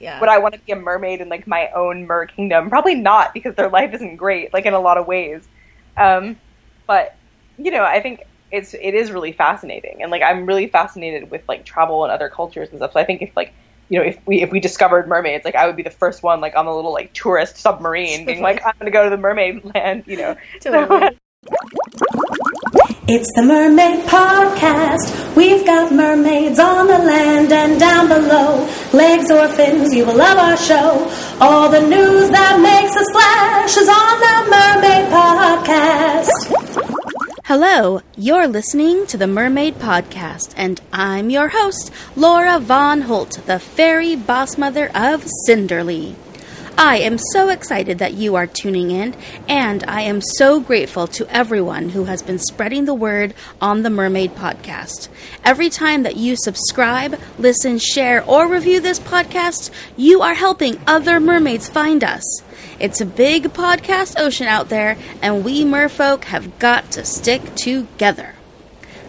Yeah. 0.00 0.20
Would 0.20 0.28
I 0.28 0.38
want 0.38 0.54
to 0.54 0.60
be 0.60 0.70
a 0.70 0.76
mermaid 0.76 1.20
in 1.20 1.28
like 1.28 1.48
my 1.48 1.70
own 1.74 2.06
mer 2.06 2.26
kingdom? 2.26 2.70
Probably 2.70 2.94
not 2.94 3.34
because 3.34 3.56
their 3.56 3.68
life 3.68 3.92
isn't 3.94 4.16
great, 4.16 4.52
like 4.52 4.64
in 4.64 4.72
a 4.72 4.78
lot 4.78 4.96
of 4.96 5.08
ways. 5.08 5.48
Um, 5.96 6.36
but 6.86 7.16
you 7.58 7.72
know, 7.72 7.82
I 7.82 8.00
think 8.00 8.22
it's 8.52 8.74
it 8.74 8.94
is 8.94 9.10
really 9.10 9.32
fascinating, 9.32 10.00
and 10.00 10.12
like 10.12 10.22
I'm 10.22 10.46
really 10.46 10.68
fascinated 10.68 11.32
with 11.32 11.42
like 11.48 11.64
travel 11.64 12.04
and 12.04 12.12
other 12.12 12.28
cultures 12.28 12.68
and 12.68 12.78
stuff. 12.78 12.92
So 12.92 13.00
I 13.00 13.04
think 13.04 13.22
if 13.22 13.36
like 13.36 13.52
you 13.88 13.98
know 13.98 14.04
if 14.04 14.24
we 14.24 14.40
if 14.40 14.52
we 14.52 14.60
discovered 14.60 15.08
mermaids, 15.08 15.44
like 15.44 15.56
I 15.56 15.66
would 15.66 15.74
be 15.74 15.82
the 15.82 15.90
first 15.90 16.22
one 16.22 16.40
like 16.40 16.54
on 16.54 16.64
the 16.64 16.72
little 16.72 16.92
like 16.92 17.12
tourist 17.12 17.56
submarine, 17.56 18.24
being 18.24 18.40
like 18.40 18.64
I'm 18.64 18.74
gonna 18.78 18.92
go 18.92 19.02
to 19.02 19.10
the 19.10 19.16
mermaid 19.16 19.64
land, 19.74 20.04
you 20.06 20.16
know. 20.16 20.36
Totally. 20.60 21.18
It's 23.10 23.32
the 23.34 23.42
Mermaid 23.42 24.04
Podcast. 24.04 25.34
We've 25.34 25.64
got 25.64 25.90
mermaids 25.90 26.58
on 26.58 26.88
the 26.88 26.98
land 26.98 27.50
and 27.50 27.80
down 27.80 28.06
below. 28.06 28.68
Legs 28.92 29.30
or 29.30 29.48
fins, 29.48 29.94
you 29.94 30.04
will 30.04 30.14
love 30.14 30.36
our 30.36 30.58
show. 30.58 31.10
All 31.40 31.70
the 31.70 31.80
news 31.80 32.28
that 32.28 32.60
makes 32.60 32.94
a 32.94 33.04
splash 33.08 33.78
is 33.78 33.88
on 33.88 34.20
the 34.20 34.36
Mermaid 34.52 35.08
Podcast. 35.10 36.28
Hello, 37.46 38.02
you're 38.14 38.46
listening 38.46 39.06
to 39.06 39.16
the 39.16 39.26
Mermaid 39.26 39.76
Podcast, 39.76 40.52
and 40.54 40.78
I'm 40.92 41.30
your 41.30 41.48
host, 41.48 41.90
Laura 42.14 42.60
Von 42.60 43.00
Holt, 43.00 43.40
the 43.46 43.58
fairy 43.58 44.16
boss 44.16 44.58
mother 44.58 44.88
of 44.94 45.24
Cinderly. 45.46 46.14
I 46.80 46.98
am 46.98 47.18
so 47.18 47.48
excited 47.48 47.98
that 47.98 48.14
you 48.14 48.36
are 48.36 48.46
tuning 48.46 48.92
in, 48.92 49.16
and 49.48 49.82
I 49.88 50.02
am 50.02 50.20
so 50.20 50.60
grateful 50.60 51.08
to 51.08 51.26
everyone 51.26 51.88
who 51.88 52.04
has 52.04 52.22
been 52.22 52.38
spreading 52.38 52.84
the 52.84 52.94
word 52.94 53.34
on 53.60 53.82
the 53.82 53.90
Mermaid 53.90 54.36
Podcast. 54.36 55.08
Every 55.44 55.70
time 55.70 56.04
that 56.04 56.14
you 56.14 56.36
subscribe, 56.36 57.18
listen, 57.36 57.80
share, 57.80 58.24
or 58.24 58.46
review 58.46 58.78
this 58.78 59.00
podcast, 59.00 59.72
you 59.96 60.20
are 60.20 60.34
helping 60.34 60.80
other 60.86 61.18
mermaids 61.18 61.68
find 61.68 62.04
us. 62.04 62.22
It's 62.78 63.00
a 63.00 63.06
big 63.06 63.52
podcast 63.52 64.14
ocean 64.16 64.46
out 64.46 64.68
there, 64.68 64.96
and 65.20 65.44
we 65.44 65.64
merfolk 65.64 66.22
have 66.26 66.60
got 66.60 66.92
to 66.92 67.04
stick 67.04 67.56
together. 67.56 68.36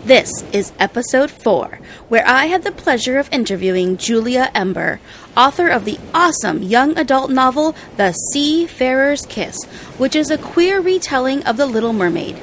This 0.10 0.44
is 0.52 0.74
episode 0.80 1.30
4, 1.30 1.78
where 2.08 2.28
I 2.28 2.48
had 2.48 2.64
the 2.64 2.72
pleasure 2.72 3.20
of 3.20 3.32
interviewing 3.32 3.96
Julia 3.96 4.50
Ember, 4.56 5.00
author 5.38 5.68
of 5.68 5.86
the 5.86 6.00
awesome 6.16 6.64
young 6.64 6.98
adult 6.98 7.30
novel 7.30 7.76
The 7.96 8.14
Seafarer's 8.34 9.28
Kiss, 9.28 9.64
which 10.00 10.16
is 10.16 10.32
a 10.32 10.40
queer 10.40 10.82
retelling 10.82 11.44
of 11.44 11.58
The 11.58 11.68
Little 11.68 11.94
Mermaid. 11.94 12.42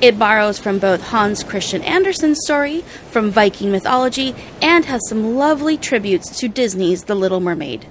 It 0.00 0.18
borrows 0.18 0.58
from 0.58 0.78
both 0.78 1.08
Hans 1.08 1.44
Christian 1.44 1.82
Andersen's 1.82 2.40
story, 2.46 2.80
from 3.10 3.30
Viking 3.30 3.70
mythology, 3.70 4.34
and 4.62 4.86
has 4.86 5.06
some 5.06 5.36
lovely 5.36 5.76
tributes 5.76 6.38
to 6.38 6.48
Disney's 6.48 7.04
The 7.04 7.14
Little 7.14 7.40
Mermaid. 7.40 7.84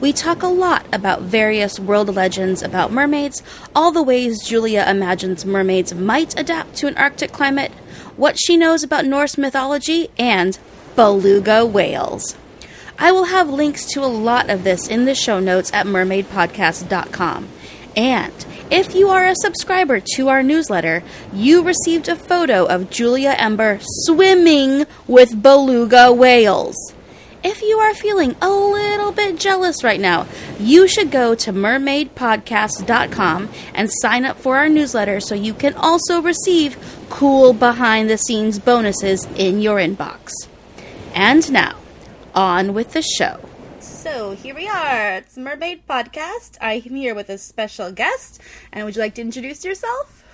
We 0.00 0.12
talk 0.12 0.42
a 0.42 0.48
lot 0.48 0.84
about 0.92 1.22
various 1.22 1.78
world 1.78 2.12
legends 2.12 2.60
about 2.60 2.90
mermaids, 2.90 3.40
all 3.72 3.92
the 3.92 4.02
ways 4.02 4.42
Julia 4.42 4.84
imagines 4.88 5.46
mermaids 5.46 5.94
might 5.94 6.36
adapt 6.36 6.74
to 6.78 6.88
an 6.88 6.96
Arctic 6.96 7.30
climate, 7.30 7.70
what 8.16 8.38
she 8.38 8.56
knows 8.56 8.82
about 8.82 9.04
Norse 9.04 9.38
mythology, 9.38 10.08
and 10.18 10.58
beluga 10.96 11.64
whales. 11.64 12.36
I 12.98 13.10
will 13.12 13.24
have 13.24 13.48
links 13.48 13.84
to 13.86 14.04
a 14.04 14.06
lot 14.06 14.50
of 14.50 14.64
this 14.64 14.86
in 14.86 15.04
the 15.04 15.14
show 15.14 15.40
notes 15.40 15.72
at 15.72 15.86
mermaidpodcast.com. 15.86 17.48
And 17.96 18.46
if 18.70 18.94
you 18.94 19.08
are 19.08 19.26
a 19.26 19.36
subscriber 19.36 20.00
to 20.16 20.28
our 20.28 20.42
newsletter, 20.42 21.02
you 21.32 21.62
received 21.62 22.08
a 22.08 22.16
photo 22.16 22.64
of 22.66 22.90
Julia 22.90 23.34
Ember 23.38 23.78
swimming 23.82 24.86
with 25.06 25.42
beluga 25.42 26.12
whales. 26.12 26.76
If 27.44 27.60
you 27.60 27.76
are 27.78 27.92
feeling 27.92 28.34
a 28.40 28.48
little 28.48 29.12
bit 29.12 29.38
jealous 29.38 29.84
right 29.84 30.00
now, 30.00 30.26
you 30.58 30.88
should 30.88 31.10
go 31.10 31.34
to 31.34 31.52
mermaidpodcast.com 31.52 33.50
and 33.74 33.90
sign 34.00 34.24
up 34.24 34.38
for 34.38 34.56
our 34.56 34.70
newsletter 34.70 35.20
so 35.20 35.34
you 35.34 35.52
can 35.52 35.74
also 35.74 36.22
receive 36.22 36.78
cool 37.14 37.52
behind 37.52 38.10
the 38.10 38.18
scenes 38.18 38.58
bonuses 38.58 39.24
in 39.36 39.60
your 39.60 39.76
inbox. 39.76 40.32
And 41.14 41.48
now, 41.52 41.76
on 42.34 42.74
with 42.74 42.92
the 42.92 43.02
show. 43.02 43.38
So 43.78 44.32
here 44.32 44.52
we 44.52 44.66
are. 44.66 45.18
It's 45.18 45.36
Mermaid 45.36 45.86
Podcast. 45.86 46.58
I'm 46.60 46.82
here 46.82 47.14
with 47.14 47.30
a 47.30 47.38
special 47.38 47.92
guest. 47.92 48.40
And 48.72 48.84
would 48.84 48.96
you 48.96 49.00
like 49.00 49.14
to 49.14 49.20
introduce 49.20 49.64
yourself? 49.64 50.24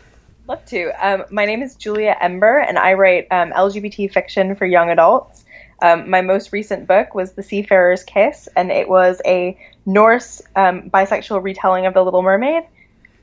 Love 0.48 0.64
to. 0.66 0.90
Um, 1.06 1.24
my 1.30 1.44
name 1.44 1.60
is 1.60 1.74
Julia 1.74 2.16
Ember, 2.18 2.60
and 2.60 2.78
I 2.78 2.94
write 2.94 3.26
um, 3.30 3.52
LGBT 3.52 4.10
fiction 4.10 4.56
for 4.56 4.64
young 4.64 4.88
adults. 4.88 5.44
Um, 5.82 6.08
my 6.08 6.22
most 6.22 6.50
recent 6.50 6.86
book 6.86 7.14
was 7.14 7.32
The 7.32 7.42
Seafarer's 7.42 8.04
Kiss, 8.04 8.48
and 8.56 8.70
it 8.70 8.88
was 8.88 9.20
a 9.26 9.58
Norse 9.84 10.40
um, 10.56 10.88
bisexual 10.88 11.42
retelling 11.42 11.84
of 11.84 11.92
The 11.92 12.02
Little 12.02 12.22
Mermaid. 12.22 12.64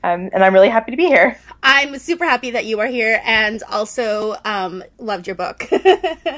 Um, 0.08 0.30
and 0.32 0.42
I'm 0.44 0.54
really 0.54 0.68
happy 0.68 0.90
to 0.90 0.96
be 0.96 1.06
here. 1.06 1.38
I'm 1.62 1.98
super 1.98 2.24
happy 2.24 2.52
that 2.52 2.64
you 2.64 2.80
are 2.80 2.86
here 2.86 3.20
and 3.24 3.62
also 3.64 4.36
um, 4.44 4.82
loved 4.98 5.26
your 5.26 5.36
book. 5.36 5.68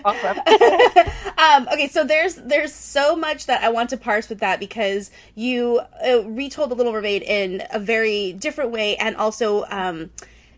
Awesome. 0.03 0.39
um, 1.39 1.69
okay, 1.75 1.87
so 1.89 2.05
there's 2.05 2.37
there's 2.37 2.73
so 2.73 3.15
much 3.15 3.47
that 3.47 3.63
I 3.63 3.69
want 3.69 3.91
to 3.91 3.99
parse 3.99 4.31
with 4.31 4.39
that 4.39 4.59
because 4.59 5.11
you 5.35 5.81
uh, 6.03 6.25
retold 6.25 6.71
The 6.71 6.75
Little 6.75 6.93
Mermaid 6.93 7.23
in 7.23 7.63
a 7.71 7.79
very 7.79 8.33
different 8.33 8.71
way 8.71 8.97
and 8.97 9.15
also 9.15 9.67
um, 9.69 10.11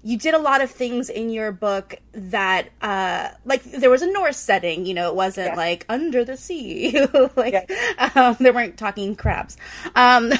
you 0.04 0.18
did 0.18 0.34
a 0.34 0.38
lot 0.38 0.60
of 0.60 0.70
things 0.70 1.08
in 1.08 1.30
your 1.30 1.52
book 1.52 1.94
that 2.12 2.68
uh 2.80 3.28
like 3.44 3.62
there 3.62 3.88
was 3.90 4.02
a 4.02 4.12
norse 4.12 4.36
setting 4.36 4.84
you 4.84 4.94
know 4.94 5.08
it 5.08 5.14
wasn't 5.14 5.46
Yeah. 5.48 5.54
like 5.56 5.86
under 5.88 6.24
the 6.24 6.36
sea 6.36 6.98
like 7.36 7.52
Yeah. 7.68 8.10
um 8.16 8.36
they 8.40 8.50
weren't 8.50 8.76
talking 8.76 9.14
crabs 9.14 9.56
um 9.94 10.32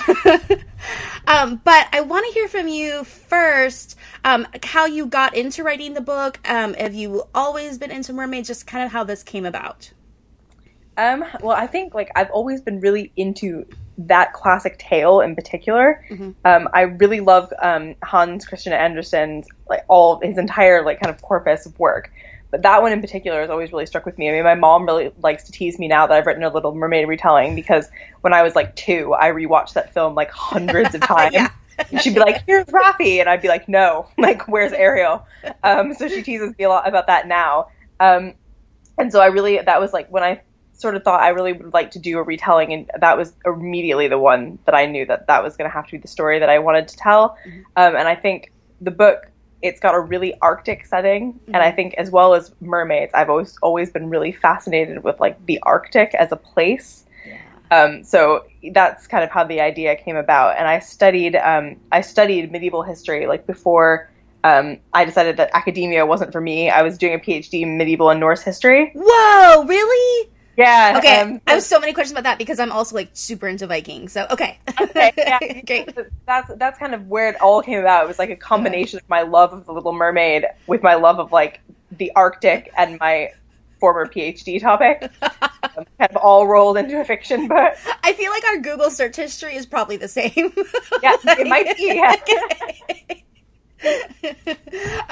um 1.27 1.61
but 1.65 1.87
i 1.93 2.00
want 2.00 2.27
to 2.27 2.33
hear 2.33 2.49
from 2.49 2.67
you 2.69 3.05
first 3.05 3.97
um 4.25 4.47
how 4.65 4.87
you 4.87 5.06
got 5.06 5.37
into 5.37 5.62
writing 5.62 5.94
the 5.94 6.00
book 6.00 6.41
um 6.49 6.75
have 6.75 6.94
you 6.94 7.23
always 7.34 7.79
been 7.79 7.91
into 7.91 8.12
mermaids 8.12 8.49
just 8.49 8.67
kind 8.67 8.84
of 8.84 8.91
how 8.93 9.05
this 9.05 9.23
came 9.23 9.47
about 9.47 9.93
Um, 10.97 11.25
well, 11.41 11.56
I 11.56 11.67
think 11.67 11.94
like 11.94 12.11
I've 12.15 12.31
always 12.31 12.61
been 12.61 12.79
really 12.81 13.12
into 13.17 13.65
that 13.99 14.33
classic 14.33 14.79
tale 14.79 15.21
in 15.21 15.35
particular. 15.35 16.05
Um, 16.45 16.69
I 16.73 16.83
really 16.83 17.21
love 17.21 17.53
um, 17.61 17.95
Hans 18.03 18.47
Christian 18.47 18.73
Andersen's 18.73 19.47
like 19.69 19.85
all 19.89 20.21
his 20.21 20.39
entire 20.39 20.85
like 20.85 21.01
kind 21.01 21.15
of 21.15 21.21
corpus 21.23 21.67
of 21.67 21.79
work. 21.79 22.11
But 22.51 22.63
that 22.63 22.83
one 22.83 22.93
in 22.93 23.01
particular 23.01 23.41
has 23.41 23.49
always 23.49 23.73
really 23.73 23.87
struck 23.87 24.05
with 24.05 24.19
me. 24.19 24.29
I 24.29 24.33
mean, 24.33 24.45
my 24.45 24.55
mom 24.55 24.85
really 24.85 25.11
likes 25.23 25.45
to 25.45 25.53
tease 25.53 25.79
me 25.79 25.89
now 25.89 26.07
that 26.07 26.15
I've 26.15 26.27
written 26.27 26.43
a 26.43 26.53
Little 26.53 26.75
Mermaid 26.75 27.09
retelling 27.09 27.55
because 27.55 27.89
when 28.21 28.35
I 28.35 28.43
was 28.43 28.55
like 28.55 28.77
two, 28.77 29.15
I 29.15 29.31
rewatched 29.31 29.73
that 29.73 29.95
film 29.95 30.15
like 30.15 30.31
hundreds 30.31 30.95
of 30.95 31.01
times. 31.03 31.33
Yeah. 31.33 31.49
She'd 32.01 32.15
be 32.15 32.21
like, 32.21 32.43
"Here's 32.47 32.67
Raffi," 32.67 33.21
and 33.21 33.29
I'd 33.29 33.41
be 33.41 33.49
like, 33.49 33.69
"No, 33.69 34.07
like 34.19 34.47
where's 34.47 34.73
Ariel?" 34.73 35.27
Um, 35.65 35.95
so 35.95 36.07
she 36.07 36.23
teases 36.23 36.55
me 36.59 36.65
a 36.65 36.69
lot 36.69 36.87
about 36.87 37.07
that 37.07 37.27
now. 37.27 37.69
Um, 37.99 38.35
and 38.99 39.11
so 39.11 39.21
I 39.21 39.27
really 39.27 39.59
that 39.59 39.81
was 39.81 39.95
like 39.95 40.09
when 40.11 40.23
I 40.23 40.43
sort 40.72 40.97
of 40.97 41.05
thought 41.05 41.21
I 41.21 41.28
really 41.28 41.53
would 41.53 41.72
like 41.72 41.91
to 41.93 41.99
do 41.99 42.19
a 42.19 42.22
retelling, 42.22 42.72
and 42.72 42.91
that 43.00 43.16
was 43.16 43.34
immediately 43.44 44.09
the 44.09 44.19
one 44.19 44.59
that 44.65 44.75
I 44.75 44.87
knew 44.87 45.06
that 45.06 45.27
that 45.27 45.43
was 45.43 45.56
going 45.56 45.69
to 45.69 45.75
have 45.75 45.87
to 45.87 45.93
be 45.93 45.99
the 45.99 46.09
story 46.09 46.38
that 46.38 46.49
I 46.49 46.59
wanted 46.59 46.88
to 46.88 46.97
tell. 46.97 47.37
Um, 47.77 47.97
and 47.97 48.09
I 48.09 48.15
think 48.15 48.53
the 48.81 48.91
book 48.91 49.28
it's 49.62 49.78
got 49.78 49.94
a 49.94 50.00
really 50.00 50.34
Arctic 50.41 50.84
setting, 50.84 51.38
and 51.47 51.59
I 51.59 51.71
think 51.71 51.94
as 51.94 52.11
well 52.11 52.34
as 52.34 52.53
mermaids, 52.61 53.12
I've 53.15 53.31
always 53.31 53.56
always 53.62 53.91
been 53.91 54.11
really 54.11 54.32
fascinated 54.32 55.05
with 55.05 55.21
like 55.21 55.44
the 55.47 55.61
Arctic 55.62 56.15
as 56.15 56.32
a 56.32 56.37
place. 56.37 57.05
Um, 57.71 58.05
so 58.05 58.44
that's 58.72 59.06
kind 59.06 59.25
of 59.25 59.31
how 59.31 59.44
the 59.44 59.62
idea 59.62 59.97
came 59.97 60.16
about. 60.16 60.59
And 60.59 60.69
I 60.69 60.78
studied 60.78 61.37
um, 61.37 61.77
I 61.91 62.03
studied 62.03 62.53
medieval 62.53 62.82
history 62.82 63.27
like 63.27 63.47
before. 63.47 64.11
Um, 64.44 64.78
I 64.93 65.05
decided 65.05 65.37
that 65.37 65.50
academia 65.55 66.05
wasn't 66.05 66.32
for 66.32 66.41
me. 66.41 66.69
I 66.69 66.82
was 66.82 66.99
doing 66.99 67.15
a 67.15 67.19
PhD 67.19 67.62
in 67.62 67.78
medieval 67.78 68.11
and 68.11 68.19
Norse 68.19 68.43
history. 68.43 68.93
whoa 68.94 69.65
really 69.65 70.22
Yeah. 70.62 70.95
okay 70.99 71.21
um, 71.21 71.41
i 71.47 71.53
have 71.55 71.62
so 71.62 71.81
many 71.81 71.93
questions 71.93 72.12
about 72.12 72.25
that 72.25 72.39
because 72.39 72.59
i'm 72.61 72.73
also 72.73 72.95
like 72.95 73.11
super 73.12 73.49
into 73.49 73.67
vikings 73.67 74.12
so 74.12 74.27
okay 74.31 74.59
okay, 74.81 75.12
yeah. 75.19 75.61
great 75.62 75.88
That's 76.26 76.50
that's 76.56 76.79
kind 76.79 76.94
of 76.94 77.09
where 77.09 77.29
it 77.29 77.41
all 77.41 77.62
came 77.62 77.79
about. 77.81 78.05
It 78.05 78.09
was 78.09 78.19
like 78.19 78.31
a 78.31 78.37
combination 78.37 78.99
of 78.99 79.09
my 79.09 79.23
love 79.23 79.53
of 79.53 79.67
the 79.67 79.73
Little 79.73 79.93
Mermaid 79.93 80.47
with 80.67 80.82
my 80.82 80.94
love 80.94 81.19
of 81.19 81.32
like 81.32 81.61
the 81.91 82.12
Arctic 82.17 82.70
and 82.76 82.99
my 83.00 83.32
former 83.81 84.06
PhD 84.06 84.61
topic, 84.61 85.11
um, 85.23 85.85
kind 85.99 86.11
of 86.11 86.17
all 86.17 86.47
rolled 86.47 86.76
into 86.76 87.00
a 87.00 87.05
fiction 87.05 87.49
book. 87.49 87.75
I 88.03 88.12
feel 88.12 88.31
like 88.31 88.44
our 88.47 88.59
Google 88.59 88.91
search 88.91 89.17
history 89.17 89.56
is 89.56 89.67
probably 89.67 89.97
the 89.97 90.09
same. 90.09 90.53
Yeah, 91.03 91.17
it 91.25 91.47
might 91.47 91.76
be. 91.76 92.00
Yeah. 93.85 93.97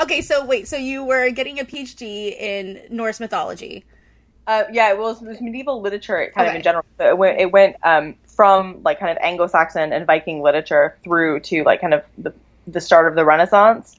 okay, 0.00 0.20
so 0.22 0.44
wait, 0.44 0.68
so 0.68 0.76
you 0.76 1.04
were 1.04 1.30
getting 1.30 1.58
a 1.58 1.64
PhD 1.64 2.38
in 2.38 2.80
Norse 2.88 3.18
mythology. 3.18 3.84
Uh, 4.50 4.64
yeah, 4.72 4.92
well, 4.94 5.10
it 5.10 5.22
was 5.22 5.40
medieval 5.40 5.80
literature 5.80 6.32
kind 6.34 6.48
of 6.48 6.56
in 6.56 6.62
general. 6.62 6.84
So 6.98 7.08
it 7.08 7.16
went, 7.16 7.38
it 7.38 7.52
went 7.52 7.76
um, 7.84 8.16
from 8.26 8.82
like 8.82 8.98
kind 8.98 9.12
of 9.12 9.18
Anglo-Saxon 9.22 9.92
and 9.92 10.04
Viking 10.04 10.42
literature 10.42 10.96
through 11.04 11.38
to 11.42 11.62
like 11.62 11.80
kind 11.80 11.94
of 11.94 12.02
the, 12.18 12.34
the 12.66 12.80
start 12.80 13.06
of 13.06 13.14
the 13.14 13.24
Renaissance. 13.24 13.94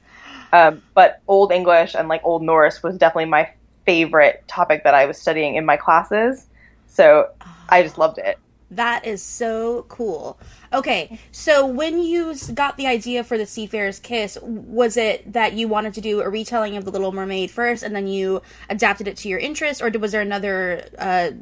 Um, 0.52 0.82
but 0.92 1.22
Old 1.26 1.52
English 1.52 1.94
and 1.94 2.06
like 2.06 2.20
Old 2.22 2.42
Norse 2.42 2.82
was 2.82 2.98
definitely 2.98 3.30
my 3.30 3.48
favorite 3.86 4.44
topic 4.46 4.84
that 4.84 4.92
I 4.92 5.06
was 5.06 5.16
studying 5.16 5.54
in 5.54 5.64
my 5.64 5.78
classes. 5.78 6.44
So 6.86 7.30
I 7.70 7.82
just 7.82 7.96
loved 7.96 8.18
it. 8.18 8.38
That 8.76 9.04
is 9.06 9.22
so 9.22 9.84
cool. 9.88 10.38
Okay, 10.72 11.18
so 11.30 11.66
when 11.66 12.02
you 12.02 12.34
got 12.54 12.78
the 12.78 12.86
idea 12.86 13.22
for 13.22 13.36
the 13.36 13.44
Seafarer's 13.44 13.98
Kiss, 13.98 14.38
was 14.42 14.96
it 14.96 15.34
that 15.34 15.52
you 15.52 15.68
wanted 15.68 15.92
to 15.94 16.00
do 16.00 16.22
a 16.22 16.30
retelling 16.30 16.78
of 16.78 16.86
The 16.86 16.90
Little 16.90 17.12
Mermaid 17.12 17.50
first, 17.50 17.82
and 17.82 17.94
then 17.94 18.06
you 18.06 18.40
adapted 18.70 19.08
it 19.08 19.18
to 19.18 19.28
your 19.28 19.38
interest, 19.38 19.82
or 19.82 19.90
was 19.98 20.12
there 20.12 20.22
another 20.22 20.88
uh, 20.98 21.32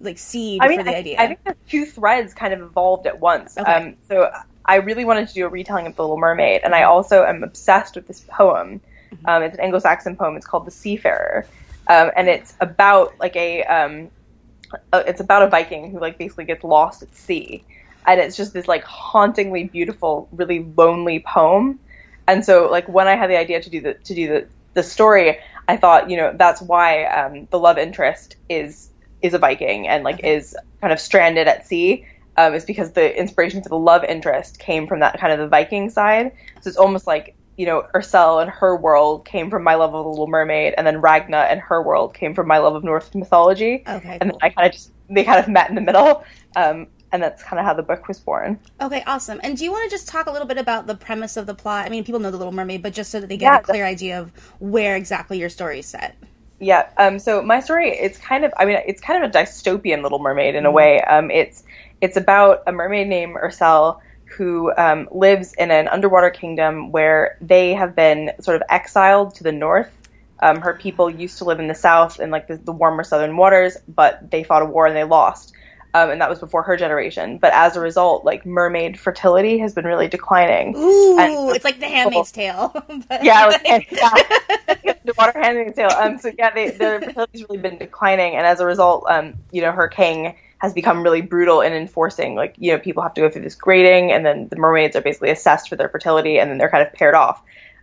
like 0.00 0.18
seed 0.18 0.62
I 0.62 0.68
mean, 0.68 0.78
for 0.78 0.84
the 0.84 0.94
I, 0.94 0.98
idea? 0.98 1.16
I 1.18 1.26
think 1.26 1.42
the 1.44 1.56
two 1.68 1.86
threads 1.86 2.34
kind 2.34 2.54
of 2.54 2.60
evolved 2.60 3.08
at 3.08 3.18
once. 3.18 3.58
Okay. 3.58 3.72
Um, 3.72 3.96
so 4.06 4.30
I 4.64 4.76
really 4.76 5.04
wanted 5.04 5.26
to 5.26 5.34
do 5.34 5.44
a 5.46 5.48
retelling 5.48 5.88
of 5.88 5.96
The 5.96 6.02
Little 6.02 6.18
Mermaid, 6.18 6.60
and 6.62 6.72
I 6.72 6.84
also 6.84 7.24
am 7.24 7.42
obsessed 7.42 7.96
with 7.96 8.06
this 8.06 8.20
poem. 8.28 8.80
Mm-hmm. 9.12 9.28
Um, 9.28 9.42
it's 9.42 9.54
an 9.54 9.60
Anglo-Saxon 9.60 10.14
poem. 10.14 10.36
It's 10.36 10.46
called 10.46 10.66
The 10.66 10.70
Seafarer, 10.70 11.48
um, 11.88 12.12
and 12.14 12.28
it's 12.28 12.54
about 12.60 13.18
like 13.18 13.34
a 13.34 13.64
um, 13.64 14.10
uh, 14.92 15.02
it's 15.06 15.20
about 15.20 15.42
a 15.42 15.48
Viking 15.48 15.90
who 15.90 16.00
like 16.00 16.18
basically 16.18 16.44
gets 16.44 16.64
lost 16.64 17.02
at 17.02 17.14
sea, 17.14 17.64
and 18.06 18.20
it's 18.20 18.36
just 18.36 18.52
this 18.52 18.68
like 18.68 18.84
hauntingly 18.84 19.64
beautiful, 19.64 20.28
really 20.32 20.64
lonely 20.76 21.24
poem. 21.26 21.78
And 22.28 22.44
so 22.44 22.68
like 22.70 22.88
when 22.88 23.08
I 23.08 23.16
had 23.16 23.30
the 23.30 23.36
idea 23.36 23.60
to 23.60 23.70
do 23.70 23.80
the 23.80 23.94
to 23.94 24.14
do 24.14 24.28
the 24.28 24.48
the 24.74 24.82
story, 24.82 25.38
I 25.68 25.76
thought 25.76 26.10
you 26.10 26.16
know 26.16 26.32
that's 26.36 26.62
why 26.62 27.04
um, 27.06 27.46
the 27.50 27.58
love 27.58 27.78
interest 27.78 28.36
is 28.48 28.90
is 29.22 29.34
a 29.34 29.38
Viking 29.38 29.88
and 29.88 30.04
like 30.04 30.20
is 30.24 30.56
kind 30.80 30.92
of 30.92 31.00
stranded 31.00 31.48
at 31.48 31.66
sea. 31.66 32.06
Um, 32.36 32.54
is 32.54 32.64
because 32.64 32.92
the 32.92 33.18
inspiration 33.18 33.62
for 33.62 33.68
the 33.68 33.76
love 33.78 34.02
interest 34.04 34.60
came 34.60 34.86
from 34.86 35.00
that 35.00 35.18
kind 35.20 35.32
of 35.32 35.38
the 35.40 35.48
Viking 35.48 35.90
side. 35.90 36.32
So 36.62 36.68
it's 36.68 36.76
almost 36.78 37.06
like 37.06 37.34
you 37.60 37.66
know 37.66 37.86
Ersel 37.94 38.40
and 38.40 38.50
her 38.50 38.74
world 38.76 39.26
came 39.26 39.50
from 39.50 39.62
my 39.62 39.74
love 39.74 39.94
of 39.94 40.04
the 40.04 40.10
Little 40.10 40.26
Mermaid, 40.26 40.74
and 40.78 40.86
then 40.86 41.00
Ragna 41.02 41.42
and 41.50 41.60
her 41.60 41.82
world 41.82 42.14
came 42.14 42.34
from 42.34 42.48
my 42.48 42.58
love 42.58 42.74
of 42.74 42.84
Norse 42.84 43.14
mythology 43.14 43.84
okay, 43.86 44.18
and 44.20 44.30
cool. 44.30 44.38
then 44.40 44.50
I 44.50 44.50
kind 44.50 44.66
of 44.68 44.72
just 44.72 44.92
they 45.10 45.24
kind 45.24 45.40
of 45.40 45.48
met 45.48 45.68
in 45.68 45.74
the 45.74 45.82
middle, 45.82 46.24
um, 46.56 46.86
and 47.12 47.22
that's 47.22 47.42
kind 47.42 47.60
of 47.60 47.66
how 47.66 47.74
the 47.74 47.82
book 47.82 48.08
was 48.08 48.18
born. 48.18 48.58
Okay, 48.80 49.02
awesome. 49.06 49.40
And 49.42 49.56
do 49.58 49.64
you 49.64 49.72
want 49.72 49.90
to 49.90 49.94
just 49.94 50.08
talk 50.08 50.26
a 50.26 50.30
little 50.32 50.46
bit 50.48 50.58
about 50.58 50.86
the 50.86 50.94
premise 50.96 51.36
of 51.36 51.46
the 51.46 51.54
plot? 51.54 51.86
I 51.86 51.90
mean, 51.90 52.04
people 52.04 52.20
know 52.20 52.30
The 52.30 52.38
Little 52.38 52.52
Mermaid, 52.52 52.82
but 52.82 52.94
just 52.94 53.10
so 53.10 53.20
that 53.20 53.28
they 53.28 53.36
get 53.36 53.52
Yeah, 53.52 53.56
a 53.56 53.60
clear 53.60 53.84
idea 53.84 54.20
of 54.20 54.32
where 54.60 54.96
exactly 54.96 55.38
your 55.38 55.50
story 55.50 55.80
is 55.80 55.86
set. 55.86 56.16
Yeah. 56.60 56.88
Um, 56.98 57.18
so 57.18 57.42
my 57.42 57.60
story, 57.60 57.90
it's 57.90 58.18
kind 58.18 58.44
of, 58.44 58.52
I 58.58 58.64
mean, 58.66 58.78
it's 58.86 59.00
kind 59.00 59.24
of 59.24 59.30
a 59.30 59.32
dystopian 59.32 60.02
Little 60.02 60.18
Mermaid 60.18 60.54
in 60.54 60.66
a 60.66 60.70
way. 60.70 61.00
Um, 61.02 61.30
it's 61.30 61.64
it's 62.00 62.16
about 62.16 62.62
a 62.66 62.72
mermaid 62.72 63.08
named 63.08 63.36
Ersel 63.36 64.00
who 64.36 64.72
um, 64.76 65.08
lives 65.10 65.54
in 65.54 65.70
an 65.70 65.88
underwater 65.88 66.30
kingdom 66.30 66.92
where 66.92 67.36
they 67.40 67.74
have 67.74 67.94
been 67.96 68.32
sort 68.40 68.56
of 68.56 68.62
exiled 68.68 69.34
to 69.36 69.42
the 69.44 69.52
north. 69.52 69.90
Um, 70.40 70.60
her 70.60 70.74
people 70.74 71.10
used 71.10 71.38
to 71.38 71.44
live 71.44 71.60
in 71.60 71.68
the 71.68 71.74
south 71.74 72.20
in 72.20 72.30
like 72.30 72.46
the, 72.46 72.56
the 72.56 72.72
warmer 72.72 73.04
southern 73.04 73.36
waters, 73.36 73.76
but 73.88 74.30
they 74.30 74.42
fought 74.42 74.62
a 74.62 74.64
war 74.64 74.86
and 74.86 74.96
they 74.96 75.04
lost. 75.04 75.52
Um, 75.92 76.10
and 76.10 76.20
that 76.20 76.30
was 76.30 76.38
before 76.38 76.62
her 76.62 76.76
generation. 76.76 77.38
But 77.38 77.52
as 77.52 77.76
a 77.76 77.80
result, 77.80 78.24
like 78.24 78.46
mermaid 78.46 78.98
fertility 78.98 79.58
has 79.58 79.74
been 79.74 79.84
really 79.84 80.06
declining. 80.06 80.74
Ooh, 80.76 81.18
And- 81.18 81.56
it's 81.56 81.64
like 81.64 81.80
The 81.80 81.86
Handmaid's 81.88 82.30
Tale. 82.32 82.70
but- 83.08 83.24
yeah, 83.24 83.46
like, 83.46 83.90
yeah. 83.90 84.10
the 85.04 85.14
water 85.18 85.32
Handmaid's 85.38 85.76
Tale. 85.76 85.90
Um, 85.90 86.18
so 86.18 86.30
yeah, 86.38 86.54
they, 86.54 86.70
their 86.70 87.00
fertility's 87.00 87.42
really 87.48 87.58
been 87.60 87.78
declining, 87.78 88.36
and 88.36 88.46
as 88.46 88.60
a 88.60 88.66
result, 88.66 89.04
um, 89.08 89.34
you 89.50 89.60
know, 89.62 89.72
her 89.72 89.88
king 89.88 90.36
has 90.60 90.72
become 90.74 91.02
really 91.02 91.22
brutal 91.22 91.60
in 91.60 91.72
enforcing. 91.72 92.34
Like, 92.34 92.54
you 92.58 92.72
know, 92.72 92.78
people 92.78 93.02
have 93.02 93.14
to 93.14 93.20
go 93.20 93.30
through 93.30 93.42
this 93.42 93.54
grading, 93.54 94.12
and 94.12 94.24
then 94.24 94.48
the 94.48 94.56
mermaids 94.56 94.94
are 94.94 95.00
basically 95.00 95.30
assessed 95.30 95.68
for 95.68 95.76
their 95.76 95.88
fertility, 95.88 96.38
and 96.38 96.50
then 96.50 96.58
they're 96.58 96.70
kind 96.70 96.86
of 96.86 96.92
paired 96.92 97.14
off. 97.14 97.42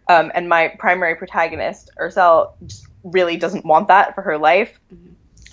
Um, 0.09 0.31
and 0.35 0.47
my 0.47 0.69
primary 0.79 1.15
protagonist, 1.15 1.89
Ersel, 1.99 2.53
just 2.65 2.87
really 3.03 3.35
doesn't 3.37 3.65
want 3.65 3.87
that 3.89 4.15
for 4.15 4.21
her 4.21 4.37
life. 4.37 4.79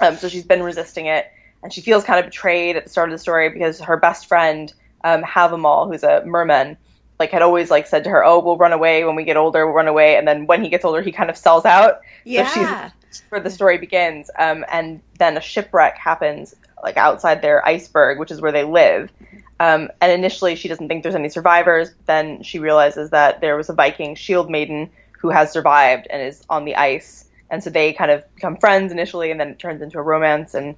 Um, 0.00 0.16
so 0.16 0.28
she's 0.28 0.44
been 0.44 0.62
resisting 0.62 1.06
it, 1.06 1.30
and 1.62 1.72
she 1.72 1.80
feels 1.80 2.04
kind 2.04 2.18
of 2.18 2.26
betrayed 2.26 2.76
at 2.76 2.84
the 2.84 2.90
start 2.90 3.08
of 3.08 3.14
the 3.14 3.18
story 3.18 3.48
because 3.48 3.80
her 3.80 3.96
best 3.96 4.26
friend, 4.26 4.72
um, 5.02 5.22
Havamal, 5.22 5.90
who's 5.90 6.02
a 6.02 6.24
merman, 6.24 6.76
like 7.18 7.30
had 7.30 7.42
always 7.42 7.70
like 7.70 7.86
said 7.86 8.04
to 8.04 8.10
her, 8.10 8.24
"Oh, 8.24 8.40
we'll 8.40 8.56
run 8.56 8.72
away 8.72 9.04
when 9.04 9.14
we 9.14 9.24
get 9.24 9.36
older. 9.36 9.66
We'll 9.66 9.74
run 9.74 9.88
away." 9.88 10.16
And 10.16 10.26
then 10.26 10.46
when 10.46 10.62
he 10.62 10.68
gets 10.68 10.84
older, 10.84 11.00
he 11.00 11.12
kind 11.12 11.30
of 11.30 11.36
sells 11.36 11.64
out. 11.64 12.00
Yeah. 12.24 12.48
So 12.48 12.60
she's 13.08 13.22
where 13.28 13.40
the 13.40 13.50
story 13.50 13.78
begins. 13.78 14.30
Um, 14.38 14.64
and 14.70 15.00
then 15.18 15.36
a 15.36 15.40
shipwreck 15.40 15.96
happens, 15.96 16.54
like 16.84 16.96
outside 16.96 17.42
their 17.42 17.66
iceberg, 17.66 18.20
which 18.20 18.30
is 18.30 18.40
where 18.40 18.52
they 18.52 18.62
live. 18.62 19.10
Um, 19.58 19.88
and 20.00 20.12
initially, 20.12 20.54
she 20.54 20.68
doesn't 20.68 20.86
think 20.86 21.02
there's 21.02 21.14
any 21.14 21.28
survivors. 21.28 21.90
Then 22.06 22.42
she 22.42 22.58
realizes 22.58 23.10
that 23.10 23.40
there 23.40 23.56
was 23.56 23.68
a 23.68 23.72
Viking 23.72 24.14
shield 24.14 24.50
maiden 24.50 24.90
who 25.12 25.30
has 25.30 25.50
survived 25.50 26.06
and 26.10 26.22
is 26.22 26.44
on 26.48 26.64
the 26.64 26.76
ice. 26.76 27.24
And 27.50 27.64
so 27.64 27.70
they 27.70 27.92
kind 27.92 28.10
of 28.10 28.22
become 28.34 28.56
friends 28.58 28.92
initially, 28.92 29.30
and 29.30 29.40
then 29.40 29.48
it 29.48 29.58
turns 29.58 29.80
into 29.80 29.98
a 29.98 30.02
romance. 30.02 30.54
And 30.54 30.76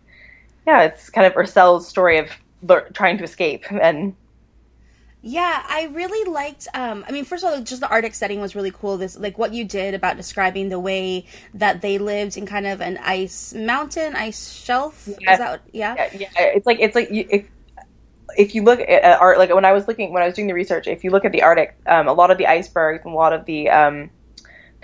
yeah, 0.67 0.83
it's 0.85 1.11
kind 1.11 1.27
of 1.27 1.35
Ersel's 1.35 1.89
story 1.89 2.19
of 2.19 2.31
lear- 2.63 2.89
trying 2.93 3.19
to 3.19 3.25
escape. 3.25 3.65
And 3.71 4.15
Yeah, 5.29 5.61
I 5.69 5.87
really 5.93 6.31
liked. 6.31 6.69
Um, 6.73 7.05
I 7.09 7.11
mean, 7.11 7.25
first 7.25 7.43
of 7.43 7.51
all, 7.51 7.61
just 7.61 7.81
the 7.81 7.89
Arctic 7.89 8.15
setting 8.15 8.41
was 8.41 8.55
really 8.55 8.71
cool. 8.71 8.97
This, 8.97 9.19
like, 9.19 9.39
what 9.39 9.53
you 9.53 9.65
did 9.65 9.93
about 9.93 10.17
describing 10.17 10.69
the 10.69 10.79
way 10.79 11.27
that 11.55 11.81
they 11.81 11.99
lived 11.99 12.37
in 12.37 12.47
kind 12.47 12.65
of 12.65 12.81
an 12.81 12.97
ice 12.99 13.53
mountain, 13.53 14.15
ice 14.15 14.53
shelf. 14.53 15.09
Yeah. 15.21 15.33
Is 15.33 15.39
that 15.41 15.51
what, 15.51 15.63
yeah? 15.73 15.95
yeah, 15.97 16.09
yeah, 16.13 16.29
it's 16.37 16.65
like 16.65 16.79
it's 16.79 16.95
like 16.95 17.11
you, 17.11 17.27
if 17.29 17.51
if 18.39 18.55
you 18.55 18.63
look 18.63 18.79
at 18.79 19.21
art, 19.21 19.39
like 19.39 19.53
when 19.53 19.65
I 19.65 19.73
was 19.73 19.89
looking 19.89 20.13
when 20.13 20.23
I 20.23 20.27
was 20.27 20.37
doing 20.37 20.47
the 20.47 20.55
research, 20.55 20.87
if 20.87 21.03
you 21.03 21.11
look 21.11 21.25
at 21.25 21.33
the 21.33 21.43
Arctic, 21.43 21.77
um, 21.87 22.07
a 22.07 22.13
lot 22.13 22.31
of 22.31 22.39
the 22.39 22.47
icebergs 22.47 23.05
and 23.05 23.13
a 23.13 23.17
lot 23.17 23.33
of 23.33 23.47
the 23.47 23.69
um, 23.69 24.11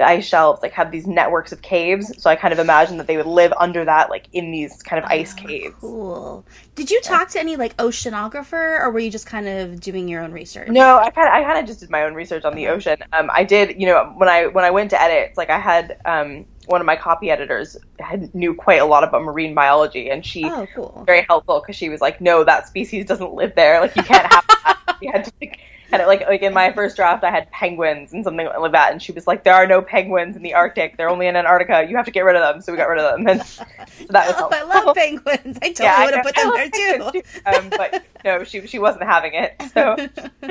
the 0.02 0.08
ice 0.08 0.26
shelves 0.26 0.60
like 0.62 0.72
have 0.72 0.90
these 0.90 1.06
networks 1.06 1.52
of 1.52 1.62
caves. 1.62 2.12
So 2.20 2.28
I 2.28 2.34
kind 2.34 2.52
of 2.52 2.58
imagine 2.58 2.96
that 2.96 3.06
they 3.06 3.16
would 3.16 3.26
live 3.26 3.52
under 3.58 3.84
that, 3.84 4.10
like 4.10 4.26
in 4.32 4.50
these 4.50 4.82
kind 4.82 5.02
of 5.02 5.08
ice 5.08 5.32
caves. 5.32 5.74
Cool. 5.80 6.44
Did 6.74 6.90
you 6.90 7.00
talk 7.02 7.28
to 7.30 7.40
any 7.40 7.54
like 7.54 7.76
oceanographer, 7.76 8.80
or 8.80 8.90
were 8.90 8.98
you 8.98 9.10
just 9.10 9.26
kind 9.26 9.46
of 9.46 9.80
doing 9.80 10.08
your 10.08 10.22
own 10.22 10.32
research? 10.32 10.68
No, 10.68 10.98
I 10.98 11.10
kind 11.10 11.28
of 11.28 11.34
I 11.34 11.44
kind 11.44 11.58
of 11.60 11.66
just 11.66 11.80
did 11.80 11.90
my 11.90 12.02
own 12.02 12.14
research 12.14 12.44
on 12.44 12.56
the 12.56 12.66
ocean. 12.66 12.96
Um, 13.12 13.30
I 13.32 13.44
did, 13.44 13.80
you 13.80 13.86
know, 13.86 14.12
when 14.16 14.28
I 14.28 14.46
when 14.48 14.64
I 14.64 14.70
went 14.70 14.90
to 14.90 15.00
edit, 15.00 15.28
it's 15.28 15.38
like 15.38 15.50
I 15.50 15.60
had 15.60 16.00
um, 16.04 16.44
one 16.66 16.80
of 16.80 16.86
my 16.86 16.96
copy 16.96 17.30
editors 17.30 17.76
had 18.00 18.34
knew 18.34 18.54
quite 18.54 18.80
a 18.80 18.84
lot 18.84 19.04
about 19.04 19.22
marine 19.22 19.54
biology, 19.54 20.10
and 20.10 20.26
she 20.26 20.44
Oh, 20.44 20.66
cool. 20.74 21.04
very 21.06 21.24
helpful 21.28 21.60
because 21.60 21.76
she 21.76 21.88
was 21.88 22.00
like, 22.00 22.20
"No, 22.20 22.42
that 22.42 22.66
species 22.66 23.06
doesn't 23.06 23.34
live 23.34 23.54
there. 23.54 23.80
Like 23.80 23.94
you 23.94 24.02
can't 24.02 24.26
have 24.32 24.44
that." 24.48 24.96
we 25.00 25.06
had 25.06 25.24
to 25.26 25.32
like, 25.40 25.60
kind 25.92 26.02
of 26.02 26.08
like 26.08 26.26
like 26.26 26.42
in 26.42 26.54
my 26.54 26.72
first 26.72 26.96
draft, 26.96 27.24
I 27.24 27.30
had 27.30 27.50
penguins 27.52 28.12
and 28.14 28.24
something 28.24 28.48
like 28.60 28.72
that, 28.72 28.92
and 28.92 29.02
she 29.02 29.12
was 29.12 29.26
like, 29.28 29.44
"There 29.44 29.54
are 29.54 29.66
no 29.68 29.82
penguins 29.82 30.36
in 30.36 30.42
the 30.42 30.54
Arctic. 30.54 30.96
They're 30.96 31.10
only 31.10 31.28
in 31.28 31.36
Antarctica. 31.36 31.86
You 31.88 31.96
have 31.96 32.06
to 32.06 32.12
get 32.12 32.22
rid 32.22 32.36
of 32.36 32.42
them." 32.42 32.62
So 32.62 32.72
we 32.72 32.78
got 32.78 32.88
rid 32.88 33.00
of 33.00 33.12
them, 33.12 33.28
and 33.28 33.42
so 33.46 33.64
that 34.10 34.26
was 34.28 34.36
Oh, 34.36 34.48
I 34.52 34.62
love 34.62 34.94
penguins. 34.94 35.58
I 35.62 35.72
totally 35.72 35.78
Yeah, 35.84 36.04
would 36.04 36.14
have 36.14 36.22
put 36.22 36.36
them 36.36 36.52
there 36.52 36.70
too. 36.70 37.04
too. 37.12 37.22
Um, 37.46 37.74
but 37.76 37.96
no, 38.24 38.44
she 38.44 38.66
she 38.66 38.78
wasn't 38.78 39.04
having 39.04 39.34
it. 39.34 39.54
So 39.74 39.98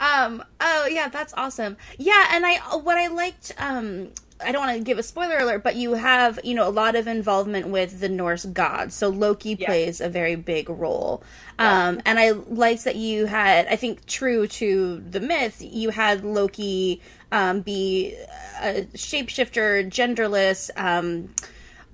um 0.00 0.42
oh 0.60 0.86
yeah 0.90 1.08
that's 1.08 1.32
awesome 1.36 1.76
yeah 1.98 2.28
and 2.32 2.44
i 2.46 2.56
what 2.78 2.98
i 2.98 3.06
liked 3.08 3.52
um 3.58 4.08
I 4.44 4.52
don't 4.52 4.66
want 4.66 4.76
to 4.76 4.84
give 4.84 4.98
a 4.98 5.02
spoiler 5.02 5.38
alert, 5.38 5.62
but 5.62 5.76
you 5.76 5.94
have, 5.94 6.38
you 6.44 6.54
know, 6.54 6.68
a 6.68 6.70
lot 6.70 6.94
of 6.94 7.06
involvement 7.06 7.68
with 7.68 8.00
the 8.00 8.08
Norse 8.08 8.44
gods. 8.44 8.94
So 8.94 9.08
Loki 9.08 9.56
Yeah. 9.58 9.66
plays 9.66 10.00
a 10.00 10.08
very 10.08 10.36
big 10.36 10.68
role. 10.68 11.22
Um, 11.58 12.02
and 12.04 12.18
I 12.18 12.32
liked 12.32 12.84
that 12.84 12.96
you 12.96 13.26
had, 13.26 13.66
I 13.68 13.76
think, 13.76 14.04
true 14.06 14.46
to 14.46 15.02
the 15.10 15.20
myth, 15.20 15.56
you 15.60 15.90
had 15.90 16.22
Loki 16.24 17.00
um, 17.32 17.60
be 17.60 18.14
a 18.60 18.82
shapeshifter, 18.94 19.88
genderless, 19.88 20.70
um, 20.76 21.34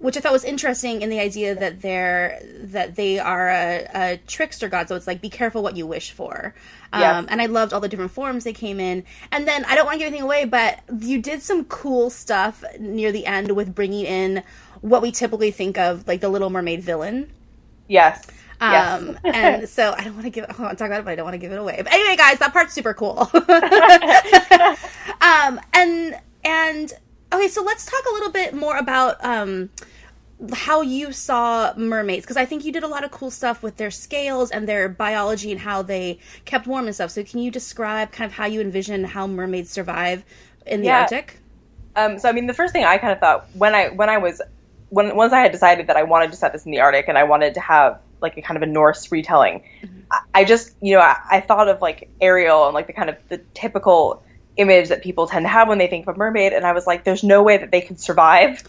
which 0.02 0.16
I 0.16 0.20
thought 0.20 0.32
was 0.32 0.44
interesting 0.44 1.02
in 1.02 1.10
the 1.10 1.20
idea 1.20 1.54
that 1.54 1.82
they're 1.82 2.40
that 2.64 2.96
they 2.96 3.18
are 3.18 3.48
a, 3.50 3.88
a 3.94 4.16
trickster 4.26 4.68
god. 4.68 4.88
So 4.88 4.96
it's 4.96 5.06
like 5.06 5.20
be 5.22 5.30
careful 5.30 5.62
what 5.62 5.76
you 5.76 5.86
wish 5.86 6.12
for. 6.12 6.54
Um, 6.92 7.26
And 7.30 7.40
I 7.40 7.46
loved 7.46 7.72
all 7.72 7.80
the 7.80 7.88
different 7.88 8.12
forms 8.12 8.44
they 8.44 8.52
came 8.52 8.80
in. 8.80 9.04
And 9.30 9.48
then 9.48 9.64
I 9.66 9.74
don't 9.74 9.86
want 9.86 9.94
to 9.96 9.98
give 10.00 10.08
anything 10.08 10.24
away, 10.24 10.44
but 10.44 10.80
you 11.00 11.22
did 11.22 11.42
some 11.42 11.64
cool 11.66 12.10
stuff 12.10 12.64
near 12.78 13.12
the 13.12 13.26
end 13.26 13.52
with 13.52 13.74
bringing 13.74 14.04
in 14.06 14.42
what 14.82 15.02
we 15.02 15.12
typically 15.12 15.50
think 15.52 15.78
of 15.78 16.06
like 16.08 16.20
the 16.20 16.28
Little 16.28 16.50
Mermaid 16.50 16.82
villain. 16.82 17.32
yes, 17.88 18.26
yes. 18.60 19.00
Um, 19.00 19.18
and 19.32 19.68
so 19.68 19.94
I 19.96 20.04
don't 20.04 20.14
want 20.14 20.24
to 20.24 20.30
give. 20.30 20.44
I 20.48 20.62
want 20.62 20.76
to 20.76 20.76
talk 20.76 20.88
about 20.88 21.00
it, 21.00 21.04
but 21.04 21.12
I 21.12 21.16
don't 21.16 21.24
want 21.24 21.34
to 21.34 21.38
give 21.38 21.52
it 21.52 21.58
away. 21.58 21.76
But 21.82 21.92
anyway, 21.92 22.16
guys, 22.16 22.38
that 22.40 22.52
part's 22.52 22.74
super 22.74 22.94
cool. 22.94 23.30
um, 25.20 25.60
and 25.72 26.16
and 26.44 26.92
okay, 27.32 27.48
so 27.48 27.62
let's 27.62 27.86
talk 27.86 28.02
a 28.10 28.14
little 28.14 28.30
bit 28.32 28.54
more 28.54 28.76
about 28.76 29.22
um 29.24 29.70
how 30.52 30.80
you 30.80 31.12
saw 31.12 31.72
mermaids 31.76 32.24
because 32.24 32.36
I 32.36 32.44
think 32.44 32.64
you 32.64 32.72
did 32.72 32.82
a 32.82 32.88
lot 32.88 33.04
of 33.04 33.10
cool 33.10 33.30
stuff 33.30 33.62
with 33.62 33.76
their 33.76 33.90
scales 33.90 34.50
and 34.50 34.68
their 34.68 34.88
biology 34.88 35.52
and 35.52 35.60
how 35.60 35.82
they 35.82 36.18
kept 36.44 36.66
warm 36.66 36.86
and 36.86 36.94
stuff. 36.94 37.10
So 37.10 37.22
can 37.22 37.38
you 37.40 37.50
describe 37.50 38.10
kind 38.12 38.28
of 38.30 38.34
how 38.34 38.46
you 38.46 38.60
envision 38.60 39.04
how 39.04 39.26
mermaids 39.26 39.70
survive 39.70 40.24
in 40.66 40.82
the 40.82 40.88
Yeah. 40.88 41.00
Arctic? 41.02 41.38
Um, 41.94 42.18
so 42.18 42.28
I 42.28 42.32
mean, 42.32 42.46
the 42.46 42.54
first 42.54 42.72
thing 42.72 42.84
I 42.84 42.98
kind 42.98 43.12
of 43.12 43.20
thought 43.20 43.48
when 43.54 43.74
I 43.74 43.88
when 43.90 44.08
I 44.08 44.18
was 44.18 44.40
when 44.88 45.14
once 45.14 45.32
I 45.32 45.40
had 45.40 45.52
decided 45.52 45.86
that 45.88 45.96
I 45.96 46.02
wanted 46.02 46.30
to 46.30 46.36
set 46.36 46.52
this 46.52 46.64
in 46.64 46.72
the 46.72 46.80
Arctic 46.80 47.06
and 47.08 47.18
I 47.18 47.24
wanted 47.24 47.54
to 47.54 47.60
have 47.60 48.00
like 48.20 48.36
a 48.36 48.42
kind 48.42 48.56
of 48.56 48.62
a 48.62 48.66
Norse 48.66 49.12
retelling, 49.12 49.62
I, 50.10 50.20
I 50.34 50.44
just 50.44 50.74
you 50.80 50.94
know 50.94 51.00
I, 51.00 51.16
I 51.30 51.40
thought 51.40 51.68
of 51.68 51.80
like 51.80 52.10
Ariel 52.20 52.66
and 52.66 52.74
like 52.74 52.86
the 52.86 52.92
kind 52.92 53.10
of 53.10 53.16
the 53.28 53.38
typical 53.54 54.22
image 54.56 54.88
that 54.88 55.02
people 55.02 55.26
tend 55.26 55.44
to 55.44 55.48
have 55.48 55.68
when 55.68 55.78
they 55.78 55.86
think 55.86 56.06
of 56.06 56.14
a 56.14 56.18
mermaid, 56.18 56.52
and 56.52 56.64
I 56.66 56.72
was 56.72 56.86
like, 56.86 57.04
there's 57.04 57.22
no 57.22 57.42
way 57.42 57.58
that 57.58 57.70
they 57.70 57.80
could 57.80 58.00
survive 58.00 58.62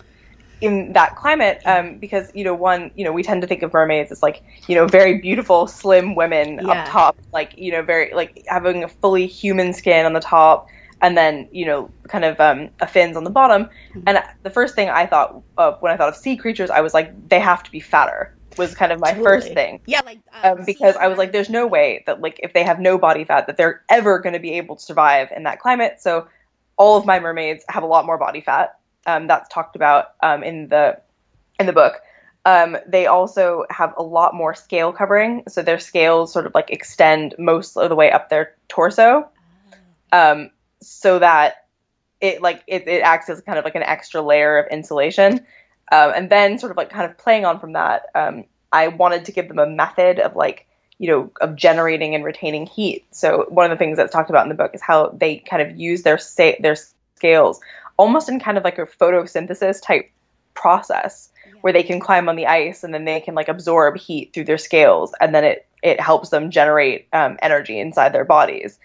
in 0.61 0.93
that 0.93 1.15
climate 1.15 1.61
um, 1.65 1.97
because 1.99 2.31
you 2.33 2.43
know 2.43 2.53
one 2.53 2.91
you 2.95 3.03
know 3.03 3.11
we 3.11 3.23
tend 3.23 3.41
to 3.41 3.47
think 3.47 3.63
of 3.63 3.73
mermaids 3.73 4.11
as 4.11 4.23
like 4.23 4.43
you 4.67 4.75
know 4.75 4.87
very 4.87 5.19
beautiful 5.19 5.67
slim 5.67 6.15
women 6.15 6.59
Yeah. 6.61 6.71
up 6.71 6.91
top 6.91 7.17
like 7.33 7.53
you 7.57 7.71
know 7.71 7.81
very 7.81 8.13
like 8.13 8.43
having 8.47 8.83
a 8.83 8.87
fully 8.87 9.27
human 9.27 9.73
skin 9.73 10.05
on 10.05 10.13
the 10.13 10.19
top 10.21 10.67
and 11.01 11.17
then 11.17 11.49
you 11.51 11.65
know 11.65 11.89
kind 12.07 12.23
of 12.23 12.39
um, 12.39 12.69
a 12.79 12.87
fins 12.87 13.17
on 13.17 13.23
the 13.23 13.29
bottom 13.29 13.69
and 14.07 14.21
the 14.43 14.49
first 14.49 14.75
thing 14.75 14.89
i 14.89 15.05
thought 15.05 15.41
of 15.57 15.77
when 15.81 15.91
i 15.91 15.97
thought 15.97 16.09
of 16.09 16.15
sea 16.15 16.37
creatures 16.37 16.69
i 16.69 16.81
was 16.81 16.93
like 16.93 17.11
they 17.29 17.39
have 17.39 17.63
to 17.63 17.71
be 17.71 17.79
fatter 17.79 18.31
was 18.57 18.75
kind 18.75 18.91
of 18.91 18.99
my 18.99 19.13
first 19.13 19.53
thing 19.53 19.79
Yeah, 19.85 20.01
like 20.05 20.19
um, 20.43 20.63
because 20.65 20.95
I 20.95 21.07
was 21.07 21.17
like, 21.17 21.31
there's 21.31 21.49
no 21.49 21.67
way 21.67 22.03
that 22.05 22.21
like 22.21 22.39
if 22.43 22.53
they 22.53 22.63
have 22.63 22.79
no 22.79 22.97
body 22.97 23.23
fat 23.23 23.47
that 23.47 23.57
they're 23.57 23.81
ever 23.89 24.19
going 24.19 24.33
to 24.33 24.39
be 24.39 24.53
able 24.53 24.75
to 24.75 24.81
survive 24.81 25.29
in 25.35 25.43
that 25.43 25.59
climate. 25.59 26.01
So 26.01 26.27
all 26.77 26.97
of 26.97 27.05
my 27.05 27.19
mermaids 27.19 27.63
have 27.69 27.83
a 27.83 27.85
lot 27.87 28.05
more 28.05 28.17
body 28.17 28.41
fat. 28.41 28.75
Um, 29.05 29.27
that's 29.27 29.49
talked 29.49 29.75
about 29.75 30.13
um, 30.21 30.43
in 30.43 30.69
the 30.69 30.99
in 31.59 31.65
the 31.65 31.73
book. 31.73 32.01
Um, 32.45 32.77
they 32.85 33.07
also 33.07 33.65
have 33.69 33.93
a 33.97 34.03
lot 34.03 34.33
more 34.33 34.53
scale 34.53 34.91
covering, 34.91 35.43
so 35.47 35.61
their 35.61 35.79
scales 35.79 36.33
sort 36.33 36.45
of 36.45 36.53
like 36.53 36.71
extend 36.71 37.35
most 37.39 37.77
of 37.77 37.89
the 37.89 37.95
way 37.95 38.11
up 38.11 38.29
their 38.29 38.55
torso, 38.67 39.29
um, 40.11 40.49
so 40.81 41.19
that 41.19 41.67
it 42.19 42.41
like 42.41 42.63
it, 42.67 42.87
it 42.87 43.01
acts 43.01 43.29
as 43.29 43.41
kind 43.41 43.57
of 43.57 43.65
like 43.65 43.75
an 43.75 43.83
extra 43.83 44.21
layer 44.21 44.57
of 44.57 44.71
insulation. 44.71 45.45
Um, 45.91 46.11
and 46.15 46.29
then 46.29 46.59
sort 46.59 46.71
of 46.71 46.77
like 46.77 46.89
kind 46.89 47.09
of 47.09 47.17
playing 47.17 47.45
on 47.45 47.59
from 47.59 47.73
that, 47.73 48.03
um, 48.15 48.45
I 48.71 48.87
wanted 48.87 49.25
to 49.25 49.31
give 49.31 49.47
them 49.47 49.59
a 49.59 49.67
method 49.67 50.19
of 50.19 50.35
like 50.35 50.67
you 50.97 51.07
know 51.07 51.31
of 51.39 51.55
generating 51.55 52.15
and 52.15 52.25
retaining 52.25 52.65
heat. 52.65 53.05
So 53.11 53.45
one 53.49 53.69
of 53.69 53.71
the 53.71 53.77
things 53.77 53.97
that's 53.97 54.11
talked 54.11 54.29
about 54.29 54.43
in 54.43 54.49
the 54.49 54.55
book 54.55 54.71
is 54.73 54.81
how 54.81 55.09
they 55.09 55.37
kind 55.37 55.61
of 55.61 55.77
use 55.77 56.03
their 56.03 56.17
sa- 56.17 56.59
their 56.59 56.75
scales 57.15 57.59
almost 57.97 58.29
in 58.29 58.39
kind 58.39 58.57
of 58.57 58.63
like 58.63 58.77
a 58.77 58.85
photosynthesis 58.85 59.81
type 59.81 60.09
process 60.53 61.29
where 61.61 61.73
they 61.73 61.83
can 61.83 61.99
climb 61.99 62.27
on 62.27 62.35
the 62.35 62.47
ice 62.47 62.83
and 62.83 62.93
then 62.93 63.05
they 63.05 63.19
can 63.19 63.35
like 63.35 63.47
absorb 63.47 63.97
heat 63.97 64.33
through 64.33 64.43
their 64.43 64.57
scales 64.57 65.13
and 65.19 65.33
then 65.33 65.43
it 65.43 65.67
it 65.81 65.99
helps 65.99 66.29
them 66.29 66.49
generate 66.49 67.07
um, 67.11 67.37
energy 67.41 67.77
inside 67.77 68.13
their 68.13 68.23
bodies. 68.23 68.79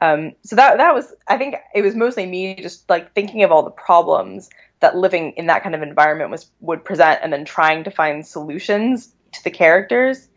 Um, 0.00 0.32
so 0.44 0.56
that 0.56 0.76
that 0.78 0.94
was 0.94 1.12
I 1.28 1.38
think 1.38 1.56
it 1.74 1.82
was 1.82 1.94
mostly 1.94 2.26
me 2.26 2.54
just 2.56 2.88
like 2.88 3.12
thinking 3.14 3.42
of 3.42 3.52
all 3.52 3.62
the 3.62 3.70
problems 3.70 4.50
that 4.80 4.96
living 4.96 5.32
in 5.32 5.46
that 5.46 5.62
kind 5.62 5.74
of 5.74 5.82
environment 5.82 6.30
was 6.30 6.50
would 6.60 6.84
present 6.84 7.20
and 7.22 7.32
then 7.32 7.44
trying 7.44 7.84
to 7.84 7.90
find 7.90 8.26
solutions 8.26 9.14
to 9.32 9.42
the 9.44 9.50
characters. 9.50 10.28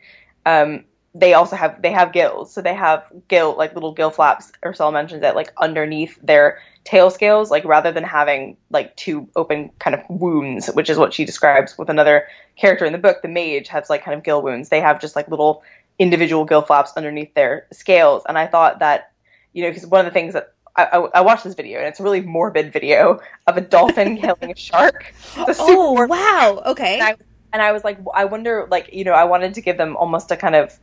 Um, 0.46 0.86
they 1.14 1.34
also 1.34 1.56
have 1.56 1.82
they 1.82 1.92
have 1.92 2.14
gills, 2.14 2.54
so 2.54 2.62
they 2.62 2.76
have 2.76 3.04
gill 3.28 3.58
like 3.58 3.74
little 3.74 3.94
gill 3.94 4.12
flaps. 4.12 4.52
Ursula 4.66 4.92
mentions 4.92 5.24
it 5.24 5.36
like 5.36 5.52
underneath 5.58 6.18
their 6.22 6.60
tail 6.88 7.12
scales, 7.12 7.52
like 7.52 7.66
rather 7.66 7.92
than 7.92 8.06
having 8.06 8.56
like 8.70 8.96
two 8.96 9.28
open 9.36 9.70
kind 9.78 9.94
of 9.94 10.02
wounds, 10.10 10.68
which 10.68 10.90
is 10.90 10.98
what 10.98 11.14
she 11.14 11.26
describes 11.26 11.78
with 11.78 11.90
another 11.90 12.26
character 12.56 12.86
in 12.86 12.94
the 12.94 12.98
book. 12.98 13.22
The 13.22 13.28
mage 13.28 13.68
has 13.68 13.90
like 13.90 14.06
kind 14.06 14.18
of 14.18 14.24
gill 14.24 14.42
wounds. 14.42 14.70
They 14.70 14.80
have 14.80 15.02
just 15.02 15.14
like 15.14 15.28
little 15.28 15.64
individual 16.00 16.46
gill 16.46 16.62
flaps 16.62 16.94
underneath 16.96 17.34
their 17.34 17.68
scales, 17.74 18.24
and 18.26 18.38
I 18.38 18.48
thought 18.48 18.80
that 18.80 19.12
you 19.52 19.64
know 19.64 19.70
because 19.70 19.86
one 19.86 20.00
of 20.00 20.06
the 20.06 20.18
things 20.18 20.34
that 20.34 20.54
I, 20.78 20.86
I, 20.86 20.98
I 21.16 21.22
watched 21.22 21.44
this 21.44 21.56
video 21.56 21.80
and 21.80 21.90
it's 21.90 22.00
a 22.00 22.04
really 22.04 22.22
morbid 22.22 22.72
video 22.72 23.20
of 23.48 23.58
a 23.58 23.62
dolphin 23.62 24.18
killing 24.22 24.52
a 24.52 24.56
shark. 24.56 25.14
Oh 25.60 25.94
morbid 25.94 26.10
wow! 26.12 26.64
Okay. 26.68 27.00
and 27.00 27.04
I, 27.04 27.16
and 27.52 27.62
I 27.62 27.74
was 27.74 27.84
like, 27.84 28.00
I 28.16 28.24
wonder, 28.24 28.66
like, 28.72 28.94
you 28.94 29.04
know, 29.04 29.12
I 29.12 29.26
wanted 29.26 29.56
to 29.56 29.62
give 29.62 29.78
them 29.78 29.98
almost 29.98 30.32
a 30.32 30.38
kind 30.38 30.56
of. 30.56 30.74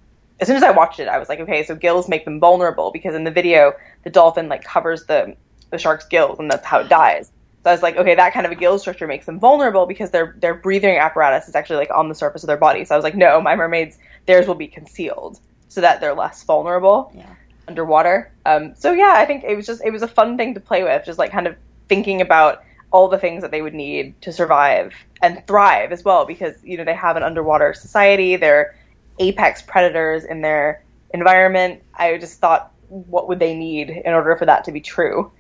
As 0.41 0.49
soon 0.49 0.57
as 0.57 0.65
I 0.65 0.73
watched 0.73 0.99
it, 0.99 1.07
I 1.07 1.19
was 1.19 1.29
like, 1.29 1.39
okay, 1.39 1.63
so 1.63 1.77
gills 1.77 2.09
make 2.09 2.25
them 2.25 2.41
vulnerable 2.41 2.91
because 2.91 3.15
in 3.15 3.23
the 3.23 3.31
video, 3.31 3.73
the 4.03 4.11
dolphin 4.11 4.49
like 4.49 4.65
covers 4.65 5.07
the 5.07 5.37
the 5.75 5.79
shark's 5.79 6.07
gills, 6.07 6.39
and 6.39 6.51
that's 6.51 6.65
how 6.67 6.81
it 6.81 6.89
dies. 6.89 7.31
So 7.65 7.71
I 7.71 7.73
was 7.73 7.83
like, 7.83 7.97
okay, 7.97 8.15
that 8.15 8.33
kind 8.35 8.47
of 8.47 8.53
a 8.53 8.57
gill 8.57 8.79
structure 8.79 9.07
makes 9.07 9.27
them 9.27 9.41
vulnerable 9.41 9.87
because 9.87 10.11
their 10.11 10.35
their 10.39 10.55
breathing 10.55 10.97
apparatus 10.97 11.49
is 11.49 11.55
actually 11.55 11.77
like 11.79 11.91
on 11.91 12.09
the 12.09 12.15
surface 12.15 12.43
of 12.43 12.47
their 12.47 12.59
body. 12.59 12.85
So 12.85 12.95
I 12.95 12.99
was 12.99 13.05
like, 13.05 13.15
no, 13.15 13.41
my 13.41 13.57
mermaids, 13.57 13.97
theirs 14.27 14.47
will 14.47 14.55
be 14.55 14.69
concealed 14.69 15.41
so 15.69 15.81
that 15.81 16.01
they're 16.01 16.15
less 16.15 16.45
vulnerable 16.45 17.11
Yeah. 17.15 17.35
underwater. 17.67 18.31
Um, 18.47 18.75
so 18.77 18.93
yeah, 18.93 19.15
I 19.17 19.25
think 19.27 19.45
it 19.45 19.57
was 19.57 19.67
just 19.67 19.83
it 19.85 19.91
was 19.91 20.03
a 20.03 20.09
fun 20.09 20.37
thing 20.37 20.55
to 20.55 20.61
play 20.61 20.83
with, 20.85 21.05
just 21.05 21.19
like 21.19 21.33
kind 21.33 21.47
of 21.47 21.57
thinking 21.89 22.21
about 22.21 22.63
all 22.91 23.09
the 23.09 23.19
things 23.19 23.43
that 23.43 23.51
they 23.51 23.63
would 23.63 23.75
need 23.75 24.15
to 24.23 24.33
survive 24.33 24.95
and 25.23 25.45
thrive 25.47 25.91
as 25.91 26.05
well, 26.05 26.27
because 26.27 26.55
you 26.63 26.77
know 26.77 26.85
they 26.85 26.95
have 26.95 27.17
an 27.17 27.23
underwater 27.23 27.73
society, 27.75 28.37
they're 28.37 28.75
apex 29.19 29.63
predators 29.63 30.25
in 30.25 30.43
their 30.43 30.85
environment. 31.15 31.83
I 31.95 32.19
just 32.19 32.41
thought, 32.41 32.73
what 32.89 33.29
would 33.29 33.39
they 33.39 33.55
need 33.55 33.89
in 33.91 34.13
order 34.13 34.37
for 34.37 34.47
that 34.47 34.65
to 34.65 34.73
be 34.73 34.81
true? 34.81 35.33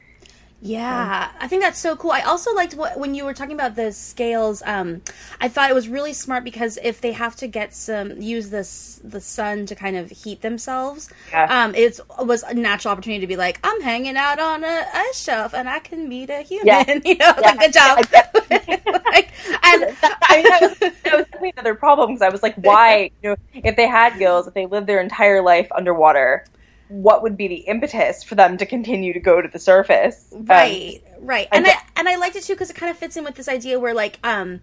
Yeah, 0.66 1.30
I 1.38 1.46
think 1.46 1.60
that's 1.62 1.78
so 1.78 1.94
cool. 1.94 2.10
I 2.10 2.22
also 2.22 2.54
liked 2.54 2.72
what, 2.72 2.98
when 2.98 3.14
you 3.14 3.26
were 3.26 3.34
talking 3.34 3.52
about 3.52 3.76
the 3.76 3.92
scales. 3.92 4.62
Um, 4.64 5.02
I 5.38 5.46
thought 5.46 5.68
it 5.68 5.74
was 5.74 5.90
really 5.90 6.14
smart 6.14 6.42
because 6.42 6.78
if 6.82 7.02
they 7.02 7.12
have 7.12 7.36
to 7.36 7.46
get 7.46 7.74
some 7.74 8.18
use 8.18 8.48
this 8.48 8.98
the 9.04 9.20
sun 9.20 9.66
to 9.66 9.74
kind 9.74 9.94
of 9.94 10.10
heat 10.10 10.40
themselves, 10.40 11.10
Yeah. 11.30 11.64
um, 11.64 11.74
it 11.74 12.00
was 12.18 12.44
a 12.44 12.54
natural 12.54 12.92
opportunity 12.92 13.20
to 13.20 13.26
be 13.26 13.36
like, 13.36 13.60
I'm 13.62 13.82
hanging 13.82 14.16
out 14.16 14.38
on 14.38 14.64
a 14.64 14.86
ice 14.94 15.22
shelf 15.22 15.52
and 15.52 15.68
I 15.68 15.80
can 15.80 16.08
meet 16.08 16.30
a 16.30 16.40
human. 16.40 16.66
Yeah. 16.66 16.98
you 17.04 17.16
know, 17.16 17.34
like 17.42 17.58
good 17.58 17.72
job. 17.74 17.98
like, 19.04 19.32
and 19.64 19.84
I 20.02 20.36
mean, 20.36 20.44
that 20.44 20.58
was, 20.62 20.78
that 20.78 20.94
was 21.04 21.24
definitely 21.26 21.52
another 21.58 21.74
problem 21.74 22.12
because 22.14 22.22
I 22.22 22.30
was 22.30 22.42
like, 22.42 22.54
why? 22.56 23.10
You 23.22 23.30
know, 23.30 23.36
if 23.52 23.76
they 23.76 23.86
had 23.86 24.18
gills, 24.18 24.46
if 24.46 24.54
they 24.54 24.64
lived 24.64 24.86
their 24.86 25.02
entire 25.02 25.42
life 25.42 25.68
underwater, 25.76 26.46
what 26.88 27.22
would 27.22 27.36
be 27.36 27.48
the 27.48 27.56
impetus 27.56 28.22
for 28.22 28.34
them 28.34 28.56
to 28.58 28.66
continue 28.66 29.12
to 29.12 29.20
go 29.20 29.40
to 29.40 29.48
the 29.48 29.58
surface? 29.58 30.30
Um, 30.34 30.44
right 30.46 31.02
right 31.20 31.48
I 31.52 31.56
and 31.56 31.66
i 31.66 31.72
and 31.96 32.08
i 32.08 32.16
liked 32.16 32.36
it 32.36 32.42
too 32.44 32.52
because 32.54 32.68
it 32.70 32.76
kind 32.76 32.90
of 32.90 32.98
fits 32.98 33.16
in 33.16 33.24
with 33.24 33.34
this 33.34 33.48
idea 33.48 33.80
where 33.80 33.94
like 33.94 34.18
um 34.24 34.60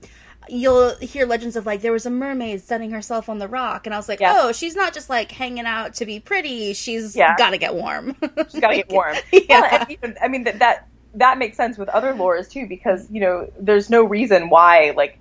you'll 0.49 0.95
hear 0.97 1.25
legends 1.25 1.55
of 1.55 1.65
like 1.65 1.81
there 1.81 1.91
was 1.91 2.05
a 2.05 2.09
mermaid 2.09 2.61
sunning 2.61 2.91
herself 2.91 3.29
on 3.29 3.37
the 3.39 3.47
rock 3.47 3.85
and 3.87 3.93
i 3.93 3.97
was 3.97 4.09
like 4.09 4.19
Yeah. 4.19 4.33
oh 4.37 4.51
she's 4.51 4.75
not 4.75 4.93
just 4.93 5.09
like 5.09 5.31
hanging 5.31 5.65
out 5.65 5.95
to 5.95 6.05
be 6.05 6.19
pretty 6.19 6.73
she's 6.73 7.15
Yeah. 7.15 7.35
gotta 7.37 7.57
get 7.57 7.73
warm 7.75 8.15
she's 8.51 8.59
got 8.59 8.69
to 8.69 8.77
get 8.77 8.89
warm. 8.91 9.15
Yeah. 9.31 9.85
Well, 9.87 9.97
and 10.03 10.17
I 10.21 10.27
mean 10.27 10.43
that 10.45 10.59
that 10.59 10.87
that 11.15 11.37
makes 11.37 11.57
sense 11.57 11.77
with 11.77 11.89
other 11.89 12.13
lores 12.13 12.49
too 12.49 12.67
because 12.67 13.09
you 13.11 13.21
know 13.21 13.51
there's 13.59 13.89
no 13.89 14.03
reason 14.03 14.49
why 14.49 14.93
like 14.95 15.19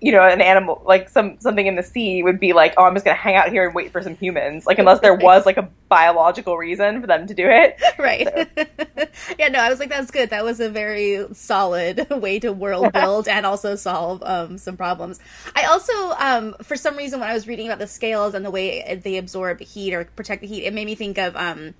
you 0.00 0.12
know 0.12 0.26
an 0.26 0.40
animal 0.40 0.82
like 0.86 1.08
some 1.08 1.38
something 1.40 1.66
in 1.66 1.76
the 1.76 1.82
sea 1.82 2.22
would 2.22 2.40
be 2.40 2.52
like 2.52 2.74
oh 2.78 2.84
I'm 2.84 2.94
just 2.94 3.04
gonna 3.04 3.16
hang 3.16 3.36
out 3.36 3.50
here 3.50 3.66
and 3.66 3.74
wait 3.74 3.92
for 3.92 4.02
some 4.02 4.16
humans. 4.16 4.66
Like 4.66 4.78
unless 4.78 5.00
there 5.00 5.14
was 5.14 5.44
like 5.44 5.58
a 5.58 5.68
biological 5.88 6.56
reason 6.56 7.00
for 7.00 7.06
them 7.06 7.26
to 7.26 7.34
do 7.34 7.46
it. 7.48 7.80
right. 7.98 8.28
Yeah 9.38 9.48
no 9.48 9.58
i 9.58 9.68
was 9.68 9.78
like 9.78 9.90
that's 9.90 10.10
good. 10.10 10.30
That 10.30 10.44
was 10.44 10.60
a 10.60 10.68
very 10.68 11.26
solid 11.32 12.08
way 12.10 12.38
to 12.40 12.52
world 12.52 12.92
build 12.92 13.28
and 13.28 13.44
also 13.44 13.76
solve 13.76 14.22
um, 14.22 14.56
some 14.58 14.76
problems. 14.76 15.20
I 15.54 15.64
also 15.64 15.92
um, 16.18 16.54
for 16.62 16.76
some 16.76 16.96
reason 16.96 17.20
when 17.20 17.28
i 17.28 17.34
was 17.34 17.46
reading 17.46 17.66
about 17.66 17.78
the 17.78 17.86
scales 17.86 18.34
and 18.34 18.44
the 18.44 18.50
way 18.50 19.00
they 19.02 19.16
absorb 19.18 19.60
heat 19.60 19.92
or 19.92 20.04
protect 20.04 20.42
the 20.42 20.46
heat 20.46 20.64
it 20.64 20.72
made 20.72 20.86
me 20.86 20.94
think 20.94 21.18
of 21.18 21.36
um, 21.36 21.74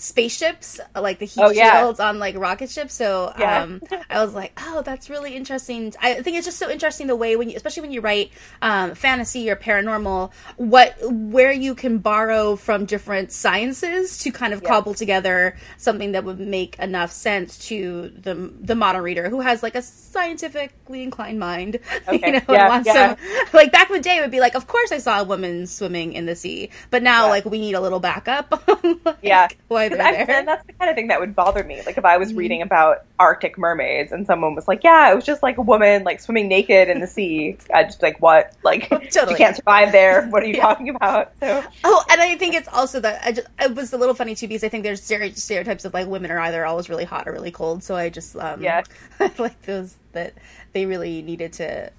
spaceships 0.00 0.80
like 0.94 1.18
the 1.18 1.26
heat 1.26 1.40
Oh, 1.42 1.50
yeah. 1.50 1.80
shields 1.80 2.00
on 2.00 2.18
like 2.18 2.36
rocket 2.36 2.70
ships 2.70 2.94
so 2.94 3.32
Yeah. 3.38 3.62
um, 3.62 3.82
i 4.08 4.22
was 4.24 4.34
like 4.34 4.52
oh 4.66 4.82
that's 4.82 5.10
really 5.10 5.34
interesting 5.36 5.92
i 6.00 6.14
think 6.22 6.36
it's 6.36 6.46
just 6.46 6.58
so 6.58 6.70
interesting 6.70 7.06
the 7.06 7.16
way 7.16 7.36
when 7.36 7.50
you 7.50 7.56
especially 7.56 7.82
when 7.82 7.92
you 7.92 8.00
write 8.00 8.30
um, 8.62 8.94
fantasy 8.94 9.50
or 9.50 9.56
paranormal 9.56 10.32
what 10.56 10.96
where 11.10 11.52
you 11.52 11.74
can 11.74 11.98
borrow 11.98 12.56
from 12.56 12.84
different 12.86 13.30
sciences 13.32 14.18
to 14.18 14.30
kind 14.32 14.52
of 14.54 14.62
Yeah. 14.62 14.68
cobble 14.68 14.94
together 14.94 15.56
something 15.76 16.12
that 16.12 16.24
would 16.24 16.40
make 16.40 16.78
enough 16.78 17.12
sense 17.12 17.58
to 17.68 18.08
the 18.16 18.34
the 18.60 18.74
modern 18.74 19.02
reader 19.02 19.28
who 19.28 19.40
has 19.40 19.62
like 19.62 19.74
a 19.74 19.82
scientifically 19.82 21.02
inclined 21.02 21.38
mind 21.38 21.74
you 22.12 22.14
Okay. 22.18 22.30
know 22.32 22.38
and 22.38 22.46
Yeah, 22.48 22.82
yeah. 22.84 23.14
some 23.16 23.46
like 23.52 23.72
back 23.72 23.90
in 23.90 23.96
the 23.96 24.00
day 24.02 24.16
it 24.18 24.20
would 24.22 24.30
be 24.30 24.40
like 24.40 24.54
of 24.54 24.66
course 24.66 24.92
i 24.92 24.98
saw 24.98 25.20
a 25.20 25.24
woman 25.24 25.66
swimming 25.66 26.12
in 26.14 26.26
the 26.26 26.34
sea 26.36 26.70
but 26.90 27.02
now 27.02 27.28
like 27.28 27.44
we 27.44 27.58
need 27.58 27.74
a 27.74 27.80
little 27.80 28.00
backup 28.00 28.62
like, 29.04 29.18
Yeah. 29.22 29.48
why 29.68 29.88
There 29.98 30.30
and 30.30 30.48
that's 30.48 30.66
the 30.66 30.72
kind 30.74 30.88
of 30.90 30.96
thing 30.96 31.08
that 31.08 31.20
would 31.20 31.34
bother 31.34 31.62
me. 31.64 31.82
Like 31.84 31.98
if 31.98 32.04
I 32.04 32.16
was 32.16 32.32
reading 32.34 32.62
about 32.62 33.04
Arctic 33.18 33.58
mermaids 33.58 34.12
and 34.12 34.26
someone 34.26 34.54
was 34.54 34.66
like, 34.68 34.82
"Yeah, 34.84 35.10
it 35.10 35.14
was 35.14 35.24
just 35.24 35.42
like 35.42 35.58
a 35.58 35.62
woman 35.62 36.04
like 36.04 36.20
swimming 36.20 36.48
naked 36.48 36.88
in 36.88 37.00
the 37.00 37.06
sea," 37.16 37.56
I'd 37.74 37.86
just 37.86 38.00
be 38.00 38.06
like, 38.08 38.20
"What? 38.22 38.54
Like 38.62 38.88
Totally. 38.88 39.32
you 39.32 39.36
can't 39.36 39.56
survive 39.56 39.92
there? 39.92 40.26
What 40.30 40.42
are 40.42 40.46
you 40.46 40.54
Yeah. 40.54 40.62
talking 40.62 40.88
about?" 40.90 41.32
So 41.40 41.64
Oh, 41.84 42.04
and 42.10 42.20
I 42.20 42.36
think 42.36 42.54
it's 42.54 42.68
also 42.68 43.00
that 43.00 43.22
I 43.24 43.32
just 43.32 43.48
it 43.60 43.74
was 43.74 43.92
a 43.92 43.98
little 43.98 44.14
funny 44.14 44.34
too 44.34 44.48
because 44.48 44.64
I 44.64 44.68
think 44.68 44.84
there's 44.84 45.02
stereotypes 45.02 45.84
of 45.84 45.94
like 45.94 46.06
women 46.06 46.30
are 46.30 46.38
either 46.40 46.64
always 46.66 46.88
really 46.88 47.04
hot 47.04 47.26
or 47.28 47.32
really 47.32 47.50
cold. 47.50 47.82
So 47.82 47.96
I 47.96 48.08
just 48.08 48.36
um, 48.36 48.62
Yeah. 48.62 48.82
I 49.20 49.30
like 49.38 49.60
those 49.62 49.96
that 50.12 50.34
they 50.72 50.86
really 50.86 51.22
needed 51.22 51.52
to 51.54 51.90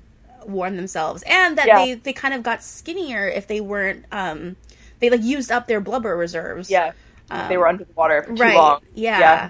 warm 0.45 0.75
themselves 0.75 1.23
and 1.27 1.57
that 1.57 1.67
Yeah. 1.67 1.77
they 1.85 1.93
they 1.93 2.13
kind 2.13 2.33
of 2.33 2.41
got 2.41 2.63
skinnier 2.63 3.27
if 3.27 3.45
they 3.45 3.61
weren't 3.61 4.05
um 4.11 4.55
they 4.99 5.09
like 5.09 5.21
used 5.23 5.51
up 5.51 5.67
their 5.67 5.79
blubber 5.81 6.15
reserves. 6.17 6.69
yeah, 6.69 6.91
Um, 7.31 7.49
they 7.49 7.57
were 7.57 7.67
under 7.67 7.83
the 7.83 7.93
water 7.93 8.21
for 8.23 8.35
too 8.35 8.41
right. 8.41 8.55
long. 8.55 8.81
Yeah. 8.93 9.19
Yeah. 9.19 9.49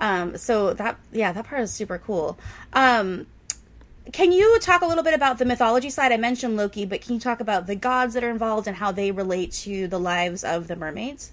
Um, 0.00 0.36
so 0.36 0.74
that 0.74 0.98
yeah, 1.12 1.32
that 1.32 1.46
part 1.46 1.62
is 1.62 1.72
super 1.72 1.98
cool. 1.98 2.38
Um, 2.72 3.26
can 4.12 4.32
you 4.32 4.58
talk 4.60 4.82
a 4.82 4.86
little 4.86 5.04
bit 5.04 5.14
about 5.14 5.38
the 5.38 5.44
mythology 5.44 5.90
side? 5.90 6.12
I 6.12 6.16
mentioned 6.16 6.56
Loki, 6.56 6.84
but 6.86 7.00
can 7.02 7.14
you 7.14 7.20
talk 7.20 7.40
about 7.40 7.66
the 7.66 7.76
gods 7.76 8.14
that 8.14 8.24
are 8.24 8.30
involved 8.30 8.66
and 8.66 8.76
how 8.76 8.90
they 8.90 9.12
relate 9.12 9.52
to 9.52 9.86
the 9.86 9.98
lives 9.98 10.42
of 10.42 10.66
the 10.66 10.74
mermaids? 10.74 11.32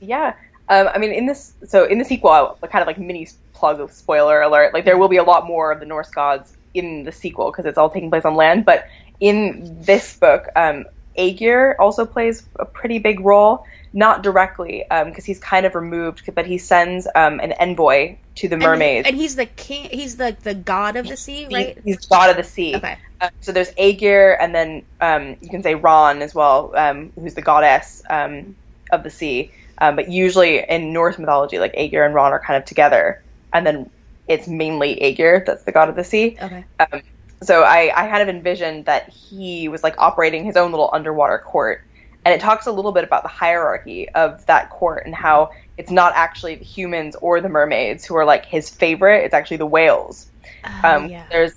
Yeah. 0.00 0.34
Um, 0.70 0.88
I 0.88 0.98
mean, 0.98 1.12
in 1.12 1.26
this, 1.26 1.52
so 1.66 1.84
in 1.84 1.98
the 1.98 2.04
sequel, 2.04 2.58
kind 2.62 2.82
of 2.82 2.86
like 2.86 2.98
mini 2.98 3.28
plug 3.52 3.80
of 3.80 3.92
spoiler 3.92 4.40
alert, 4.40 4.72
like 4.74 4.84
there 4.84 4.98
will 4.98 5.08
be 5.08 5.16
a 5.16 5.22
lot 5.22 5.46
more 5.46 5.72
of 5.72 5.80
the 5.80 5.86
Norse 5.86 6.10
gods 6.10 6.56
in 6.74 7.04
the 7.04 7.12
sequel 7.12 7.50
because 7.50 7.66
it's 7.66 7.78
all 7.78 7.90
taking 7.90 8.10
place 8.10 8.24
on 8.24 8.34
land. 8.34 8.64
But 8.64 8.86
in 9.20 9.82
this 9.82 10.16
book, 10.16 10.46
um, 10.56 10.84
Aegir 11.16 11.74
also 11.78 12.06
plays 12.06 12.46
a 12.56 12.64
pretty 12.64 12.98
big 12.98 13.20
role, 13.20 13.66
not 13.92 14.22
directly 14.22 14.84
because 14.88 15.24
he's 15.24 15.38
kind 15.38 15.66
of 15.66 15.74
removed, 15.74 16.30
but 16.34 16.46
he 16.46 16.58
sends 16.58 17.06
um, 17.14 17.40
an 17.40 17.52
envoy 17.52 18.16
to 18.36 18.48
the 18.48 18.56
mermaids. 18.56 19.06
And, 19.06 19.14
and 19.14 19.20
he's 19.20 19.36
the 19.36 19.46
king. 19.46 19.88
He's 19.90 20.16
the 20.16 20.36
the 20.42 20.54
god 20.54 20.96
of 20.96 21.08
the 21.08 21.16
sea, 21.16 21.46
He- 21.48 21.54
right? 21.54 21.78
He's 21.84 22.06
god 22.06 22.30
of 22.30 22.36
the 22.36 22.44
sea. 22.44 22.76
Okay. 22.76 22.96
Uh, 23.20 23.30
so 23.40 23.50
there's 23.50 23.72
Aegir, 23.72 24.36
and 24.40 24.54
then 24.54 24.82
um, 25.00 25.36
you 25.40 25.48
can 25.48 25.62
say 25.62 25.74
Rán 25.74 26.20
as 26.20 26.34
well, 26.34 26.72
um, 26.76 27.12
who's 27.16 27.34
the 27.34 27.42
goddess 27.42 28.02
um, 28.08 28.54
of 28.92 29.02
the 29.02 29.10
sea. 29.10 29.50
Um, 29.78 29.96
but 29.96 30.08
usually 30.08 30.58
in 30.68 30.92
Norse 30.92 31.18
mythology, 31.18 31.58
like 31.58 31.74
Aegir 31.74 32.04
and 32.06 32.14
Rán 32.14 32.30
are 32.30 32.40
kind 32.40 32.56
of 32.56 32.64
together, 32.64 33.22
and 33.52 33.66
then 33.66 33.90
it's 34.28 34.46
mainly 34.46 34.96
Aegir 34.96 35.44
that's 35.44 35.64
the 35.64 35.72
god 35.72 35.88
of 35.88 35.96
the 35.96 36.04
sea. 36.04 36.36
Okay. 36.40 36.64
Um, 36.78 37.02
so 37.42 37.62
I, 37.62 37.92
I 37.94 38.08
kind 38.08 38.22
of 38.22 38.28
envisioned 38.28 38.84
that 38.86 39.08
he 39.08 39.68
was 39.68 39.82
like 39.82 39.94
operating 39.98 40.44
his 40.44 40.56
own 40.56 40.70
little 40.70 40.90
underwater 40.92 41.38
court. 41.38 41.84
And 42.28 42.34
it 42.34 42.42
talks 42.42 42.66
a 42.66 42.72
little 42.72 42.92
bit 42.92 43.04
about 43.04 43.22
the 43.22 43.30
hierarchy 43.30 44.06
of 44.10 44.44
that 44.44 44.68
court 44.68 45.06
and 45.06 45.14
how 45.14 45.50
it's 45.78 45.90
not 45.90 46.12
actually 46.14 46.56
the 46.56 46.64
humans 46.64 47.16
or 47.22 47.40
the 47.40 47.48
mermaids 47.48 48.04
who 48.04 48.14
are 48.16 48.26
like 48.26 48.44
his 48.44 48.68
favorite. 48.68 49.24
It's 49.24 49.32
actually 49.32 49.56
the 49.56 49.64
whales. 49.64 50.26
Oh, 50.62 50.80
Um, 50.84 51.08
yeah. 51.08 51.24
There's 51.30 51.54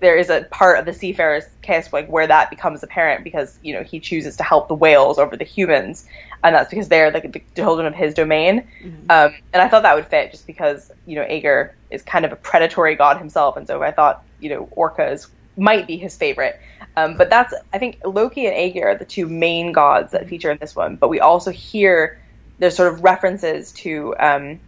there 0.00 0.16
is 0.16 0.30
a 0.30 0.44
part 0.50 0.78
of 0.78 0.86
the 0.86 0.94
seafarer's 0.94 1.44
kiss 1.60 1.92
like 1.92 2.08
where 2.08 2.26
that 2.26 2.48
becomes 2.48 2.82
apparent 2.82 3.22
because 3.22 3.58
you 3.60 3.74
know 3.74 3.82
he 3.82 4.00
chooses 4.00 4.34
to 4.36 4.42
help 4.42 4.68
the 4.68 4.74
whales 4.74 5.18
over 5.18 5.36
the 5.36 5.44
humans, 5.44 6.06
and 6.42 6.54
that's 6.54 6.70
because 6.70 6.88
they're 6.88 7.10
like 7.10 7.30
the 7.30 7.42
children 7.54 7.86
of 7.86 7.94
his 7.94 8.14
domain. 8.14 8.66
Mm-hmm. 8.82 9.10
Um, 9.10 9.34
and 9.52 9.60
I 9.60 9.68
thought 9.68 9.82
that 9.82 9.94
would 9.94 10.06
fit 10.06 10.30
just 10.30 10.46
because 10.46 10.90
you 11.04 11.16
know 11.16 11.24
Aegir 11.26 11.72
is 11.90 12.00
kind 12.00 12.24
of 12.24 12.32
a 12.32 12.36
predatory 12.36 12.94
god 12.94 13.18
himself, 13.18 13.58
and 13.58 13.66
so 13.66 13.82
I 13.82 13.90
thought 13.90 14.24
you 14.40 14.48
know 14.48 14.70
orcas 14.74 15.28
might 15.58 15.86
be 15.86 15.98
his 15.98 16.16
favorite. 16.16 16.58
Um, 16.96 17.16
but 17.16 17.30
that's 17.30 17.54
I 17.72 17.78
think 17.78 17.98
Loki 18.04 18.46
and 18.46 18.56
Aegir 18.56 18.84
are 18.86 18.98
the 18.98 19.04
two 19.04 19.28
main 19.28 19.72
gods 19.72 20.12
that 20.12 20.28
feature 20.28 20.50
in 20.50 20.58
this 20.60 20.76
one. 20.76 20.96
But 20.96 21.08
we 21.08 21.20
also 21.20 21.50
hear 21.50 22.16
there's 22.58 22.76
sort 22.76 22.92
of 22.92 23.02
references 23.02 23.72
to 23.74 24.14
um, 24.20 24.60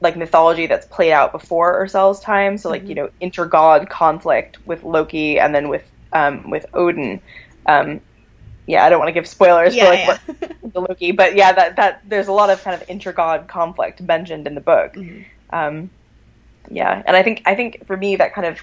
like 0.00 0.16
mythology 0.16 0.66
that's 0.66 0.86
played 0.86 1.12
out 1.12 1.32
before 1.32 1.78
Ersel's 1.84 2.20
time. 2.20 2.58
So 2.58 2.70
like 2.70 2.88
you 2.88 2.94
know 2.94 3.10
intergod 3.22 3.88
conflict 3.88 4.58
with 4.64 4.82
Loki 4.84 5.38
and 5.38 5.54
then 5.54 5.68
with 5.68 5.84
um, 6.12 6.50
with 6.50 6.66
Odin. 6.74 7.22
Um, 7.66 8.00
yeah, 8.66 8.84
I 8.84 8.90
don't 8.90 8.98
want 9.00 9.08
to 9.08 9.14
give 9.14 9.28
spoilers 9.28 9.76
Yeah, 9.76 9.84
for 9.84 9.86
like 9.86 10.04
yeah. 10.04 10.06
what 10.06 10.20
the 10.74 10.80
Loki, 10.80 11.12
but 11.12 11.36
yeah, 11.36 11.52
that 11.52 11.76
that 11.76 12.00
there's 12.04 12.28
a 12.28 12.32
lot 12.32 12.50
of 12.50 12.62
kind 12.62 12.80
of 12.80 12.86
intergod 12.88 13.48
conflict 13.48 14.00
mentioned 14.02 14.46
in 14.46 14.54
the 14.54 14.60
book. 14.60 14.92
Um, 15.50 15.90
yeah, 16.70 17.02
and 17.06 17.16
I 17.16 17.22
think 17.22 17.42
I 17.46 17.54
think 17.54 17.86
for 17.86 17.96
me 17.96 18.16
that 18.16 18.34
kind 18.34 18.46
of 18.46 18.60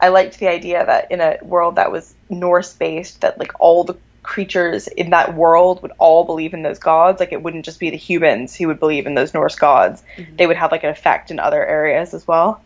I 0.00 0.08
liked 0.08 0.38
the 0.38 0.48
idea 0.48 0.84
that 0.84 1.10
in 1.10 1.20
a 1.20 1.38
world 1.42 1.76
that 1.76 1.90
was 1.90 2.14
Norse 2.28 2.72
based, 2.72 3.22
that 3.22 3.38
like 3.38 3.52
all 3.58 3.84
the 3.84 3.96
creatures 4.22 4.88
in 4.88 5.10
that 5.10 5.34
world 5.34 5.80
would 5.80 5.92
all 5.98 6.24
believe 6.24 6.52
in 6.52 6.62
those 6.62 6.78
gods. 6.78 7.18
Like 7.18 7.32
it 7.32 7.42
wouldn't 7.42 7.64
just 7.64 7.80
be 7.80 7.90
the 7.90 7.96
humans 7.96 8.54
who 8.54 8.68
would 8.68 8.78
believe 8.78 9.06
in 9.06 9.14
those 9.14 9.32
Norse 9.32 9.56
gods. 9.56 10.02
Mm-hmm. 10.16 10.36
They 10.36 10.46
would 10.46 10.56
have 10.56 10.70
like 10.70 10.84
an 10.84 10.90
effect 10.90 11.30
in 11.30 11.40
other 11.40 11.64
areas 11.64 12.12
as 12.14 12.26
well. 12.26 12.62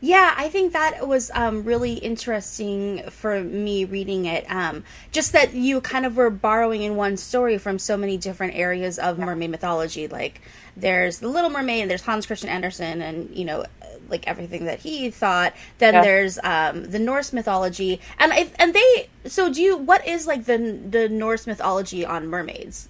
Yeah, 0.00 0.32
I 0.36 0.48
think 0.48 0.74
that 0.74 1.08
was 1.08 1.30
um, 1.34 1.64
really 1.64 1.94
interesting 1.94 3.02
for 3.10 3.40
me 3.40 3.84
reading 3.84 4.26
it. 4.26 4.48
Um, 4.48 4.84
just 5.10 5.32
that 5.32 5.54
you 5.54 5.80
kind 5.80 6.06
of 6.06 6.16
were 6.16 6.30
borrowing 6.30 6.82
in 6.82 6.94
one 6.94 7.16
story 7.16 7.58
from 7.58 7.80
so 7.80 7.96
many 7.96 8.16
different 8.16 8.54
areas 8.54 8.98
of 9.00 9.18
mermaid 9.18 9.50
mythology. 9.50 10.06
Like 10.06 10.40
there's 10.76 11.18
the 11.18 11.28
Little 11.28 11.50
Mermaid, 11.50 11.82
and 11.82 11.90
there's 11.90 12.02
Hans 12.02 12.26
Christian 12.26 12.48
Andersen, 12.48 13.02
and 13.02 13.30
you 13.36 13.44
know, 13.44 13.64
like 14.08 14.28
everything 14.28 14.66
that 14.66 14.78
he 14.80 15.10
thought. 15.10 15.54
Then 15.78 15.94
Yeah. 15.94 16.00
there's 16.00 16.38
um, 16.44 16.84
the 16.84 17.00
Norse 17.00 17.32
mythology, 17.32 18.00
and 18.18 18.32
I, 18.32 18.50
and 18.56 18.74
they. 18.74 19.10
So 19.26 19.52
do 19.52 19.60
you? 19.60 19.76
What 19.76 20.06
is 20.06 20.28
like 20.28 20.44
the 20.44 20.58
the 20.88 21.08
Norse 21.08 21.46
mythology 21.46 22.04
on 22.06 22.28
mermaids? 22.28 22.88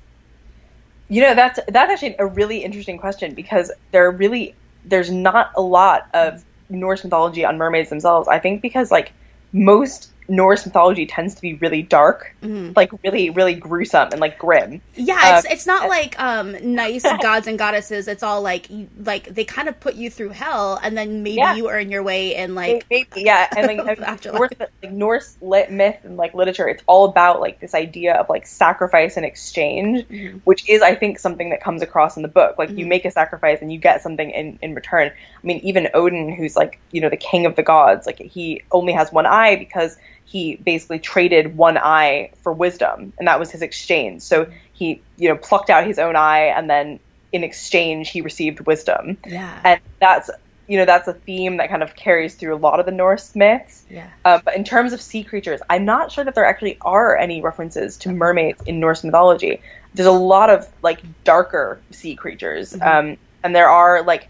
You 1.09 1.23
know, 1.23 1.35
that's 1.35 1.59
that's 1.69 1.91
actually 1.91 2.17
a 2.19 2.27
really 2.27 2.59
interesting 2.65 2.99
question 2.99 3.35
because 3.35 3.73
there 3.93 4.07
are 4.07 4.11
really 4.11 4.55
there's 4.85 5.11
not 5.11 5.53
a 5.57 5.63
lot 5.63 6.09
of 6.13 6.45
Norse 6.69 7.05
mythology 7.05 7.45
on 7.45 7.59
mermaids 7.59 7.91
themselves. 7.91 8.29
I 8.29 8.39
think 8.39 8.63
because 8.63 8.91
like 8.91 9.13
most 9.53 10.13
Norse 10.31 10.67
mythology 10.67 11.07
tends 11.07 11.35
to 11.37 11.41
be 11.41 11.55
really 11.55 11.83
dark, 11.83 12.37
like 12.43 12.91
really 13.03 13.31
really 13.31 13.55
gruesome 13.55 14.09
and 14.13 14.21
like 14.21 14.39
grim. 14.39 14.83
Yeah, 14.95 15.39
it's 15.39 15.47
Uh, 15.47 15.51
it's 15.53 15.67
not 15.67 15.89
like 15.89 16.21
um 16.21 16.55
nice 16.75 17.03
gods 17.23 17.47
and 17.47 17.59
goddesses. 17.59 18.09
It's 18.09 18.23
all 18.23 18.43
like 18.43 18.69
you, 18.69 18.89
like 19.03 19.25
they 19.25 19.45
kind 19.45 19.69
of 19.69 19.81
put 19.81 19.95
you 19.95 20.11
through 20.11 20.31
hell, 20.31 20.79
and 20.83 20.97
then 20.97 21.23
maybe 21.23 21.37
Yeah. 21.37 21.55
you 21.55 21.71
earn 21.71 21.91
your 21.91 22.03
way 22.03 22.35
in 22.37 22.55
like 22.55 22.87
Maybe, 22.91 23.09
yeah, 23.17 23.49
and 23.57 23.67
like, 23.67 23.79
I 24.01 24.13
mean, 24.17 24.35
Norse, 24.35 24.51
like 24.83 24.93
Norse 24.93 25.37
lit 25.41 25.71
myth 25.71 25.97
and 26.05 26.17
like 26.19 26.35
literature, 26.35 26.69
it's 26.69 26.83
all 26.87 27.07
about 27.07 27.41
like 27.41 27.59
this 27.61 27.75
idea 27.75 28.15
of 28.15 28.29
like 28.29 28.47
sacrifice 28.47 29.17
and 29.17 29.25
exchange, 29.25 30.07
Mm-hmm. 30.09 30.39
which 30.45 30.69
is 30.69 30.83
I 30.83 30.95
think 30.95 31.19
something 31.19 31.51
that 31.51 31.63
comes 31.63 31.81
across 31.83 32.17
in 32.17 32.23
the 32.23 32.29
book. 32.29 32.59
Like 32.59 32.77
you 32.77 32.85
make 32.87 33.05
a 33.07 33.11
sacrifice 33.11 33.63
and 33.63 33.73
you 33.73 33.79
get 33.79 34.03
something 34.03 34.31
in 34.31 34.59
in 34.61 34.75
return. 34.75 35.09
I 35.09 35.47
mean, 35.47 35.59
even 35.65 35.89
Odin, 35.95 36.35
who's 36.35 36.55
like 36.55 36.79
you 36.91 37.01
know 37.01 37.09
the 37.09 37.17
king 37.17 37.47
of 37.47 37.57
the 37.57 37.63
gods, 37.63 38.07
like 38.07 38.19
he 38.19 38.63
only 38.71 38.93
has 38.93 39.11
one 39.11 39.25
eye 39.27 39.57
because 39.57 39.97
he 40.31 40.57
basically 40.57 40.99
traded 40.99 41.57
one 41.57 41.79
eye 41.79 42.31
for 42.43 42.53
wisdom, 42.53 43.13
and 43.19 43.27
that 43.29 43.41
was 43.41 43.51
his 43.51 43.63
exchange. 43.63 44.23
So 44.23 44.47
he 44.73 45.01
you 45.17 45.29
know 45.29 45.37
plucked 45.37 45.71
out 45.71 45.87
his 45.87 45.99
own 45.99 46.17
eye, 46.17 46.47
and 46.57 46.69
then 46.69 47.01
in 47.33 47.45
exchange 47.45 48.09
he 48.09 48.23
received 48.23 48.61
wisdom 48.61 49.19
yeah 49.27 49.61
and 49.63 49.81
that's 50.01 50.31
you 50.67 50.79
know 50.79 50.87
that's 50.87 51.09
a 51.09 51.13
theme 51.13 51.57
that 51.59 51.69
kind 51.69 51.83
of 51.83 51.95
carries 51.97 52.35
through 52.35 52.55
a 52.55 52.57
lot 52.57 52.79
of 52.79 52.87
the 52.87 52.93
Norse 52.93 53.35
myths. 53.35 53.85
yeah 53.91 54.09
Uh, 54.25 54.39
but 54.45 54.55
in 54.55 54.65
terms 54.65 54.93
of 54.93 55.01
sea 55.01 55.25
creatures, 55.25 55.61
I'm 55.69 55.85
not 55.85 56.13
sure 56.13 56.25
that 56.25 56.35
there 56.35 56.45
actually 56.45 56.79
are 56.83 57.17
any 57.17 57.41
references 57.41 57.97
to 57.99 58.13
mermaids 58.13 58.63
in 58.67 58.79
Norse 58.79 59.03
mythology. 59.03 59.61
There's 59.95 60.07
a 60.07 60.13
lot 60.13 60.51
of 60.51 60.69
like 60.83 61.01
darker 61.25 61.81
sea 61.91 62.15
creatures, 62.15 62.77
um, 62.81 63.17
and 63.43 63.57
there 63.57 63.69
are 63.69 64.03
like 64.03 64.29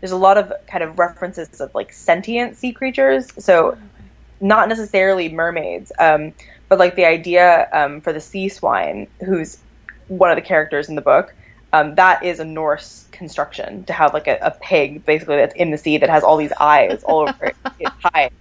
there's 0.00 0.12
a 0.12 0.16
lot 0.16 0.38
of 0.38 0.52
kind 0.66 0.82
of 0.82 0.98
references 0.98 1.60
of 1.60 1.74
like 1.74 1.92
sentient 1.92 2.56
sea 2.56 2.72
creatures. 2.72 3.28
So 3.38 3.76
not 4.40 4.68
necessarily 4.68 5.28
mermaids, 5.28 5.92
um, 5.98 6.32
but 6.68 6.78
like 6.78 6.96
the 6.96 7.04
idea 7.04 7.68
um, 7.72 8.00
for 8.00 8.12
the 8.12 8.20
sea 8.20 8.48
swine, 8.48 9.06
who's 9.24 9.58
one 10.08 10.30
of 10.30 10.36
the 10.36 10.42
characters 10.42 10.88
in 10.88 10.94
the 10.94 11.02
book. 11.02 11.34
Um, 11.72 11.94
that 11.94 12.24
is 12.24 12.40
a 12.40 12.44
Norse 12.44 13.06
construction 13.12 13.84
to 13.84 13.92
have 13.92 14.12
like 14.12 14.26
a, 14.26 14.38
a 14.42 14.50
pig 14.50 15.04
basically 15.04 15.36
that's 15.36 15.54
in 15.54 15.70
the 15.70 15.78
sea 15.78 15.98
that 15.98 16.08
has 16.10 16.24
all 16.24 16.36
these 16.36 16.52
eyes 16.58 17.04
all 17.04 17.28
over 17.28 17.44
it, 17.44 17.56
its 17.78 17.92
hide. 18.02 18.32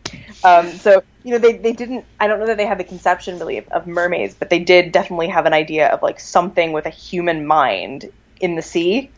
Um, 0.44 0.72
so 0.72 1.04
you 1.24 1.32
know 1.32 1.38
they, 1.38 1.58
they 1.58 1.74
didn't. 1.74 2.06
I 2.20 2.28
don't 2.28 2.40
know 2.40 2.48
that 2.48 2.58
they 2.58 2.66
had 2.66 2.80
the 2.80 2.84
conception 2.84 3.38
really 3.38 3.58
of, 3.58 3.68
of 3.68 3.86
mermaids, 3.86 4.34
but 4.34 4.50
they 4.50 4.60
did 4.60 4.92
definitely 4.92 5.28
have 5.28 5.46
an 5.46 5.54
idea 5.54 5.90
of 5.90 6.02
like 6.02 6.20
something 6.20 6.72
with 6.72 6.88
a 6.88 6.90
human 6.90 7.46
mind 7.46 8.10
in 8.40 8.56
the 8.56 8.64
sea. 8.64 9.12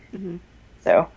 So 0.84 1.08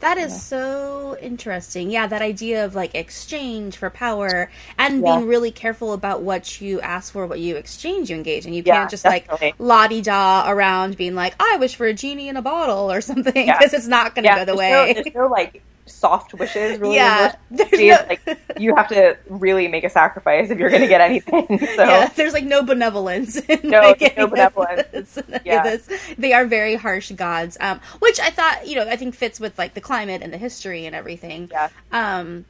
that 0.00 0.18
is 0.18 0.34
so 0.36 1.16
interesting. 1.20 1.90
Yeah, 1.90 2.06
that 2.06 2.22
idea 2.22 2.64
of 2.64 2.74
like 2.74 2.94
exchange 2.94 3.76
for 3.78 3.90
power 3.90 4.50
and 4.78 5.02
Yeah. 5.02 5.04
being 5.04 5.26
really 5.26 5.50
careful 5.50 5.92
about 5.94 6.22
what 6.22 6.60
you 6.60 6.80
ask 6.82 7.12
for, 7.12 7.26
what 7.26 7.40
you 7.40 7.56
exchange, 7.56 8.10
you 8.10 8.16
engage, 8.16 8.46
and 8.46 8.54
you 8.54 8.62
Yeah, 8.64 8.64
can't 8.64 8.90
just 8.90 9.06
like 9.06 9.30
la 9.58 9.86
di 9.88 10.02
da 10.02 10.44
around 10.50 10.96
being 10.96 11.14
like 11.14 11.34
I 11.40 11.56
wish 11.58 11.76
for 11.76 11.86
a 11.86 11.94
genie 11.94 12.28
in 12.28 12.36
a 12.36 12.42
bottle 12.42 12.92
or 12.92 13.00
something 13.02 13.46
Yeah. 13.46 13.54
because 13.54 13.74
it's 13.74 13.88
not 13.88 14.14
going 14.14 14.24
to 14.24 14.30
yeah, 14.30 14.38
go 14.38 14.44
the 14.44 14.54
there's 14.54 14.56
way. 14.56 14.68
No, 14.68 14.92
there's 14.92 15.08
no 15.14 15.28
like 15.28 15.64
soft 15.86 16.34
wishes 16.34 16.78
really. 16.78 16.96
Yeah, 16.96 17.34
no- 17.50 17.66
like 18.08 18.20
you 18.58 18.74
have 18.74 18.88
to 18.88 19.16
really 19.28 19.68
make 19.68 19.84
a 19.84 19.90
sacrifice 19.90 20.50
if 20.50 20.58
you're 20.58 20.70
going 20.70 20.82
to 20.82 20.88
get 20.88 21.00
anything. 21.00 21.46
So 21.76 21.84
yeah, 21.84 22.08
there's 22.08 22.32
like 22.32 22.44
no 22.44 22.62
benevolence. 22.62 23.36
In 23.48 23.60
No, 23.64 23.80
like, 23.80 24.16
no 24.16 24.26
benevolence. 24.26 25.18
Yeah. 25.44 25.76
They 26.16 26.32
are 26.32 26.46
very 26.46 26.74
harsh 26.74 27.12
gods, 27.12 27.56
um, 27.60 27.80
which 27.98 28.18
I 28.20 28.30
thought, 28.30 28.66
you 28.66 28.76
know, 28.76 28.88
I 28.88 28.96
think 28.96 29.14
fits 29.14 29.38
with 29.40 29.58
like 29.58 29.74
the 29.74 29.80
climate 29.80 30.22
and 30.22 30.32
the 30.32 30.38
history 30.38 30.86
and 30.86 30.94
everything. 30.94 31.48
Yeah. 31.50 31.68
Um, 31.92 32.46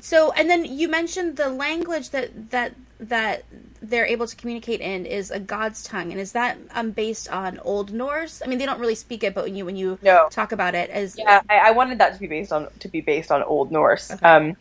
so, 0.00 0.32
and 0.32 0.50
then 0.50 0.64
you 0.64 0.88
mentioned 0.88 1.36
the 1.36 1.48
language 1.48 2.10
that 2.10 2.50
that 2.50 2.74
that 3.00 3.44
they're 3.82 4.06
able 4.06 4.26
to 4.26 4.36
communicate 4.36 4.80
in 4.80 5.06
is 5.06 5.30
a 5.30 5.40
god's 5.40 5.82
tongue, 5.82 6.12
and 6.12 6.20
is 6.20 6.32
that 6.32 6.58
um, 6.74 6.92
based 6.92 7.28
on 7.30 7.58
Old 7.60 7.92
Norse? 7.92 8.42
I 8.44 8.48
mean, 8.48 8.58
they 8.58 8.66
don't 8.66 8.80
really 8.80 8.94
speak 8.94 9.24
it, 9.24 9.34
but 9.34 9.44
when 9.44 9.54
you 9.56 9.64
when 9.64 9.76
you 9.76 9.98
No. 10.02 10.28
talk 10.30 10.52
about 10.52 10.74
it, 10.74 10.90
as 10.90 11.16
Yeah, 11.16 11.42
I, 11.48 11.58
I 11.58 11.70
wanted 11.72 11.98
that 12.00 12.14
to 12.14 12.20
be 12.20 12.26
based 12.28 12.52
on 12.52 12.68
to 12.80 12.88
be 12.88 13.00
based 13.00 13.30
on 13.30 13.42
Old 13.42 13.72
Norse. 13.72 14.12
Um, 14.22 14.54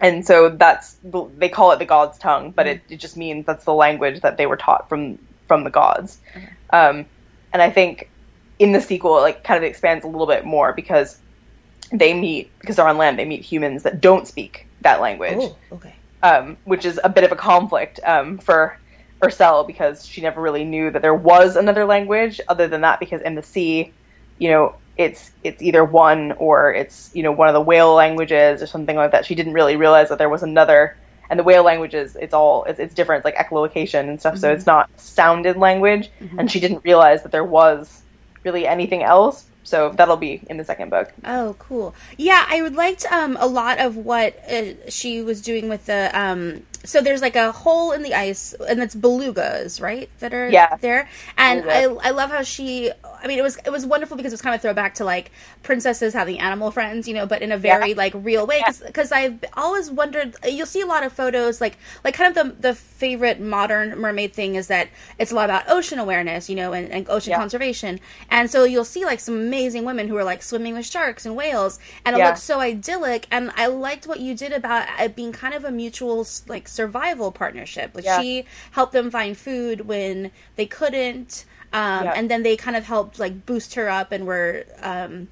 and 0.00 0.26
so 0.26 0.50
that's 0.50 0.98
they 1.38 1.48
call 1.48 1.72
it 1.72 1.78
the 1.78 1.86
god's 1.86 2.18
tongue, 2.18 2.52
but 2.56 2.66
it, 2.66 2.82
it 2.90 2.98
just 2.98 3.16
means 3.16 3.46
that's 3.46 3.64
the 3.64 3.74
language 3.74 4.20
that 4.22 4.36
they 4.36 4.46
were 4.46 4.56
taught 4.56 4.88
from 4.88 5.18
from 5.48 5.64
the 5.64 5.70
gods. 5.70 6.20
Um, 6.72 7.06
and 7.52 7.62
I 7.62 7.70
think 7.70 8.12
in 8.58 8.72
the 8.72 8.80
sequel, 8.80 9.18
it 9.18 9.22
like 9.22 9.44
kind 9.44 9.58
of 9.62 9.68
expands 9.68 10.04
a 10.04 10.08
little 10.08 10.26
bit 10.26 10.44
more 10.44 10.72
because 10.74 11.18
they 11.92 12.14
meet 12.14 12.52
because 12.60 12.76
they're 12.76 12.88
on 12.88 12.98
land. 12.98 13.18
They 13.18 13.24
meet 13.26 13.44
humans 13.44 13.84
that 13.84 14.00
don't 14.00 14.28
speak 14.28 14.68
that 14.82 15.00
language 15.00 15.38
oh, 15.38 15.58
okay, 15.72 16.01
um, 16.22 16.56
which 16.64 16.84
is 16.84 17.00
a 17.02 17.08
bit 17.08 17.24
of 17.24 17.32
a 17.32 17.36
conflict 17.36 18.00
um, 18.04 18.38
for 18.38 18.78
Ersel 19.22 19.66
because 19.66 20.06
she 20.06 20.20
never 20.20 20.40
really 20.40 20.64
knew 20.64 20.90
that 20.90 21.02
there 21.02 21.14
was 21.14 21.56
another 21.56 21.84
language 21.84 22.40
other 22.48 22.68
than 22.68 22.80
that 22.82 23.00
because 23.00 23.22
in 23.22 23.34
the 23.34 23.42
sea, 23.42 23.92
you 24.38 24.50
know, 24.50 24.74
it's 24.96 25.30
it's 25.42 25.62
either 25.62 25.84
one 25.84 26.32
or 26.32 26.72
it's 26.72 27.10
you 27.14 27.22
know 27.22 27.32
one 27.32 27.48
of 27.48 27.54
the 27.54 27.60
whale 27.60 27.94
languages 27.94 28.62
or 28.62 28.66
something 28.66 28.96
like 28.96 29.12
that. 29.12 29.24
She 29.24 29.34
didn't 29.34 29.54
really 29.54 29.76
realize 29.76 30.08
that 30.10 30.18
there 30.18 30.28
was 30.28 30.42
another. 30.42 30.96
And 31.30 31.38
the 31.38 31.44
whale 31.44 31.62
languages, 31.64 32.14
it's 32.20 32.34
all 32.34 32.64
it's, 32.64 32.78
it's 32.78 32.94
different. 32.94 33.24
It's 33.24 33.24
like 33.24 33.36
echolocation 33.36 34.08
and 34.08 34.20
stuff. 34.20 34.36
So 34.38 34.52
it's 34.52 34.66
not 34.66 34.90
sounded 34.96 35.56
language. 35.56 36.10
And 36.38 36.50
she 36.50 36.60
didn't 36.60 36.84
realize 36.84 37.22
that 37.22 37.32
there 37.32 37.44
was 37.44 38.02
really 38.44 38.66
anything 38.66 39.02
else. 39.02 39.46
So 39.64 39.90
that'll 39.90 40.16
be 40.16 40.42
in 40.50 40.56
the 40.56 40.64
second 40.64 40.90
book. 40.90 41.12
Oh, 41.24 41.56
cool. 41.58 41.94
Yeah, 42.18 42.44
I 42.48 42.62
would 42.62 42.74
liked 42.74 43.06
um, 43.10 43.36
a 43.40 43.46
lot 43.46 43.78
of 43.78 43.96
what 43.96 44.36
uh, 44.50 44.90
she 44.90 45.22
was 45.22 45.40
doing 45.40 45.68
with 45.68 45.86
the. 45.86 46.10
Um, 46.18 46.62
so 46.84 47.00
there's 47.00 47.22
like 47.22 47.36
a 47.36 47.52
hole 47.52 47.92
in 47.92 48.02
the 48.02 48.14
ice, 48.14 48.54
and 48.54 48.80
it's 48.82 48.94
belugas, 48.94 49.80
right? 49.80 50.10
That 50.18 50.34
are 50.34 50.48
Yeah. 50.50 50.76
there. 50.80 51.08
And 51.36 51.70
I, 51.70 51.84
I 51.84 52.10
love 52.10 52.30
how 52.30 52.42
she. 52.42 52.90
I 53.22 53.28
mean, 53.28 53.38
it 53.38 53.42
was 53.42 53.56
it 53.64 53.70
was 53.70 53.86
wonderful 53.86 54.16
because 54.16 54.32
it 54.32 54.34
was 54.34 54.42
kind 54.42 54.54
of 54.54 54.60
a 54.60 54.62
throwback 54.62 54.94
to 54.94 55.04
like 55.04 55.30
princesses 55.62 56.12
having 56.14 56.38
animal 56.40 56.70
friends, 56.70 57.06
you 57.06 57.14
know, 57.14 57.26
but 57.26 57.42
in 57.42 57.52
a 57.52 57.58
very 57.58 57.90
Yeah. 57.90 57.96
like 57.96 58.12
real 58.16 58.46
way. 58.46 58.62
Because 58.84 59.12
I've 59.12 59.44
always 59.54 59.90
wondered. 59.90 60.34
You'll 60.48 60.66
see 60.66 60.80
a 60.80 60.86
lot 60.86 61.04
of 61.04 61.12
photos, 61.12 61.60
like 61.60 61.76
like 62.04 62.14
kind 62.14 62.36
of 62.36 62.46
the 62.60 62.68
the 62.70 62.74
favorite 62.74 63.40
modern 63.40 63.98
mermaid 63.98 64.32
thing 64.32 64.54
is 64.54 64.68
that 64.68 64.88
it's 65.18 65.32
a 65.32 65.34
lot 65.34 65.44
about 65.44 65.64
ocean 65.68 65.98
awareness, 65.98 66.48
you 66.48 66.56
know, 66.56 66.72
and, 66.72 66.90
and 66.90 67.08
ocean 67.08 67.30
Yeah. 67.32 67.38
conservation. 67.38 68.00
And 68.30 68.50
so 68.50 68.64
you'll 68.64 68.84
see 68.84 69.04
like 69.04 69.20
some 69.20 69.34
amazing 69.34 69.84
women 69.84 70.08
who 70.08 70.16
are 70.16 70.24
like 70.24 70.42
swimming 70.42 70.74
with 70.74 70.86
sharks 70.86 71.26
and 71.26 71.36
whales, 71.36 71.78
and 72.04 72.14
it 72.16 72.18
Yeah. 72.18 72.28
looks 72.28 72.42
so 72.42 72.60
idyllic. 72.60 73.26
And 73.30 73.50
I 73.56 73.66
liked 73.66 74.06
what 74.06 74.20
you 74.20 74.34
did 74.34 74.52
about 74.52 74.88
uh, 74.88 75.04
it 75.04 75.16
being 75.16 75.32
kind 75.32 75.54
of 75.54 75.64
a 75.64 75.70
mutual 75.70 76.26
like 76.48 76.68
survival 76.68 77.32
partnership. 77.32 77.92
Like 77.94 78.04
Yeah. 78.04 78.20
she 78.20 78.44
helped 78.72 78.92
them 78.92 79.10
find 79.10 79.36
food 79.36 79.82
when 79.82 80.30
they 80.56 80.66
couldn't, 80.66 81.44
um, 81.72 82.04
Yeah. 82.04 82.12
and 82.16 82.30
then 82.30 82.42
they 82.42 82.56
kind 82.56 82.76
of 82.76 82.84
helped 82.84 83.18
like 83.18 83.46
boost 83.46 83.74
her 83.74 83.88
up 83.88 84.12
and 84.12 84.26
were 84.26 84.64
um, 84.80 85.28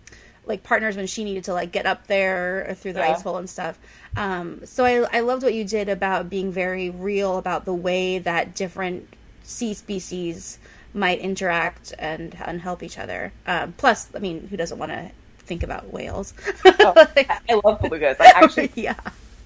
like 0.46 0.62
partners 0.62 0.96
when 0.96 1.06
she 1.06 1.24
needed 1.24 1.44
to 1.44 1.52
like 1.54 1.70
get 1.72 1.86
up 1.86 2.06
there 2.06 2.66
or 2.68 2.74
through 2.74 2.94
the 2.94 3.00
Yeah. 3.00 3.10
ice 3.12 3.22
hole 3.22 3.36
and 3.36 3.48
stuff. 3.48 3.78
Um, 4.16 4.60
so 4.64 4.84
I, 4.84 5.18
I 5.18 5.20
loved 5.20 5.42
what 5.42 5.54
you 5.54 5.64
did 5.64 5.88
about 5.88 6.28
being 6.30 6.50
very 6.52 6.90
real 6.90 7.38
about 7.38 7.64
the 7.64 7.74
way 7.74 8.18
that 8.18 8.54
different 8.54 9.06
sea 9.44 9.74
species 9.74 10.58
might 10.92 11.20
interact 11.20 11.92
and 11.98 12.36
and 12.44 12.60
help 12.60 12.82
each 12.82 12.98
other. 12.98 13.32
Um, 13.46 13.74
plus, 13.76 14.08
I 14.14 14.18
mean, 14.18 14.48
who 14.48 14.56
doesn't 14.56 14.78
want 14.78 14.90
to 14.92 15.10
think 15.38 15.62
about 15.62 15.92
whales? 15.92 16.34
Oh, 16.64 16.92
I 17.16 17.40
I 17.48 17.54
love 17.64 17.80
belugas. 17.80 18.16
I 18.20 18.32
actually 18.34 18.72
yeah. 18.76 18.94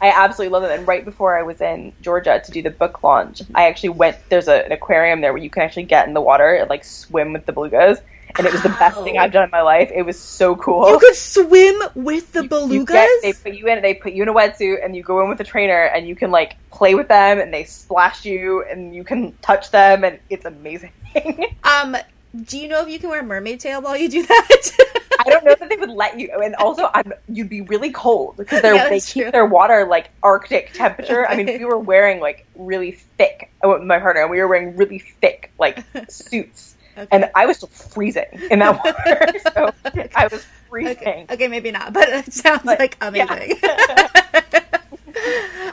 I 0.05 0.09
absolutely 0.15 0.53
love 0.53 0.63
them. 0.65 0.79
And 0.79 0.87
right 0.87 1.03
before 1.03 1.39
I 1.39 1.43
was 1.43 1.63
in 1.63 1.95
Georgia 2.03 2.39
to 2.45 2.51
do 2.53 2.61
the 2.61 2.69
book 2.71 3.03
launch, 3.03 3.41
I 3.55 3.69
actually 3.69 3.89
went. 3.89 4.19
There's 4.29 4.49
a, 4.49 4.67
an 4.67 4.71
aquarium 4.71 5.23
there 5.23 5.33
where 5.33 5.43
you 5.43 5.49
can 5.49 5.63
actually 5.63 5.85
get 5.85 6.07
in 6.07 6.13
the 6.13 6.21
water 6.21 6.55
and 6.57 6.69
like 6.69 6.85
swim 6.85 7.33
with 7.33 7.47
the 7.47 7.55
belugas, 7.55 8.03
and 8.37 8.47
it 8.47 8.53
was 8.53 8.63
the 8.63 8.69
best 8.69 9.03
thing 9.03 9.17
I've 9.17 9.33
done 9.33 9.45
in 9.45 9.51
my 9.51 9.63
life. 9.63 9.91
It 9.95 10.03
was 10.03 10.21
so 10.21 10.57
cool. 10.57 10.91
You 10.91 10.99
could 10.99 11.15
swim 11.15 11.83
with 11.95 12.33
the 12.33 12.43
You 12.43 12.49
belugas. 12.51 12.87
get- 12.89 13.23
they 13.23 13.33
put 13.33 13.55
you 13.55 13.67
in. 13.69 13.81
They 13.81 13.95
put 13.95 14.13
you 14.13 14.23
in 14.25 14.29
a 14.29 14.35
wetsuit, 14.35 14.85
and 14.85 14.95
you 14.95 15.03
go 15.03 15.23
in 15.23 15.31
with 15.31 15.41
a 15.41 15.45
trainer, 15.45 15.85
and 15.85 16.07
you 16.07 16.15
can 16.15 16.31
like 16.31 16.57
play 16.71 16.95
with 16.95 17.09
them, 17.09 17.39
and 17.39 17.53
they 17.55 17.65
splash 17.65 18.27
you, 18.27 18.63
and 18.71 18.95
you 18.95 19.05
can 19.05 19.33
touch 19.41 19.71
them, 19.71 20.05
and 20.05 20.19
it's 20.29 20.45
amazing. 20.45 20.93
um, 21.65 21.97
do 22.45 22.59
you 22.59 22.69
know 22.69 22.83
if 22.83 22.91
you 22.91 22.99
can 22.99 23.09
wear 23.09 23.21
a 23.21 23.25
mermaid 23.25 23.61
tail 23.61 23.81
while 23.81 23.97
you 23.97 24.11
do 24.11 24.27
that? 24.27 24.71
I 25.27 25.31
don't 25.31 25.45
know 25.45 25.55
that 25.59 25.69
they 25.69 25.77
would 25.77 25.91
let 25.91 26.19
you, 26.19 26.31
and 26.43 26.55
also 26.57 26.91
I'm, 26.95 27.13
you'd 27.29 27.49
be 27.49 27.61
really 27.63 27.91
cold 27.91 28.37
because 28.37 28.63
they're, 28.63 28.75
Yeah, 28.75 28.89
they 28.89 29.01
keep 29.01 29.25
true. 29.25 29.31
their 29.33 29.47
water 29.47 29.87
like 29.89 30.11
Arctic 30.23 30.73
temperature. 30.75 31.27
I 31.29 31.37
mean, 31.37 31.47
we 31.47 31.65
were 31.65 31.79
wearing 31.79 32.21
like 32.21 32.47
really 32.57 32.93
thick. 32.93 33.51
I 33.63 33.67
went 33.67 33.81
with 33.81 33.89
my 33.89 33.99
partner, 33.99 34.23
and 34.23 34.31
we 34.31 34.39
were 34.41 34.49
wearing 34.49 34.77
really 34.77 34.99
thick 34.99 35.51
like 35.59 35.83
suits, 36.09 36.77
Okay. 36.97 37.09
and 37.11 37.31
I 37.35 37.47
was 37.47 37.57
still 37.57 37.69
freezing 37.71 38.27
in 38.51 38.61
that 38.61 38.79
water. 38.85 39.39
so 39.55 40.11
I 40.15 40.29
was 40.29 40.47
freezing. 40.71 40.97
Okay, 40.99 41.27
okay, 41.31 41.49
maybe 41.49 41.71
not, 41.73 41.93
but 41.93 42.09
it 42.09 42.33
sounds 42.33 42.63
But, 42.65 42.79
like 42.79 42.97
yeah. 43.01 43.33
amazing. 43.33 43.59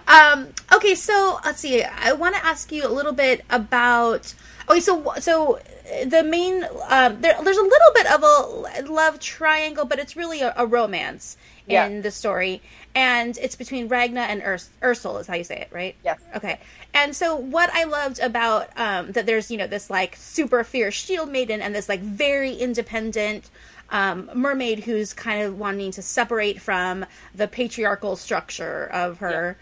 um, 0.08 0.48
okay, 0.74 0.96
so 0.96 1.40
let's 1.46 1.60
see. 1.60 1.84
I 1.84 2.14
want 2.14 2.36
to 2.36 2.46
ask 2.46 2.72
you 2.72 2.86
a 2.86 2.90
little 2.90 3.14
bit 3.14 3.44
about. 3.50 4.34
Okay, 4.70 4.80
so 4.80 5.14
so 5.20 5.60
the 6.06 6.24
main 6.24 6.64
um, 6.90 7.22
there, 7.22 7.36
there's 7.44 7.58
a 7.58 7.62
little 7.62 7.94
bit 7.94 8.08
of 8.12 8.24
a 8.24 8.92
love 8.92 9.20
triangle, 9.20 9.86
but 9.86 10.00
it's 10.00 10.16
really 10.16 10.42
a, 10.42 10.54
a 10.58 10.66
romance 10.66 11.38
Yeah. 11.68 11.86
in 11.88 12.02
the 12.02 12.12
story, 12.12 12.62
and 12.96 13.38
it's 13.38 13.56
between 13.56 13.88
Ragna 13.88 14.22
and 14.22 14.42
Urs- 14.42 14.70
Ursula, 14.84 15.20
is 15.20 15.28
how 15.28 15.36
you 15.36 15.44
say 15.44 15.58
it, 15.62 15.70
right? 15.72 15.96
Yes. 16.04 16.20
Okay. 16.36 16.60
And 16.94 17.16
so 17.16 17.36
what 17.36 17.70
I 17.74 17.86
loved 17.86 18.20
about 18.20 18.70
um, 18.78 19.12
that 19.14 19.26
there's 19.26 19.50
you 19.52 19.58
know 19.58 19.68
this 19.68 19.90
like 19.90 20.16
super 20.16 20.64
fierce 20.64 20.94
shield 20.96 21.30
maiden 21.30 21.62
and 21.62 21.74
this 21.74 21.88
like 21.88 22.02
very 22.02 22.54
independent 22.54 23.50
um, 23.90 24.30
mermaid 24.34 24.80
who's 24.86 25.14
kind 25.14 25.44
of 25.44 25.58
wanting 25.60 25.92
to 25.92 26.02
separate 26.02 26.62
from 26.62 27.06
the 27.36 27.48
patriarchal 27.48 28.16
structure 28.16 28.86
of 28.92 29.20
her 29.20 29.58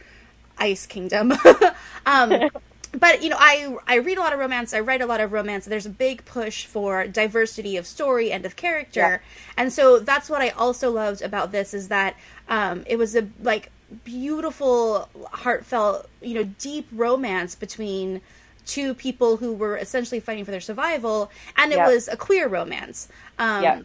ice 0.57 0.85
kingdom. 0.85 1.33
um, 2.05 2.33
but 2.93 3.21
you 3.23 3.29
know, 3.29 3.37
I 3.39 3.75
I 3.87 3.97
read 3.97 4.17
a 4.17 4.21
lot 4.21 4.33
of 4.33 4.39
romance. 4.39 4.73
I 4.73 4.79
write 4.79 5.01
a 5.01 5.05
lot 5.05 5.19
of 5.21 5.31
romance. 5.31 5.65
There's 5.65 5.85
a 5.85 5.89
big 5.91 6.25
push 6.25 6.65
for 6.65 7.05
diversity 7.07 7.77
of 7.77 7.85
story 7.85 8.31
and 8.31 8.45
of 8.45 8.55
character, 8.55 8.99
Yeah. 8.99 9.17
and 9.57 9.71
so 9.71 9.99
that's 9.99 10.29
what 10.29 10.41
I 10.41 10.49
also 10.49 10.89
loved 10.91 11.21
about 11.21 11.51
this 11.51 11.73
is 11.73 11.87
that 11.89 12.15
um, 12.47 12.83
it 12.87 12.97
was 12.97 13.15
a 13.15 13.27
like 13.41 13.71
beautiful, 14.03 15.09
heartfelt, 15.31 16.07
you 16.21 16.33
know, 16.35 16.43
deep 16.59 16.87
romance 16.91 17.55
between 17.55 18.21
two 18.65 18.93
people 18.93 19.37
who 19.37 19.53
were 19.53 19.77
essentially 19.77 20.19
fighting 20.19 20.45
for 20.45 20.51
their 20.51 20.61
survival, 20.61 21.31
and 21.57 21.71
it 21.71 21.77
Yeah. 21.77 21.87
was 21.89 22.07
a 22.07 22.17
queer 22.17 22.47
romance. 22.47 23.07
Um, 23.39 23.63
Yeah. 23.63 23.81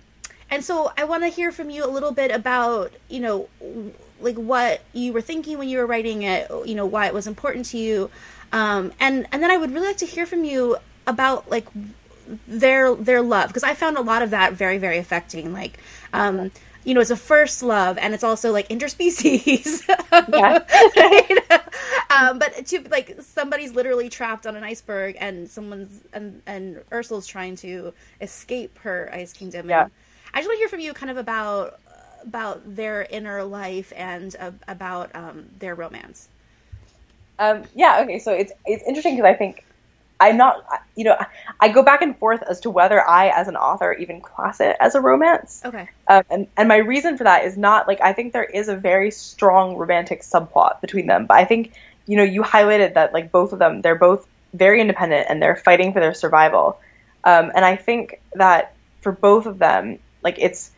And 0.50 0.62
so 0.62 0.92
I 0.98 1.04
want 1.04 1.22
to 1.24 1.28
hear 1.30 1.50
from 1.52 1.70
you 1.70 1.84
a 1.84 1.88
little 1.88 2.12
bit 2.12 2.30
about, 2.30 2.92
you 3.08 3.20
know, 3.20 3.48
like 4.20 4.36
what 4.36 4.82
you 4.92 5.12
were 5.12 5.22
thinking 5.22 5.56
when 5.58 5.68
you 5.70 5.78
were 5.78 5.86
writing 5.86 6.22
it, 6.22 6.50
you 6.66 6.74
know, 6.74 6.84
why 6.86 7.06
it 7.06 7.14
was 7.14 7.26
important 7.26 7.64
to 7.66 7.78
you. 7.78 8.10
Um, 8.54 8.92
and 9.00 9.26
and 9.32 9.42
then 9.42 9.50
I 9.50 9.56
would 9.56 9.72
really 9.72 9.88
like 9.88 9.96
to 9.98 10.06
hear 10.06 10.26
from 10.26 10.44
you 10.44 10.76
about 11.08 11.50
like 11.50 11.66
their 12.46 12.94
their 12.94 13.20
love 13.20 13.48
because 13.48 13.64
I 13.64 13.74
found 13.74 13.98
a 13.98 14.00
lot 14.00 14.22
of 14.22 14.30
that 14.30 14.52
very 14.52 14.78
very 14.78 14.98
affecting. 14.98 15.52
Like, 15.52 15.80
um, 16.12 16.52
you 16.84 16.94
know, 16.94 17.00
it's 17.00 17.10
a 17.10 17.16
first 17.16 17.64
love 17.64 17.98
and 17.98 18.14
it's 18.14 18.22
also 18.22 18.52
like 18.52 18.68
interspecies. 18.68 19.82
Um, 22.10 22.38
but 22.38 22.66
to 22.66 22.80
like 22.92 23.16
somebody's 23.20 23.72
literally 23.72 24.08
trapped 24.08 24.46
on 24.46 24.54
an 24.54 24.62
iceberg 24.62 25.16
and 25.18 25.50
someone's 25.50 26.00
and 26.12 26.40
and 26.46 26.80
Ursula's 26.92 27.26
trying 27.26 27.56
to 27.56 27.92
escape 28.20 28.78
her 28.78 29.10
ice 29.12 29.32
kingdom. 29.32 29.68
Yeah. 29.68 29.82
And 29.82 29.90
I 30.32 30.38
just 30.38 30.48
want 30.48 30.58
to 30.58 30.60
hear 30.60 30.68
from 30.68 30.78
you 30.78 30.92
kind 30.92 31.10
of 31.10 31.16
about 31.16 31.80
about 32.22 32.76
their 32.76 33.02
inner 33.10 33.42
life 33.42 33.92
and 33.96 34.36
uh, 34.38 34.52
about 34.68 35.10
um, 35.16 35.46
their 35.58 35.74
romance. 35.74 36.28
Um, 37.38 37.64
yeah, 37.74 38.00
okay, 38.02 38.18
so 38.18 38.32
it's 38.32 38.52
it's 38.64 38.84
interesting 38.86 39.16
because 39.16 39.28
I 39.28 39.34
think 39.34 39.64
I'm 40.20 40.36
not, 40.36 40.64
you 40.94 41.04
know, 41.04 41.16
I, 41.60 41.68
go 41.68 41.82
back 41.82 42.00
and 42.00 42.16
forth 42.16 42.42
as 42.42 42.60
to 42.60 42.70
whether 42.70 43.06
I, 43.06 43.28
as 43.28 43.48
an 43.48 43.56
author, 43.56 43.92
even 43.94 44.20
class 44.20 44.60
it 44.60 44.76
as 44.80 44.94
a 44.94 45.00
romance. 45.00 45.60
Okay. 45.64 45.88
Um, 46.08 46.22
and 46.30 46.46
and 46.56 46.68
my 46.68 46.76
reason 46.76 47.18
for 47.18 47.24
that 47.24 47.44
is 47.44 47.56
not 47.56 47.88
like 47.88 48.00
I 48.00 48.12
think 48.12 48.32
there 48.32 48.44
is 48.44 48.68
a 48.68 48.76
very 48.76 49.10
strong 49.10 49.76
romantic 49.76 50.22
subplot 50.22 50.80
between 50.80 51.06
them, 51.06 51.26
but 51.26 51.36
I 51.36 51.44
think 51.44 51.72
you 52.06 52.16
know 52.16 52.22
you 52.22 52.42
highlighted 52.42 52.94
that 52.94 53.12
like 53.12 53.32
both 53.32 53.52
of 53.52 53.58
them 53.58 53.82
they're 53.82 53.96
both 53.96 54.26
very 54.52 54.80
independent 54.80 55.26
and 55.28 55.42
they're 55.42 55.56
fighting 55.56 55.92
for 55.92 56.00
their 56.00 56.14
survival, 56.14 56.78
um, 57.24 57.50
and 57.54 57.64
I 57.64 57.74
think 57.76 58.20
that 58.34 58.74
for 59.00 59.10
both 59.12 59.46
of 59.46 59.58
them 59.58 59.98
like 60.22 60.38
it's 60.38 60.70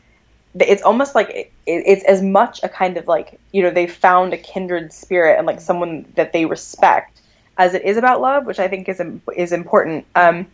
it's 0.60 0.82
almost 0.82 1.14
like 1.14 1.30
it, 1.30 1.52
it's 1.66 2.04
as 2.04 2.22
much 2.22 2.60
a 2.62 2.68
kind 2.68 2.96
of 2.96 3.06
like 3.06 3.38
you 3.52 3.62
know 3.62 3.70
they've 3.70 3.92
found 3.92 4.32
a 4.32 4.38
kindred 4.38 4.92
spirit 4.92 5.38
and 5.38 5.46
like 5.46 5.60
someone 5.60 6.10
that 6.14 6.32
they 6.32 6.44
respect 6.44 7.20
as 7.58 7.74
it 7.74 7.84
is 7.84 7.96
about 7.96 8.20
love, 8.20 8.46
which 8.46 8.58
I 8.58 8.68
think 8.68 8.88
is 8.88 9.02
is 9.34 9.52
important. 9.52 10.06
Um, 10.14 10.46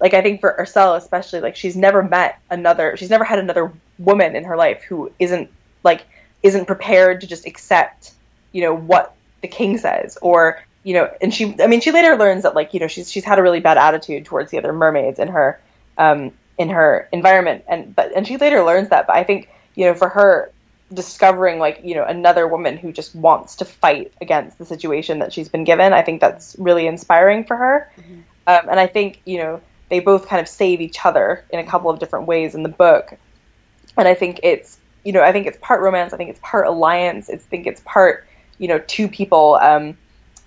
like 0.00 0.14
I 0.14 0.22
think 0.22 0.40
for 0.40 0.56
Ursula 0.58 0.96
especially, 0.96 1.40
like 1.40 1.56
she's 1.56 1.76
never 1.76 2.02
met 2.02 2.40
another, 2.50 2.96
she's 2.96 3.10
never 3.10 3.24
had 3.24 3.38
another 3.38 3.72
woman 3.98 4.34
in 4.34 4.44
her 4.44 4.56
life 4.56 4.82
who 4.82 5.12
isn't 5.18 5.50
like 5.84 6.06
isn't 6.42 6.66
prepared 6.66 7.20
to 7.20 7.26
just 7.26 7.46
accept, 7.46 8.12
you 8.52 8.62
know, 8.62 8.74
what 8.74 9.14
the 9.42 9.48
king 9.48 9.78
says, 9.78 10.16
or 10.22 10.62
you 10.82 10.94
know, 10.94 11.10
and 11.20 11.34
she, 11.34 11.54
I 11.60 11.66
mean, 11.66 11.82
she 11.82 11.92
later 11.92 12.16
learns 12.16 12.44
that 12.44 12.54
like 12.54 12.72
you 12.72 12.80
know 12.80 12.88
she's 12.88 13.10
she's 13.10 13.24
had 13.24 13.38
a 13.38 13.42
really 13.42 13.60
bad 13.60 13.76
attitude 13.76 14.24
towards 14.24 14.50
the 14.50 14.58
other 14.58 14.72
mermaids 14.72 15.18
in 15.18 15.28
her 15.28 15.60
um, 15.98 16.32
in 16.60 16.68
her 16.68 17.08
environment, 17.10 17.64
and 17.66 17.96
but 17.96 18.12
and 18.14 18.26
she 18.26 18.36
later 18.36 18.62
learns 18.62 18.90
that. 18.90 19.06
But 19.06 19.16
I 19.16 19.24
think 19.24 19.48
you 19.74 19.86
know 19.86 19.94
for 19.94 20.10
her 20.10 20.52
discovering 20.92 21.58
like 21.58 21.80
you 21.82 21.94
know 21.94 22.04
another 22.04 22.46
woman 22.46 22.76
who 22.76 22.92
just 22.92 23.14
wants 23.14 23.56
to 23.56 23.64
fight 23.64 24.12
against 24.20 24.58
the 24.58 24.66
situation 24.66 25.20
that 25.20 25.32
she's 25.32 25.48
been 25.48 25.62
given 25.62 25.92
i 25.92 26.02
think 26.02 26.20
that's 26.20 26.56
really 26.58 26.86
inspiring 26.88 27.44
for 27.44 27.56
her. 27.56 27.90
Um, 28.46 28.68
and 28.68 28.80
i 28.80 28.86
think 28.86 29.22
you 29.24 29.38
know 29.38 29.60
they 29.88 30.00
both 30.00 30.28
kind 30.28 30.40
of 30.40 30.48
save 30.48 30.80
each 30.80 31.04
other 31.04 31.44
in 31.50 31.60
a 31.60 31.64
couple 31.64 31.90
of 31.90 31.98
different 31.98 32.26
ways 32.26 32.54
in 32.54 32.62
the 32.62 32.68
book. 32.68 33.14
And 33.96 34.06
i 34.06 34.14
think 34.14 34.40
it's 34.42 34.78
you 35.04 35.12
know 35.12 35.22
i 35.22 35.32
think 35.32 35.46
it's 35.46 35.58
part 35.62 35.80
romance 35.80 36.12
i 36.12 36.16
think 36.18 36.28
it's 36.28 36.40
part 36.42 36.66
alliance 36.66 37.30
i 37.30 37.36
think 37.36 37.66
it's 37.66 37.80
part 37.86 38.26
you 38.58 38.68
know 38.68 38.80
two 38.80 39.08
people 39.08 39.54
um, 39.62 39.96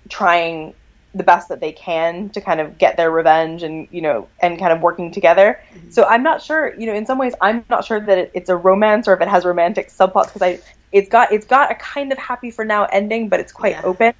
trying 0.08 0.74
the 1.14 1.22
best 1.22 1.48
that 1.48 1.60
they 1.60 1.72
can 1.72 2.28
to 2.30 2.40
kind 2.40 2.60
of 2.60 2.76
get 2.76 2.96
their 2.96 3.10
revenge 3.10 3.62
and 3.62 3.86
you 3.90 4.00
know 4.00 4.28
and 4.40 4.58
kind 4.58 4.72
of 4.72 4.80
working 4.80 5.10
together. 5.10 5.60
Mm-hmm. 5.74 5.90
So 5.90 6.04
I'm 6.04 6.22
not 6.22 6.42
sure, 6.42 6.74
you 6.78 6.86
know, 6.86 6.94
in 6.94 7.06
some 7.06 7.18
ways 7.18 7.34
I'm 7.40 7.64
not 7.70 7.84
sure 7.84 8.00
that 8.00 8.18
it, 8.18 8.30
it's 8.34 8.50
a 8.50 8.56
romance 8.56 9.06
or 9.06 9.14
if 9.14 9.20
it 9.20 9.28
has 9.28 9.44
romantic 9.44 9.88
subplots 9.88 10.32
because 10.32 10.42
I 10.42 10.60
it's 10.92 11.08
got 11.08 11.32
it's 11.32 11.46
got 11.46 11.70
a 11.70 11.74
kind 11.76 12.12
of 12.12 12.18
happy 12.18 12.50
for 12.50 12.64
now 12.64 12.84
ending, 12.86 13.28
but 13.28 13.40
it's 13.40 13.52
quite 13.52 13.72
yeah. 13.72 13.82
open. 13.82 14.14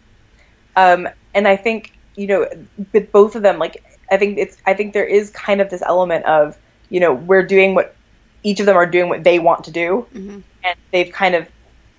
Um, 0.76 1.08
and 1.34 1.48
I 1.48 1.56
think 1.56 1.92
you 2.16 2.26
know 2.26 2.48
with 2.92 3.10
both 3.10 3.34
of 3.34 3.42
them, 3.42 3.58
like 3.58 3.82
I 4.10 4.16
think 4.16 4.38
it's 4.38 4.56
I 4.66 4.74
think 4.74 4.92
there 4.92 5.06
is 5.06 5.30
kind 5.30 5.60
of 5.60 5.70
this 5.70 5.82
element 5.82 6.24
of 6.26 6.56
you 6.90 7.00
know 7.00 7.12
we're 7.12 7.46
doing 7.46 7.74
what 7.74 7.96
each 8.44 8.60
of 8.60 8.66
them 8.66 8.76
are 8.76 8.86
doing 8.86 9.08
what 9.08 9.24
they 9.24 9.38
want 9.38 9.64
to 9.64 9.70
do, 9.70 10.06
mm-hmm. 10.14 10.40
and 10.62 10.78
they've 10.92 11.12
kind 11.12 11.34
of 11.34 11.48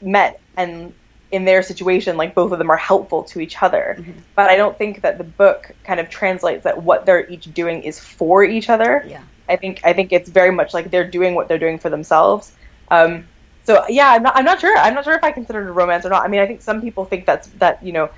met 0.01 0.39
and 0.55 0.93
in 1.31 1.45
their 1.45 1.63
situation, 1.63 2.17
like 2.17 2.35
both 2.35 2.51
of 2.51 2.59
them 2.59 2.69
are 2.69 2.77
helpful 2.77 3.23
to 3.23 3.39
each 3.39 3.61
other. 3.61 3.97
Mm-hmm. 3.99 4.11
But 4.35 4.49
I 4.49 4.55
don't 4.55 4.77
think 4.77 5.01
that 5.01 5.17
the 5.17 5.23
book 5.23 5.71
kind 5.83 5.99
of 5.99 6.09
translates 6.09 6.63
that 6.63 6.83
what 6.83 7.05
they're 7.05 7.27
each 7.27 7.53
doing 7.53 7.83
is 7.83 7.99
for 7.99 8.43
each 8.43 8.69
other. 8.69 9.03
Yeah. 9.07 9.21
I 9.47 9.55
think 9.57 9.81
I 9.83 9.93
think 9.93 10.11
it's 10.11 10.29
very 10.29 10.51
much 10.51 10.73
like 10.73 10.91
they're 10.91 11.09
doing 11.09 11.35
what 11.35 11.47
they're 11.47 11.59
doing 11.59 11.79
for 11.79 11.89
themselves. 11.89 12.51
Um, 12.89 13.25
so 13.63 13.85
yeah, 13.89 14.09
I'm 14.09 14.23
not, 14.23 14.35
I'm 14.35 14.45
not 14.45 14.59
sure. 14.59 14.75
I'm 14.77 14.93
not 14.93 15.03
sure 15.03 15.13
if 15.13 15.23
I 15.23 15.31
consider 15.31 15.61
it 15.61 15.69
a 15.69 15.71
romance 15.71 16.05
or 16.05 16.09
not. 16.09 16.23
I 16.23 16.27
mean, 16.27 16.39
I 16.39 16.47
think 16.47 16.61
some 16.61 16.81
people 16.81 17.05
think 17.05 17.25
that's 17.25 17.47
that 17.59 17.83
you 17.83 17.91
know 17.91 18.09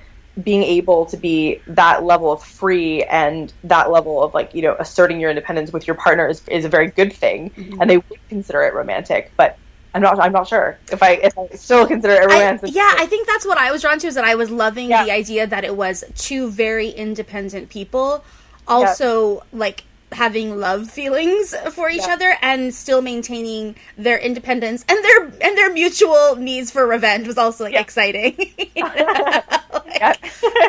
being 0.41 0.63
able 0.63 1.05
to 1.07 1.17
be 1.17 1.61
that 1.67 2.03
level 2.03 2.31
of 2.31 2.43
free 2.43 3.03
and 3.03 3.51
that 3.63 3.91
level 3.91 4.21
of 4.21 4.33
like 4.33 4.53
you 4.53 4.61
know 4.61 4.75
asserting 4.79 5.19
your 5.19 5.29
independence 5.29 5.71
with 5.73 5.87
your 5.87 5.95
partner 5.95 6.27
is, 6.27 6.47
is 6.47 6.65
a 6.65 6.69
very 6.69 6.87
good 6.87 7.11
thing, 7.11 7.49
mm-hmm. 7.51 7.81
and 7.81 7.89
they 7.89 7.97
would 7.97 8.19
consider 8.29 8.63
it 8.63 8.73
romantic. 8.73 9.31
But 9.35 9.57
I'm 9.97 10.03
not. 10.03 10.19
I'm 10.19 10.31
not 10.31 10.47
sure 10.47 10.77
if 10.91 11.01
I 11.01 11.13
if 11.13 11.37
I 11.37 11.47
still 11.55 11.87
consider 11.87 12.13
it 12.13 12.25
romance. 12.25 12.63
I, 12.63 12.67
yeah, 12.67 12.93
I 12.97 13.07
think 13.07 13.27
that's 13.27 13.45
what 13.45 13.57
I 13.57 13.71
was 13.71 13.81
drawn 13.81 13.97
to. 13.99 14.07
Is 14.07 14.15
that 14.15 14.25
I 14.25 14.35
was 14.35 14.51
loving 14.51 14.89
yeah. 14.89 15.03
the 15.03 15.11
idea 15.11 15.47
that 15.47 15.63
it 15.63 15.75
was 15.75 16.03
two 16.15 16.51
very 16.51 16.89
independent 16.89 17.69
people, 17.69 18.23
also 18.67 19.37
yeah. 19.37 19.41
like 19.53 19.83
having 20.11 20.57
love 20.57 20.89
feelings 20.89 21.53
for 21.71 21.89
each 21.89 22.07
yeah. 22.07 22.13
other 22.13 22.35
and 22.41 22.73
still 22.73 23.01
maintaining 23.01 23.75
their 23.97 24.17
independence 24.17 24.85
and 24.87 25.03
their 25.03 25.23
and 25.23 25.57
their 25.57 25.71
mutual 25.71 26.35
needs 26.37 26.71
for 26.71 26.87
revenge 26.87 27.27
was 27.27 27.37
also 27.37 27.65
like 27.65 27.73
yeah. 27.73 27.81
exciting. 27.81 28.35
like. 28.75 30.17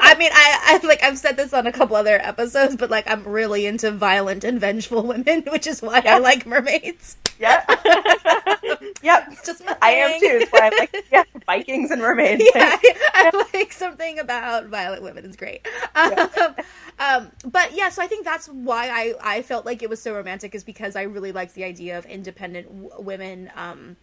I 0.03 0.15
mean, 0.19 0.31
I, 0.33 0.81
I 0.83 0.87
like 0.87 1.03
I've 1.03 1.19
said 1.19 1.37
this 1.37 1.53
on 1.53 1.67
a 1.67 1.73
couple 1.73 1.97
other 1.97 2.19
episodes, 2.21 2.77
but 2.77 2.91
like 2.91 3.09
I'm 3.09 3.25
really 3.25 3.67
into 3.67 3.91
violent 3.91 4.45
and 4.45 4.61
vengeful 4.61 5.03
women, 5.07 5.43
which 5.51 5.67
is 5.67 5.83
why 5.83 6.03
I 6.05 6.19
like 6.19 6.47
mermaids. 6.47 7.17
Yeah. 7.39 7.65
yep. 9.03 9.29
It's 9.31 9.47
just 9.47 9.63
I 9.83 9.91
am 9.91 10.21
too. 10.21 10.27
It's 10.43 10.51
why 10.51 10.71
I'm 10.73 10.79
like 10.79 11.07
yeah, 11.13 11.25
Vikings 11.47 11.91
and 11.91 12.01
mermaids. 12.01 12.43
Yeah, 12.55 12.77
I, 12.83 13.31
I, 13.35 13.47
like 13.53 13.73
something 13.73 14.19
about 14.19 14.67
violent 14.67 15.03
women. 15.03 15.25
It's 15.25 15.37
great. 15.37 15.67
Um, 15.95 16.29
um, 16.99 17.31
but 17.45 17.75
yeah, 17.75 17.91
so 17.91 18.03
I 18.03 18.07
think 18.07 18.25
that's 18.25 18.49
why 18.49 18.89
I 18.89 19.15
I 19.29 19.43
felt 19.43 19.67
like 19.67 19.83
it 19.83 19.91
was 19.91 20.01
so 20.01 20.15
romantic 20.15 20.55
is 20.55 20.65
because 20.65 20.97
I 20.97 21.03
really 21.03 21.33
liked 21.33 21.55
the 21.55 21.65
idea 21.65 21.99
of 21.99 22.07
independent 22.07 22.67
w- 22.69 23.03
women. 23.03 23.51
Um, 23.57 23.97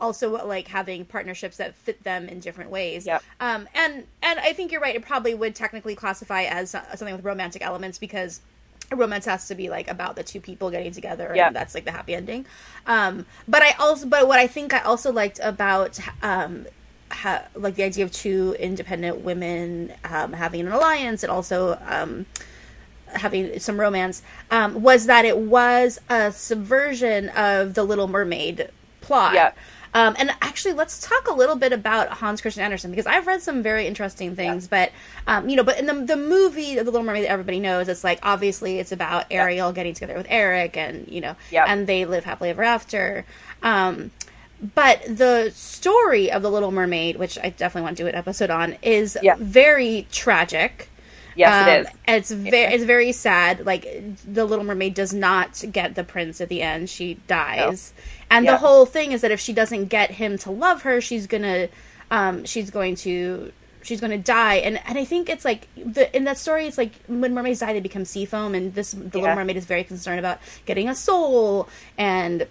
also 0.00 0.46
like 0.46 0.68
having 0.68 1.04
partnerships 1.04 1.56
that 1.56 1.74
fit 1.74 2.02
them 2.04 2.28
in 2.28 2.38
different 2.38 2.70
ways. 2.70 3.04
Yep. 3.04 3.20
Um, 3.40 3.68
and 3.74 4.06
and 4.22 4.38
I 4.38 4.52
think 4.52 4.70
you're 4.70 4.80
right. 4.80 4.94
It 4.94 5.02
probably 5.02 5.34
would 5.34 5.56
technically 5.56 5.96
classify 5.96 6.44
as 6.44 6.70
something 6.70 7.16
with 7.16 7.24
romantic 7.24 7.62
elements 7.62 7.98
because 7.98 8.40
romance 8.96 9.26
has 9.26 9.48
to 9.48 9.54
be 9.54 9.68
like 9.68 9.88
about 9.88 10.16
the 10.16 10.22
two 10.22 10.40
people 10.40 10.70
getting 10.70 10.92
together 10.92 11.34
and 11.34 11.54
that's 11.54 11.74
like 11.74 11.84
the 11.84 11.90
happy 11.90 12.14
ending 12.14 12.46
um 12.86 13.26
but 13.46 13.62
i 13.62 13.72
also 13.78 14.06
but 14.06 14.26
what 14.26 14.38
i 14.38 14.46
think 14.46 14.72
i 14.72 14.78
also 14.78 15.12
liked 15.12 15.38
about 15.42 15.98
um 16.22 16.66
ha- 17.10 17.44
like 17.54 17.74
the 17.74 17.82
idea 17.82 18.02
of 18.02 18.10
two 18.10 18.56
independent 18.58 19.18
women 19.18 19.92
um, 20.04 20.32
having 20.32 20.60
an 20.62 20.72
alliance 20.72 21.22
and 21.22 21.30
also 21.30 21.78
um 21.86 22.24
having 23.14 23.58
some 23.58 23.78
romance 23.78 24.22
um 24.50 24.82
was 24.82 25.06
that 25.06 25.24
it 25.24 25.38
was 25.38 26.00
a 26.08 26.32
subversion 26.32 27.28
of 27.30 27.74
the 27.74 27.82
little 27.82 28.08
mermaid 28.08 28.70
plot 29.00 29.34
yeah 29.34 29.52
um, 29.94 30.14
and 30.18 30.30
actually, 30.42 30.74
let's 30.74 31.00
talk 31.00 31.28
a 31.28 31.32
little 31.32 31.56
bit 31.56 31.72
about 31.72 32.08
Hans 32.10 32.40
Christian 32.40 32.62
Andersen 32.62 32.90
because 32.90 33.06
I've 33.06 33.26
read 33.26 33.42
some 33.42 33.62
very 33.62 33.86
interesting 33.86 34.36
things. 34.36 34.68
Yeah. 34.70 34.90
But 35.26 35.32
um, 35.32 35.48
you 35.48 35.56
know, 35.56 35.64
but 35.64 35.78
in 35.78 35.86
the 35.86 35.94
the 35.94 36.16
movie, 36.16 36.74
The 36.74 36.84
Little 36.84 37.02
Mermaid, 37.02 37.24
that 37.24 37.30
everybody 37.30 37.60
knows, 37.60 37.88
it's 37.88 38.04
like 38.04 38.18
obviously 38.22 38.78
it's 38.78 38.92
about 38.92 39.26
Ariel 39.30 39.68
yeah. 39.68 39.72
getting 39.72 39.94
together 39.94 40.16
with 40.16 40.26
Eric, 40.28 40.76
and 40.76 41.08
you 41.08 41.20
know, 41.20 41.36
yeah. 41.50 41.64
and 41.66 41.86
they 41.86 42.04
live 42.04 42.24
happily 42.24 42.50
ever 42.50 42.62
after. 42.62 43.24
Um, 43.62 44.10
but 44.74 45.02
the 45.08 45.50
story 45.54 46.32
of 46.32 46.42
the 46.42 46.50
Little 46.50 46.72
Mermaid, 46.72 47.16
which 47.16 47.38
I 47.38 47.50
definitely 47.50 47.82
want 47.82 47.96
to 47.96 48.02
do 48.02 48.08
an 48.08 48.14
episode 48.14 48.50
on, 48.50 48.76
is 48.82 49.16
very 49.38 50.06
tragic. 50.10 50.87
Yes, 51.38 51.62
um, 51.62 51.68
it 51.68 51.80
is. 51.80 51.88
It's 52.08 52.30
very 52.32 52.74
it's 52.74 52.84
very 52.84 53.12
sad. 53.12 53.64
Like 53.64 53.82
the 54.26 54.44
Little 54.44 54.64
Mermaid 54.64 54.94
does 54.94 55.14
not 55.14 55.62
get 55.70 55.94
the 55.94 56.04
prince 56.04 56.40
at 56.40 56.48
the 56.48 56.62
end; 56.62 56.90
she 56.90 57.14
dies. 57.26 57.92
No. 57.96 58.36
And 58.36 58.44
yeah. 58.44 58.52
the 58.52 58.58
whole 58.58 58.86
thing 58.86 59.12
is 59.12 59.20
that 59.20 59.30
if 59.30 59.40
she 59.40 59.52
doesn't 59.52 59.86
get 59.86 60.10
him 60.10 60.36
to 60.38 60.50
love 60.50 60.82
her, 60.82 61.00
she's 61.00 61.26
gonna 61.26 61.68
um, 62.10 62.44
she's 62.44 62.70
going 62.70 62.96
to 62.96 63.52
she's 63.82 64.00
going 64.00 64.10
to 64.10 64.18
die 64.18 64.56
and 64.56 64.80
and 64.86 64.98
i 64.98 65.04
think 65.04 65.28
it's 65.28 65.44
like 65.44 65.68
the 65.76 66.14
in 66.14 66.24
that 66.24 66.36
story 66.36 66.66
it's 66.66 66.76
like 66.76 66.92
when 67.06 67.32
mermaids 67.32 67.60
die 67.60 67.72
they 67.72 67.80
become 67.80 68.04
sea 68.04 68.24
foam 68.24 68.54
and 68.54 68.74
this 68.74 68.90
the 68.90 68.98
yeah. 68.98 69.22
little 69.22 69.36
mermaid 69.36 69.56
is 69.56 69.64
very 69.64 69.84
concerned 69.84 70.18
about 70.18 70.40
getting 70.66 70.88
a 70.88 70.94
soul 70.94 71.68
and 71.96 72.46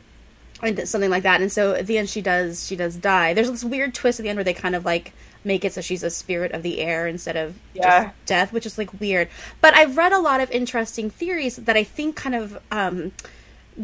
and 0.63 0.87
something 0.87 1.09
like 1.09 1.23
that 1.23 1.41
and 1.41 1.51
so 1.51 1.73
at 1.73 1.85
the 1.85 1.97
end 1.97 2.09
she 2.09 2.21
does 2.21 2.65
she 2.65 2.75
does 2.75 2.95
die 2.95 3.33
there's 3.33 3.51
this 3.51 3.63
weird 3.63 3.93
twist 3.93 4.19
at 4.19 4.23
the 4.23 4.29
end 4.29 4.37
where 4.37 4.43
they 4.43 4.53
kind 4.53 4.73
of 4.73 4.85
like 4.85 5.13
make 5.47 5.65
it 5.65 5.73
so 5.73 5.81
she's 5.81 6.03
a 6.03 6.09
spirit 6.09 6.51
of 6.51 6.61
the 6.61 6.79
air 6.79 7.07
instead 7.07 7.35
of 7.35 7.57
yeah. 7.73 8.03
just 8.03 8.25
death, 8.25 8.53
which 8.53 8.65
is 8.65 8.77
like 8.77 8.99
weird. 8.99 9.29
But 9.61 9.73
I've 9.73 9.97
read 9.97 10.13
a 10.13 10.19
lot 10.19 10.41
of 10.41 10.51
interesting 10.51 11.09
theories 11.09 11.55
that 11.55 11.75
I 11.75 11.83
think 11.83 12.15
kind 12.15 12.35
of 12.35 12.61
um, 12.69 13.13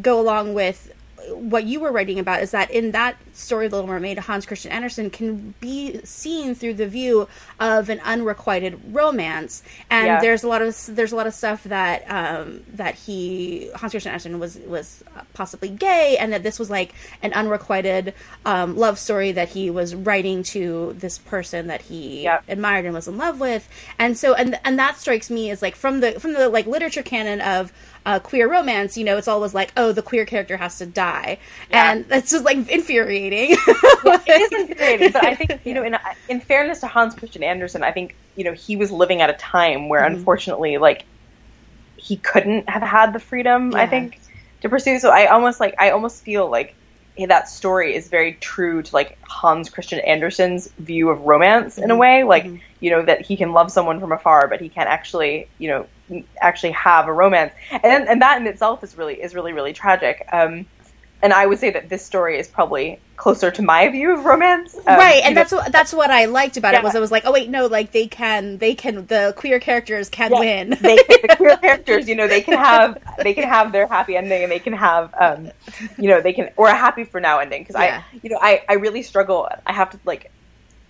go 0.02 0.20
along 0.20 0.54
with 0.54 0.94
what 1.30 1.66
you 1.66 1.80
were 1.80 1.92
writing 1.92 2.20
about 2.20 2.42
is 2.42 2.52
that 2.52 2.72
in 2.72 2.92
that 2.92 3.18
story, 3.34 3.70
Little 3.70 3.88
Mermaid, 3.88 4.18
Hans 4.18 4.46
Christian 4.46 4.72
Andersen 4.72 5.10
can 5.10 5.54
be 5.60 6.00
seen 6.04 6.56
through 6.56 6.76
the 6.76 6.88
view 6.88 7.28
of 7.60 7.90
an 7.90 8.00
unrequited 8.02 8.80
romance, 8.94 9.64
and 9.90 10.06
yeah. 10.06 10.22
there's 10.22 10.44
a 10.44 10.48
lot 10.48 10.62
of 10.62 10.76
there's 10.90 11.12
a 11.12 11.16
lot 11.16 11.28
of 11.28 11.34
stuff 11.34 11.64
that 11.66 12.04
um, 12.10 12.62
that 12.74 12.96
he 12.96 13.70
Hans 13.76 13.92
Christian 13.92 14.12
Andersen 14.12 14.40
was 14.40 14.58
was 14.60 15.04
possibly 15.34 15.70
gay, 15.70 16.18
and 16.20 16.34
that 16.34 16.44
this 16.44 16.60
was 16.60 16.70
like 16.70 16.94
an 17.22 17.34
unrequited 17.34 18.14
um, 18.46 18.76
love 18.76 19.00
story 19.00 19.32
that 19.32 19.50
he 19.50 19.70
was 19.70 19.96
writing 19.96 20.44
to 20.44 20.94
this 20.98 21.18
person 21.18 21.68
that 21.68 21.82
he 21.82 22.24
yeah. 22.24 22.42
admired 22.48 22.86
and 22.86 22.94
was 22.94 23.08
in 23.08 23.18
love 23.18 23.40
with, 23.40 23.68
and 23.98 24.18
so 24.18 24.34
and 24.34 24.60
and 24.64 24.78
that 24.80 24.98
strikes 24.98 25.30
me 25.30 25.50
as 25.50 25.62
like 25.62 25.76
from 25.76 26.00
the 26.00 26.20
from 26.20 26.34
the 26.34 26.50
like 26.50 26.66
literature 26.66 27.04
canon 27.04 27.42
of 27.42 27.72
uh, 28.06 28.20
queer 28.20 28.50
romance, 28.50 28.98
you 28.98 29.04
know, 29.04 29.18
it's 29.18 29.28
always 29.28 29.54
like, 29.54 29.72
oh, 29.78 29.92
the 29.92 30.02
queer 30.02 30.26
character 30.26 30.58
has 30.58 30.78
to 30.80 30.86
die, 30.86 31.38
yeah. 31.70 31.92
and 31.92 32.06
that's 32.08 32.32
just 32.32 32.44
like 32.44 32.58
infuriating. 32.70 33.52
it 33.52 34.52
is 34.54 34.70
infuriating, 34.70 35.12
but 35.12 35.24
I 35.24 35.36
think 35.36 35.62
you 35.66 35.74
know, 35.74 35.84
in 35.84 35.98
in 36.30 36.40
fairness 36.40 36.82
to 36.82 36.88
Hans 36.88 37.16
Christian 37.16 37.44
Andersen, 37.44 37.84
I 37.84 37.92
think 37.92 38.16
you 38.36 38.44
know 38.44 38.54
he 38.54 38.76
was 38.76 38.92
living 38.92 39.22
at 39.22 39.30
a 39.30 39.34
time 39.34 39.90
where 39.90 40.02
mm-hmm. 40.02 40.16
unfortunately, 40.16 40.78
like, 40.78 41.06
he 41.96 42.18
couldn't 42.18 42.70
have 42.70 42.84
had 42.84 43.14
the 43.14 43.20
freedom. 43.20 43.72
Yeah. 43.72 43.80
I 43.80 43.88
think 43.88 44.20
to 44.62 44.70
pursue. 44.70 45.00
So 45.00 45.10
I 45.10 45.28
almost 45.28 45.60
like 45.60 45.76
I 45.80 45.92
almost 45.92 46.24
feel 46.24 46.50
like 46.50 46.76
that 47.28 47.48
story 47.48 47.96
is 47.96 48.10
very 48.10 48.34
true 48.34 48.82
to 48.82 48.96
like 48.96 49.18
Hans 49.22 49.70
Christian 49.70 50.00
Andersen's 50.00 50.68
view 50.80 51.10
of 51.10 51.22
romance 51.22 51.76
mm-hmm. 51.76 51.84
in 51.84 51.92
a 51.92 51.94
mm-hmm. 51.94 52.00
way. 52.00 52.24
Like, 52.24 52.46
mm-hmm. 52.46 52.58
you 52.80 52.92
know, 52.92 53.04
that 53.04 53.22
he 53.22 53.38
can 53.38 53.54
love 53.54 53.72
someone 53.72 54.00
from 54.00 54.12
afar, 54.12 54.48
but 54.48 54.60
he 54.60 54.70
can't 54.70 54.90
actually, 54.90 55.48
you 55.60 55.70
know, 55.70 55.88
actually 56.42 56.72
have 56.72 57.08
a 57.08 57.14
romance, 57.14 57.54
and 57.72 58.08
and 58.08 58.22
that 58.22 58.40
in 58.40 58.48
itself 58.48 58.84
is 58.84 58.98
really 58.98 59.22
is 59.22 59.36
really 59.36 59.54
really 59.54 59.74
tragic. 59.74 60.28
Um, 60.32 60.66
and 61.24 61.32
I 61.32 61.46
would 61.46 61.58
say 61.58 61.72
that 61.72 61.88
this 61.88 62.06
story 62.06 62.38
is 62.38 62.50
probably 62.50 63.00
closer 63.16 63.50
to 63.50 63.62
my 63.62 63.88
view 63.88 64.14
of 64.14 64.26
romance. 64.26 64.76
Um, 64.76 64.84
right, 64.86 65.22
and 65.24 65.38
that's 65.38 65.54
what 65.54 65.72
that's 65.72 65.94
what 65.94 66.12
I 66.12 66.26
liked 66.26 66.58
about 66.58 66.74
yeah. 66.74 66.80
it 66.80 66.84
was 66.84 66.96
I 66.96 67.00
was 67.00 67.12
like, 67.12 67.24
oh 67.26 67.32
wait, 67.32 67.50
no, 67.50 67.68
like 67.68 67.94
they 67.94 68.08
can 68.08 68.58
they 68.58 68.76
can 68.76 69.06
the 69.06 69.34
queer 69.38 69.60
characters 69.62 70.10
can 70.10 70.32
yeah. 70.34 70.40
win. 70.40 70.70
they, 70.82 70.98
the 70.98 71.36
queer 71.38 71.56
characters, 71.62 72.10
you 72.10 72.16
know, 72.16 72.28
they 72.28 72.42
can 72.42 72.58
have 72.58 73.02
they 73.24 73.34
can 73.34 73.48
have 73.48 73.72
their 73.72 73.88
happy 73.88 74.18
ending, 74.18 74.44
and 74.44 74.52
they 74.52 74.60
can 74.60 74.74
have, 74.74 75.14
um, 75.18 75.50
you 75.98 76.10
know, 76.10 76.20
they 76.20 76.34
can 76.34 76.50
or 76.58 76.68
a 76.68 76.76
happy 76.76 77.06
for 77.06 77.22
now 77.22 77.40
ending. 77.40 77.64
Because 77.64 77.82
yeah. 77.82 78.04
I, 78.12 78.20
you 78.22 78.30
know, 78.30 78.40
I 78.42 78.62
I 78.68 78.74
really 78.74 79.02
struggle. 79.02 79.48
I 79.66 79.72
have 79.72 79.92
to 79.92 80.00
like 80.04 80.30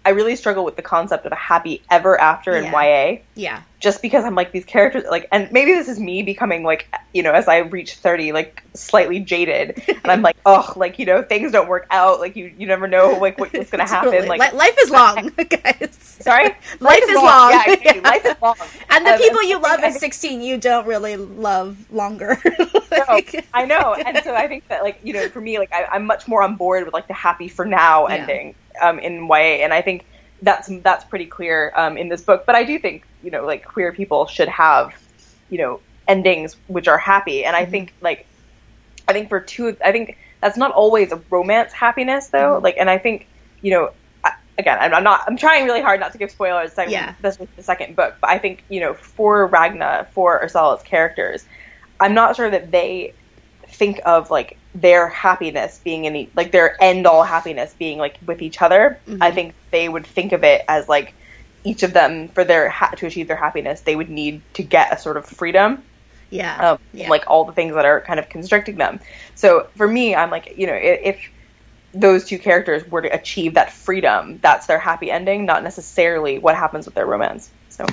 I 0.06 0.10
really 0.10 0.36
struggle 0.36 0.66
with 0.66 0.76
the 0.76 0.82
concept 0.82 1.26
of 1.26 1.32
a 1.32 1.36
happy 1.36 1.82
ever 1.90 2.20
after 2.20 2.56
in 2.56 2.66
yeah. 2.66 3.12
YA. 3.12 3.22
Yeah. 3.36 3.62
Just 3.80 4.02
because 4.02 4.26
I'm 4.26 4.36
like 4.36 4.52
these 4.52 4.66
characters 4.66 5.04
like 5.10 5.28
and 5.32 5.52
maybe 5.52 5.74
this 5.74 5.88
is 5.88 6.00
me 6.00 6.24
becoming 6.24 6.64
like 6.64 6.94
you 7.14 7.24
know 7.24 7.32
as 7.32 7.48
I 7.48 7.60
reach 7.60 7.96
30 7.96 8.32
like 8.32 8.64
slightly 8.74 9.20
jaded 9.20 9.82
and 9.88 10.12
I'm 10.12 10.22
like 10.22 10.38
oh 10.46 10.72
like 10.76 11.00
you 11.00 11.06
know 11.06 11.22
things 11.22 11.52
don't 11.52 11.68
work 11.68 11.88
out 11.92 12.20
like 12.20 12.36
you 12.36 12.54
you 12.58 12.68
never 12.68 12.88
know 12.88 13.18
like 13.20 13.38
what's 13.40 13.52
going 13.52 13.64
to 13.72 13.86
happen 13.86 14.12
totally. 14.12 14.38
like 14.38 14.54
life 14.54 14.76
is 14.80 14.90
long 14.90 15.32
guys. 15.50 15.98
Sorry? 16.24 16.46
Life, 16.80 16.82
life 16.82 17.04
is, 17.04 17.10
is 17.10 17.16
long. 17.16 17.26
long. 17.26 17.52
Yeah, 17.52 17.64
exactly. 17.74 18.02
life 18.02 18.26
is 18.26 18.42
long. 18.42 18.56
And 18.90 19.06
the 19.06 19.14
um, 19.14 19.20
people 19.20 19.44
you 19.44 19.60
love 19.60 19.80
at 19.82 19.94
16 19.94 20.42
you 20.42 20.58
don't 20.58 20.88
really 20.88 21.18
love 21.18 21.92
longer. 21.92 22.38
like... 22.92 23.34
no, 23.34 23.42
I 23.54 23.66
know. 23.66 23.94
And 23.94 24.24
so 24.24 24.34
I 24.34 24.48
think 24.48 24.68
that 24.70 24.84
like 24.84 25.00
you 25.04 25.14
know 25.14 25.28
for 25.30 25.42
me 25.42 25.60
like 25.60 25.72
I, 25.74 25.86
I'm 25.86 26.06
much 26.06 26.28
more 26.28 26.42
on 26.42 26.56
board 26.56 26.86
with 26.86 26.94
like 26.94 27.08
the 27.08 27.14
happy 27.14 27.48
for 27.48 27.66
now 27.66 28.08
yeah. 28.08 28.16
ending 28.16 28.56
um, 28.82 29.00
in 29.00 29.28
YA, 29.28 29.64
and 29.64 29.74
I 29.74 29.82
think 29.82 30.06
that's 30.42 30.70
that's 30.82 31.06
pretty 31.06 31.26
clear 31.26 31.72
um, 31.76 31.98
in 31.98 32.10
this 32.10 32.22
book. 32.22 32.46
But 32.46 32.56
I 32.56 32.64
do 32.64 32.80
think 32.80 33.06
you 33.24 33.32
know 33.32 33.46
like 33.46 33.66
queer 33.66 33.92
people 33.92 34.28
should 34.28 34.50
have 34.50 34.94
you 35.50 35.58
know 35.58 35.80
endings 36.08 36.58
which 36.68 36.88
are 36.88 36.98
happy 36.98 37.46
and 37.46 37.56
i 37.56 37.66
think 37.66 37.94
like 38.02 38.26
i 39.08 39.14
think 39.14 39.30
for 39.30 39.40
two 39.40 39.76
i 39.84 39.92
think 39.92 40.18
that's 40.42 40.58
not 40.58 40.72
always 40.72 41.12
a 41.12 41.22
romance 41.30 41.72
happiness 41.72 42.28
though 42.28 42.60
like 42.62 42.76
and 42.78 42.90
i 42.90 42.98
think 42.98 43.28
you 43.62 43.72
know 43.72 43.92
again 44.58 44.78
i'm 44.80 44.94
I'm 44.94 45.04
not 45.04 45.22
i'm 45.28 45.38
trying 45.38 45.66
really 45.66 45.82
hard 45.82 46.00
not 46.00 46.12
to 46.14 46.18
give 46.18 46.32
spoilers 46.32 46.74
second, 46.74 46.94
Yeah. 46.94 47.16
this 47.22 47.40
was 47.40 47.50
the 47.56 47.64
second 47.64 47.96
book 47.96 48.16
but 48.22 48.30
i 48.30 48.38
think 48.38 48.64
you 48.70 48.80
know 48.80 48.94
for 48.94 49.48
ragna 49.48 50.08
for 50.14 50.40
ursula's 50.44 50.84
characters 50.84 51.46
i'm 52.00 52.14
not 52.14 52.36
sure 52.36 52.50
that 52.50 52.72
they 52.72 53.14
think 53.68 54.00
of 54.06 54.30
like 54.30 54.58
their 54.76 55.08
happiness 55.08 55.80
being 55.84 56.06
any 56.06 56.30
like 56.36 56.52
their 56.52 56.82
end 56.84 57.08
all 57.08 57.24
happiness 57.24 57.74
being 57.80 57.98
like 57.98 58.18
with 58.26 58.42
each 58.42 58.62
other 58.62 59.00
i 59.22 59.32
think 59.32 59.54
they 59.72 59.90
would 59.90 60.06
think 60.06 60.32
of 60.32 60.44
it 60.44 60.62
as 60.68 60.88
like 60.88 61.14
each 61.64 61.82
of 61.84 61.94
them 61.94 62.28
for 62.30 62.44
their 62.44 62.70
ha- 62.70 62.92
to 62.98 63.06
achieve 63.08 63.28
their 63.28 63.38
happiness 63.38 63.82
they 63.82 63.96
would 63.96 64.10
need 64.10 64.42
to 64.54 64.62
get 64.64 64.94
a 64.94 64.98
sort 64.98 65.16
of 65.18 65.26
freedom 65.26 65.82
Yeah. 66.30 66.72
um, 66.72 66.80
yeah. 66.92 67.10
like 67.10 67.24
all 67.28 67.46
the 67.46 67.54
things 67.54 67.74
that 67.76 67.86
are 67.86 68.02
kind 68.02 68.20
of 68.20 68.28
constricting 68.30 68.78
them. 68.78 69.00
So 69.36 69.68
for 69.78 69.88
me, 69.88 70.16
I'm 70.16 70.32
like, 70.32 70.54
you 70.58 70.66
know, 70.68 70.74
if 70.74 71.30
those 71.94 72.26
two 72.26 72.40
characters 72.40 72.86
were 72.90 73.02
to 73.02 73.10
achieve 73.14 73.54
that 73.56 73.72
freedom, 73.72 74.40
that's 74.42 74.68
their 74.68 74.80
happy 74.80 75.12
ending, 75.12 75.46
not 75.46 75.64
necessarily 75.64 76.40
what 76.40 76.56
happens 76.56 76.86
with 76.86 76.96
their 76.96 77.06
romance. 77.06 77.52
So 77.70 77.86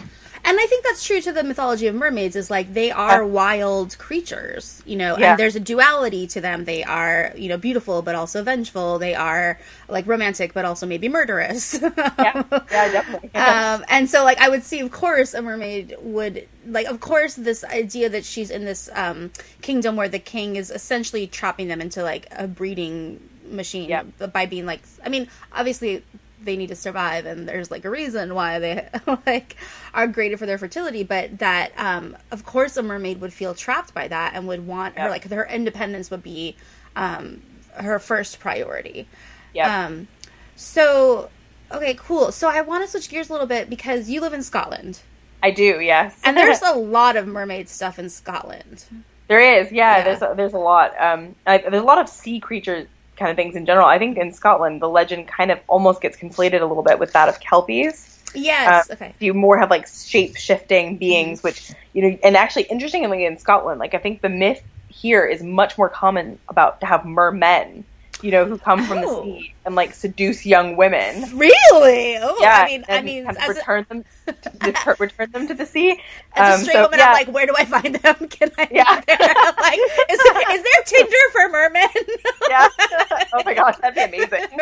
And 0.42 0.58
I 0.58 0.66
think 0.66 0.84
that's 0.84 1.04
true 1.04 1.20
to 1.20 1.32
the 1.32 1.44
mythology 1.44 1.86
of 1.86 1.94
mermaids 1.94 2.34
is 2.34 2.50
like 2.50 2.72
they 2.72 2.90
are 2.90 3.26
wild 3.26 3.98
creatures, 3.98 4.82
you 4.86 4.96
know, 4.96 5.18
Yeah. 5.18 5.32
and 5.32 5.38
there's 5.38 5.54
a 5.56 5.60
duality 5.60 6.26
to 6.28 6.40
them. 6.40 6.64
They 6.64 6.82
are, 6.82 7.32
you 7.36 7.48
know, 7.50 7.58
beautiful 7.58 8.00
but 8.02 8.14
also 8.14 8.42
vengeful. 8.42 8.98
They 8.98 9.14
are 9.14 9.60
like 9.88 10.06
romantic 10.06 10.54
but 10.54 10.64
also 10.64 10.86
maybe 10.86 11.08
murderous. 11.10 11.78
yeah, 12.18 12.42
yeah, 12.70 12.88
definitely. 12.88 13.30
um, 13.34 13.84
and 13.88 14.08
so 14.08 14.24
like 14.24 14.38
I 14.38 14.48
would 14.48 14.64
see, 14.64 14.80
of 14.80 14.90
course, 14.90 15.34
a 15.34 15.42
mermaid 15.42 15.94
would 16.00 16.48
like, 16.66 16.86
of 16.86 17.00
course, 17.00 17.34
this 17.34 17.62
idea 17.64 18.08
that 18.08 18.24
she's 18.24 18.50
in 18.50 18.64
this 18.64 18.88
um, 18.94 19.30
kingdom 19.60 19.96
where 19.96 20.08
the 20.08 20.18
king 20.18 20.56
is 20.56 20.70
essentially 20.70 21.26
trapping 21.26 21.68
them 21.68 21.80
into 21.82 22.02
like 22.02 22.26
a 22.32 22.46
breeding 22.48 23.20
machine 23.50 23.88
Yeah. 23.88 24.02
by 24.32 24.46
being 24.46 24.66
like, 24.66 24.80
I 25.04 25.08
mean, 25.08 25.28
obviously 25.52 26.02
they 26.42 26.56
need 26.56 26.68
to 26.68 26.74
survive, 26.76 27.26
and 27.26 27.46
there's 27.46 27.70
like 27.70 27.84
a 27.84 27.90
reason 27.90 28.34
why 28.34 28.58
they 28.58 28.88
like 29.26 29.56
are 29.92 30.06
graded 30.06 30.38
for 30.38 30.46
their 30.46 30.56
fertility, 30.58 31.02
but 31.02 31.38
that 31.38 31.72
um, 31.76 32.16
of 32.30 32.44
course 32.46 32.76
a 32.78 32.82
mermaid 32.82 33.20
would 33.20 33.32
feel 33.32 33.54
trapped 33.54 33.92
by 33.92 34.08
that 34.08 34.32
and 34.34 34.48
would 34.48 34.66
want 34.66 34.98
her 34.98 35.10
like 35.10 35.24
her 35.28 35.46
independence 35.46 36.10
would 36.10 36.22
be 36.22 36.56
um, 36.96 37.42
her 37.74 37.98
first 37.98 38.40
priority. 38.40 39.06
yeah, 39.52 39.86
Um, 39.86 40.08
so, 40.56 41.28
okay, 41.72 41.94
cool. 41.94 42.32
So 42.32 42.48
I 42.48 42.60
want 42.62 42.84
to 42.84 42.90
switch 42.90 43.08
gears 43.08 43.28
a 43.28 43.32
little 43.32 43.46
bit 43.46 43.68
because 43.70 44.08
you 44.10 44.20
live 44.20 44.32
in 44.32 44.42
Scotland, 44.42 45.00
I 45.42 45.50
do. 45.50 45.80
Yes, 45.80 46.18
and 46.24 46.36
there's 46.36 46.62
a 46.62 46.72
lot 46.74 47.16
of 47.16 47.26
mermaid 47.26 47.68
stuff 47.68 47.98
in 47.98 48.08
Scotland. 48.10 48.84
There 49.28 49.40
is, 49.60 49.70
yeah. 49.70 49.98
Yeah. 49.98 50.04
There's 50.04 50.22
a, 50.22 50.34
there's 50.36 50.52
a 50.54 50.58
lot. 50.58 50.98
Um, 51.00 51.34
I, 51.46 51.58
there's 51.58 51.82
a 51.82 51.86
lot 51.86 51.98
of 51.98 52.08
sea 52.08 52.40
creature 52.40 52.88
kind 53.20 53.30
of 53.30 53.36
things 53.36 53.54
in 53.54 53.64
general. 53.66 53.86
I 53.86 53.98
think 53.98 54.18
in 54.18 54.32
Scotland, 54.32 54.82
the 54.82 54.88
legend 54.88 55.28
kind 55.28 55.52
of 55.52 55.60
almost 55.68 56.00
gets 56.00 56.16
conflated 56.16 56.60
a 56.60 56.66
little 56.66 56.82
bit 56.82 56.98
with 56.98 57.12
that 57.12 57.28
of 57.28 57.38
kelpies. 57.38 58.18
Yes. 58.34 58.90
Uh, 58.90 58.94
okay. 58.94 59.14
You 59.20 59.34
more 59.34 59.58
have 59.58 59.70
like 59.70 59.86
shape 59.86 60.36
shifting 60.36 60.96
beings, 60.96 61.42
which 61.42 61.72
you 61.92 62.02
know, 62.02 62.18
and 62.24 62.36
actually, 62.36 62.64
interestingly, 62.64 63.24
in 63.24 63.38
Scotland, 63.38 63.78
like 63.78 63.94
I 63.94 63.98
think 63.98 64.22
the 64.22 64.28
myth 64.28 64.62
here 64.88 65.24
is 65.24 65.42
much 65.42 65.78
more 65.78 65.88
common 65.88 66.38
about 66.48 66.80
to 66.80 66.86
have 66.86 67.04
mermen, 67.04 67.84
you 68.22 68.30
know, 68.30 68.44
who 68.44 68.58
come 68.58 68.84
from 68.84 68.98
Oh. 68.98 69.24
the 69.24 69.38
sea 69.40 69.54
and 69.64 69.74
like 69.74 69.94
seduce 69.94 70.44
young 70.46 70.76
women. 70.76 71.36
Really? 71.36 72.16
Oh, 72.18 72.36
Yeah, 72.40 72.62
I 72.62 72.66
mean, 72.66 72.84
I 72.88 73.02
mean, 73.02 73.24
kind 73.24 73.36
of 73.36 73.42
as 73.42 73.48
a, 73.50 73.54
return 73.54 73.86
them, 73.88 74.04
to, 74.26 74.50
return, 74.66 74.96
return 74.98 75.30
them 75.32 75.48
to 75.48 75.54
the 75.54 75.66
sea. 75.66 76.00
as 76.34 76.50
a 76.50 76.54
Um, 76.54 76.60
straight 76.60 76.72
so, 76.74 76.82
woman, 76.82 76.98
yeah. 76.98 77.06
I'm 77.08 77.12
like, 77.14 77.28
where 77.28 77.46
do 77.46 77.54
I 77.56 77.64
find 77.64 77.94
them? 77.94 78.14
Can 78.28 78.50
I? 78.58 78.68
Yeah. 78.70 79.00
There? 79.06 79.16
like, 79.60 79.78
is, 80.10 80.20
is 80.20 80.62
there 80.62 80.82
Tinder 80.86 81.16
for 81.32 81.48
mermen? 81.48 81.88
yeah. 82.48 82.68
oh 83.32 83.42
my 83.44 83.54
gosh, 83.54 83.76
that'd 83.78 83.94
be 84.12 84.18
amazing. 84.18 84.58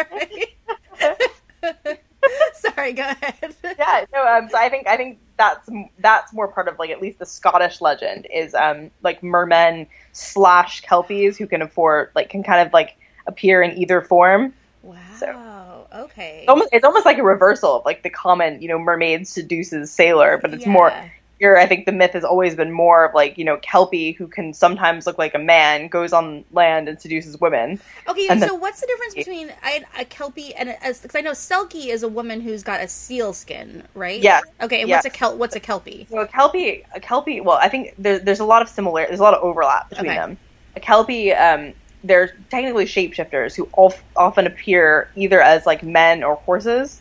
Sorry, 2.55 2.93
go 2.93 3.03
ahead. 3.03 3.55
yeah, 3.79 4.05
no. 4.13 4.27
Um, 4.27 4.49
so 4.51 4.59
I 4.59 4.69
think 4.69 4.87
I 4.87 4.97
think 4.97 5.19
that's 5.37 5.69
that's 6.01 6.33
more 6.33 6.49
part 6.49 6.69
of 6.69 6.79
like 6.79 6.91
at 6.91 7.01
least 7.01 7.19
the 7.21 7.27
Scottish 7.27 7.81
legend 7.81 8.27
is 8.33 8.55
um 8.55 8.91
like 9.03 9.23
mermen 9.23 9.87
slash 10.13 10.83
kelpies 10.83 11.37
who 11.37 11.47
can 11.47 11.63
afford 11.63 12.11
like 12.15 12.29
can 12.29 12.43
kind 12.43 12.67
of 12.67 12.73
like 12.73 12.97
appear 13.29 13.63
in 13.63 13.79
either 13.79 14.01
form. 14.01 14.53
Wow. 14.83 15.87
Okay. 15.95 16.41
It's 16.41 16.49
almost 16.49 16.69
it's 16.73 16.85
almost 16.85 17.07
like 17.07 17.19
a 17.19 17.23
reversal 17.23 17.77
of 17.77 17.85
like 17.85 18.03
the 18.03 18.11
common 18.11 18.61
you 18.61 18.69
know 18.69 18.79
mermaid 18.79 19.27
seduces 19.29 19.91
sailor, 19.91 20.39
but 20.41 20.53
it's 20.55 20.67
more 20.67 20.93
here. 21.39 21.57
I 21.57 21.67
think 21.67 21.87
the 21.87 21.93
myth 21.93 22.13
has 22.13 22.25
always 22.25 22.55
been 22.55 22.73
more 22.73 23.05
of 23.07 23.15
like 23.15 23.39
you 23.39 23.45
know 23.45 23.57
kelpie 23.59 24.13
who 24.13 24.27
can 24.27 24.53
sometimes 24.55 25.07
look 25.07 25.19
like 25.19 25.35
a 25.35 25.39
man 25.39 25.89
goes 25.89 26.13
on 26.13 26.45
land 26.53 26.89
and 26.89 27.01
seduces 27.01 27.41
women. 27.41 27.81
Okay, 28.09 28.29
And 28.29 28.41
so 28.41 28.49
the- 28.49 28.55
what's 28.57 28.81
the 28.81 28.87
difference 28.87 29.15
between 29.15 29.53
I, 29.63 29.85
a 29.99 30.05
kelpie 30.05 30.55
and 30.55 30.71
a, 30.71 30.77
because 30.81 31.15
I 31.15 31.21
know 31.21 31.33
selkie 31.33 31.87
is 31.87 32.03
a 32.03 32.09
woman 32.09 32.41
who's 32.41 32.63
got 32.63 32.81
a 32.81 32.89
seal 32.89 33.33
skin, 33.33 33.83
right? 33.95 34.21
Yeah. 34.21 34.41
Okay, 34.63 34.81
and 34.81 34.89
Yeah. 34.89 34.97
what's 34.97 35.07
a 35.07 35.11
kel? 35.11 35.37
What's 35.37 35.57
a 35.57 35.61
kelpie? 35.61 36.07
So 36.11 36.19
a 36.19 36.27
kelpie, 36.27 36.85
a 36.95 37.01
kelpie. 37.01 37.41
Well, 37.41 37.59
I 37.61 37.69
think 37.69 37.95
there, 37.99 38.19
there's 38.19 38.41
a 38.41 38.45
lot 38.45 38.63
of 38.63 38.69
similar. 38.69 39.07
There's 39.07 39.21
a 39.21 39.23
lot 39.23 39.35
of 39.35 39.43
overlap 39.43 39.89
between 39.91 40.11
Okay. 40.11 40.19
them. 40.19 40.37
A 40.77 40.81
kelpie, 40.81 41.33
um, 41.33 41.73
they're 42.05 42.37
technically 42.51 42.85
shapeshifters 42.85 43.55
who 43.57 43.69
of, 43.77 44.01
often 44.17 44.47
appear 44.47 45.11
either 45.17 45.41
as 45.43 45.67
like 45.67 45.83
men 45.83 46.23
or 46.23 46.37
horses, 46.37 47.01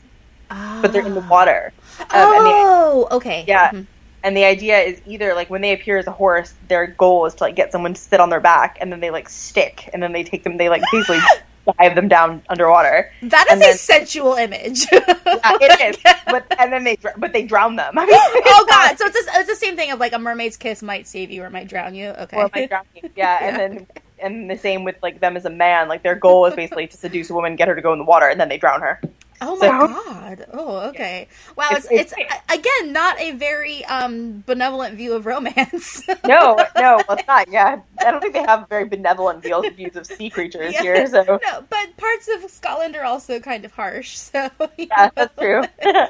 but 0.50 0.88
they're 0.94 1.06
in 1.06 1.14
the 1.14 1.22
water. 1.22 1.72
Um, 2.00 2.06
and, 2.12 2.46
the, 2.46 2.52
oh, 2.54 3.08
okay. 3.12 3.44
yeah, 3.48 3.72
Mhm. 3.72 3.86
and 4.24 4.36
the 4.38 4.46
idea 4.46 4.80
is 4.80 5.02
either 5.06 5.34
like 5.34 5.50
when 5.50 5.62
they 5.62 5.74
appear 5.74 5.98
as 5.98 6.08
a 6.08 6.12
horse, 6.12 6.54
their 6.68 6.88
goal 6.88 7.26
is 7.26 7.36
to 7.36 7.44
like 7.44 7.56
get 7.56 7.72
someone 7.72 7.94
to 7.94 8.00
sit 8.02 8.20
on 8.20 8.30
their 8.30 8.40
back, 8.40 8.78
and 8.82 8.92
then 8.92 9.00
they 9.00 9.10
like 9.12 9.30
stick, 9.30 9.90
and 9.94 10.02
then 10.02 10.14
they 10.14 10.24
take 10.24 10.44
them. 10.44 10.58
They 10.58 10.70
like 10.70 10.82
basically 10.92 11.20
dive 11.80 11.96
them 11.96 12.08
down 12.08 12.42
underwater. 12.50 13.12
That 13.24 13.46
is 13.48 13.54
and 13.54 13.62
a 13.62 13.66
then- 13.66 13.78
sensual 13.78 14.34
image. 14.36 14.86
Yeah, 15.28 15.58
it 15.62 15.96
is, 15.98 16.14
but 16.28 16.46
and 16.58 16.72
then 16.74 16.84
they 16.86 16.98
but 17.18 17.32
they 17.34 17.44
drown 17.44 17.76
them. 17.76 17.98
I 18.00 18.06
mean, 18.06 18.16
oh 18.20 18.66
god! 18.70 18.98
So 18.98 19.06
it's 19.06 19.16
a, 19.28 19.40
it's 19.40 19.50
the 19.50 19.56
same 19.56 19.76
thing 19.76 19.92
of 19.92 20.00
like 20.00 20.14
a 20.14 20.20
mermaid's 20.20 20.56
kiss 20.58 20.82
might 20.82 21.06
save 21.08 21.30
you 21.30 21.44
or 21.44 21.50
might 21.50 21.68
drown 21.68 21.94
you. 21.94 22.08
Okay. 22.10 22.38
or 22.38 22.50
might 22.56 22.70
drown 22.70 22.86
you. 22.96 23.10
Yeah, 23.16 23.38
and 23.42 23.56
then 23.58 23.88
and 24.20 24.50
the 24.50 24.58
same 24.58 24.84
with 24.84 24.96
like 25.02 25.20
them 25.20 25.38
as 25.38 25.46
a 25.46 25.50
man. 25.50 25.88
Like 25.88 26.04
their 26.04 26.16
goal 26.16 26.46
is 26.46 26.56
basically 26.56 26.88
to 26.88 26.98
seduce 26.98 27.30
a 27.30 27.34
woman, 27.34 27.56
get 27.56 27.68
her 27.68 27.76
to 27.76 27.82
go 27.82 27.94
in 27.94 28.00
the 28.00 28.06
water, 28.06 28.28
and 28.28 28.40
then 28.40 28.50
they 28.50 28.58
drown 28.58 28.82
her. 28.82 29.00
oh 29.42 29.56
my 29.58 29.68
so- 29.68 29.88
god! 29.88 30.46
Oh, 30.52 30.78
okay. 30.90 31.28
Wow. 31.56 31.68
It's, 31.72 31.86
It's- 31.92 32.14
it's 32.18 32.34
again 32.52 32.92
not 32.92 33.20
a 33.20 33.32
very 33.32 33.86
um 33.86 34.44
benevolent 34.48 34.96
view 34.96 35.14
of 35.14 35.26
romance. 35.26 36.04
No, 36.26 36.58
no, 36.76 37.00
well, 37.08 37.18
it's 37.18 37.28
not. 37.28 37.48
Yeah, 37.50 37.80
I 38.00 38.12
don't 38.12 38.20
think 38.20 38.34
they 38.34 38.42
have 38.44 38.68
very 38.68 38.86
benevolent 38.86 39.44
views 39.44 39.74
views 39.76 39.96
of 39.96 40.06
sea 40.08 40.30
creatures 40.30 40.74
Yeah. 40.74 40.82
here. 40.82 41.08
So 41.08 41.24
no, 41.24 41.64
but 41.70 41.96
parts 41.98 42.28
of 42.28 42.50
Scotland 42.50 42.96
are 42.96 43.04
also 43.04 43.40
kind 43.40 43.64
of 43.66 43.72
harsh. 43.72 44.18
So 44.18 44.50
yeah, 44.78 44.88
know. 44.98 45.12
that's 45.16 45.36
true. 45.40 45.64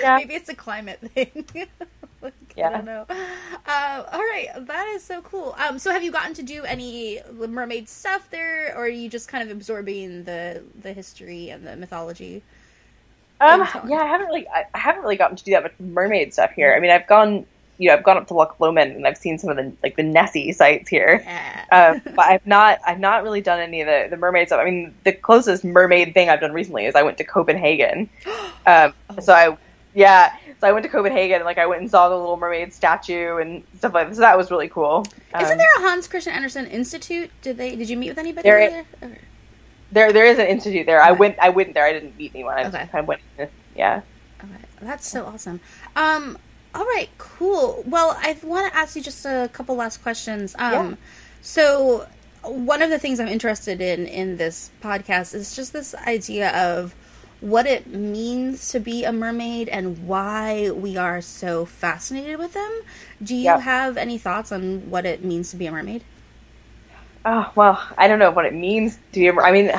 Yeah. 0.00 0.18
Maybe 0.18 0.34
it's 0.34 0.48
a 0.48 0.54
climate 0.54 1.00
thing. 1.00 1.44
Like, 2.56 2.66
I 2.66 2.70
Yeah. 2.70 2.70
don't 2.70 2.84
know. 2.84 3.06
Uh, 3.66 4.04
all 4.12 4.20
right, 4.20 4.48
that 4.56 4.86
is 4.88 5.04
so 5.04 5.22
cool. 5.22 5.54
Um, 5.58 5.78
so 5.78 5.90
have 5.90 6.02
you 6.02 6.12
gotten 6.12 6.34
to 6.34 6.42
do 6.42 6.64
any 6.64 7.20
mermaid 7.32 7.88
stuff 7.88 8.30
there, 8.30 8.74
or 8.76 8.84
are 8.84 8.88
you 8.88 9.08
just 9.08 9.28
kind 9.28 9.42
of 9.48 9.54
absorbing 9.56 10.24
the 10.24 10.62
the 10.74 10.92
history 10.92 11.50
and 11.50 11.66
the 11.66 11.76
mythology? 11.76 12.44
Um, 13.40 13.66
yeah, 13.84 13.98
I 13.98 14.06
haven't 14.06 14.28
really, 14.28 14.46
I, 14.48 14.64
haven't 14.78 15.02
really 15.02 15.16
gotten 15.16 15.36
to 15.36 15.44
do 15.44 15.50
that 15.52 15.62
much 15.64 15.74
mermaid 15.80 16.32
stuff 16.32 16.52
here. 16.52 16.74
I 16.74 16.80
mean, 16.80 16.90
I've 16.90 17.06
gone, 17.06 17.46
you 17.78 17.88
know, 17.88 17.94
I've 17.96 18.04
gone 18.04 18.16
up 18.16 18.28
to 18.28 18.34
Loch 18.34 18.58
Lomond 18.60 18.92
and 18.92 19.06
I've 19.06 19.18
seen 19.18 19.38
some 19.38 19.50
of 19.50 19.56
the 19.56 19.72
like 19.82 19.96
the 19.96 20.02
Nessie 20.04 20.52
sites 20.52 20.88
here. 20.88 21.22
Yeah. 21.24 21.64
uh, 21.70 21.94
but 22.14 22.26
I've 22.26 22.46
not 22.46 22.78
I've 22.86 23.00
not 23.00 23.22
really 23.24 23.40
done 23.40 23.60
any 23.60 23.80
of 23.82 23.86
the, 23.88 24.06
the 24.10 24.16
mermaid 24.16 24.48
stuff. 24.48 24.60
I 24.60 24.64
mean, 24.64 24.94
the 25.04 25.12
closest 25.12 25.64
mermaid 25.64 26.14
thing 26.14 26.28
I've 26.30 26.40
done 26.40 26.52
recently 26.52 26.86
is 26.86 26.94
I 26.94 27.02
went 27.02 27.18
to 27.18 27.24
Copenhagen. 27.24 28.08
Um, 28.66 28.94
so 29.20 29.34
I 29.34 29.58
yeah, 29.94 30.32
so 30.60 30.66
I 30.66 30.72
went 30.72 30.82
to 30.84 30.88
Copenhagen 30.88 31.36
and 31.36 31.44
like 31.44 31.58
I 31.58 31.66
went 31.66 31.80
and 31.82 31.90
saw 31.90 32.08
the 32.08 32.16
Little 32.16 32.36
Mermaid 32.36 32.72
statue 32.72 33.36
and 33.38 33.62
stuff 33.78 33.94
like 33.94 34.08
that. 34.08 34.14
So 34.14 34.20
that 34.22 34.36
was 34.36 34.50
really 34.50 34.68
cool. 34.68 35.04
Isn't 35.40 35.52
Um, 35.52 35.58
there 35.58 35.74
a 35.78 35.80
Hans 35.80 36.08
Christian 36.08 36.32
Andersen 36.32 36.66
Institute? 36.66 37.30
Did 37.42 37.56
they? 37.56 37.76
Did 37.76 37.88
you 37.88 37.96
meet 37.96 38.08
with 38.10 38.18
anybody 38.18 38.48
There 38.48 38.70
there? 38.70 38.84
Okay. 39.02 39.18
there 39.92 40.12
there 40.12 40.26
is 40.26 40.38
an 40.38 40.46
institute 40.46 40.86
there. 40.86 41.00
I 41.02 41.12
went 41.12 41.38
I 41.38 41.50
went 41.50 41.74
there. 41.74 41.84
I 41.84 41.92
didn't 41.92 42.16
meet 42.18 42.32
anyone. 42.34 42.54
I 42.54 42.64
just 42.64 42.74
Okay. 42.74 42.86
kind 42.86 43.02
of 43.02 43.08
went. 43.08 43.20
Yeah. 43.76 44.02
Okay, 44.42 44.64
that's 44.82 45.08
so 45.08 45.24
awesome. 45.26 45.60
Um, 45.96 46.36
all 46.74 46.84
right, 46.84 47.08
cool. 47.18 47.82
Well, 47.86 48.16
I 48.20 48.36
want 48.42 48.70
to 48.72 48.76
ask 48.78 48.96
you 48.96 49.02
just 49.02 49.24
a 49.24 49.48
couple 49.52 49.76
last 49.76 50.02
questions. 50.02 50.54
Um, 50.58 50.72
Yeah. 50.72 50.94
so 51.40 52.06
one 52.42 52.82
of 52.82 52.90
the 52.90 52.98
things 52.98 53.20
I'm 53.20 53.28
interested 53.28 53.80
in 53.80 54.06
in 54.06 54.36
this 54.36 54.70
podcast 54.82 55.34
is 55.34 55.54
just 55.56 55.72
this 55.72 55.94
idea 55.94 56.50
of 56.50 56.94
what 57.44 57.66
it 57.66 57.86
means 57.86 58.68
to 58.70 58.80
be 58.80 59.04
a 59.04 59.12
mermaid 59.12 59.68
and 59.68 60.06
why 60.06 60.70
we 60.70 60.96
are 60.96 61.20
so 61.20 61.66
fascinated 61.66 62.38
with 62.38 62.54
them. 62.54 62.82
Do 63.22 63.36
you 63.36 63.56
Yeah. 63.56 63.60
have 63.60 63.96
any 63.98 64.18
thoughts 64.18 64.52
on 64.52 64.90
what 64.90 65.06
it 65.06 65.24
means 65.24 65.50
to 65.50 65.56
be 65.56 65.66
a 65.66 65.72
mermaid? 65.72 66.04
Oh 67.24 67.50
well, 67.56 67.82
I 67.96 68.08
don't 68.08 68.18
know 68.18 68.30
what 68.30 68.46
it 68.46 68.54
means 68.54 68.96
to 68.96 69.20
be. 69.20 69.28
a 69.28 69.32
mer- 69.32 69.44
I 69.44 69.52
mean, 69.52 69.72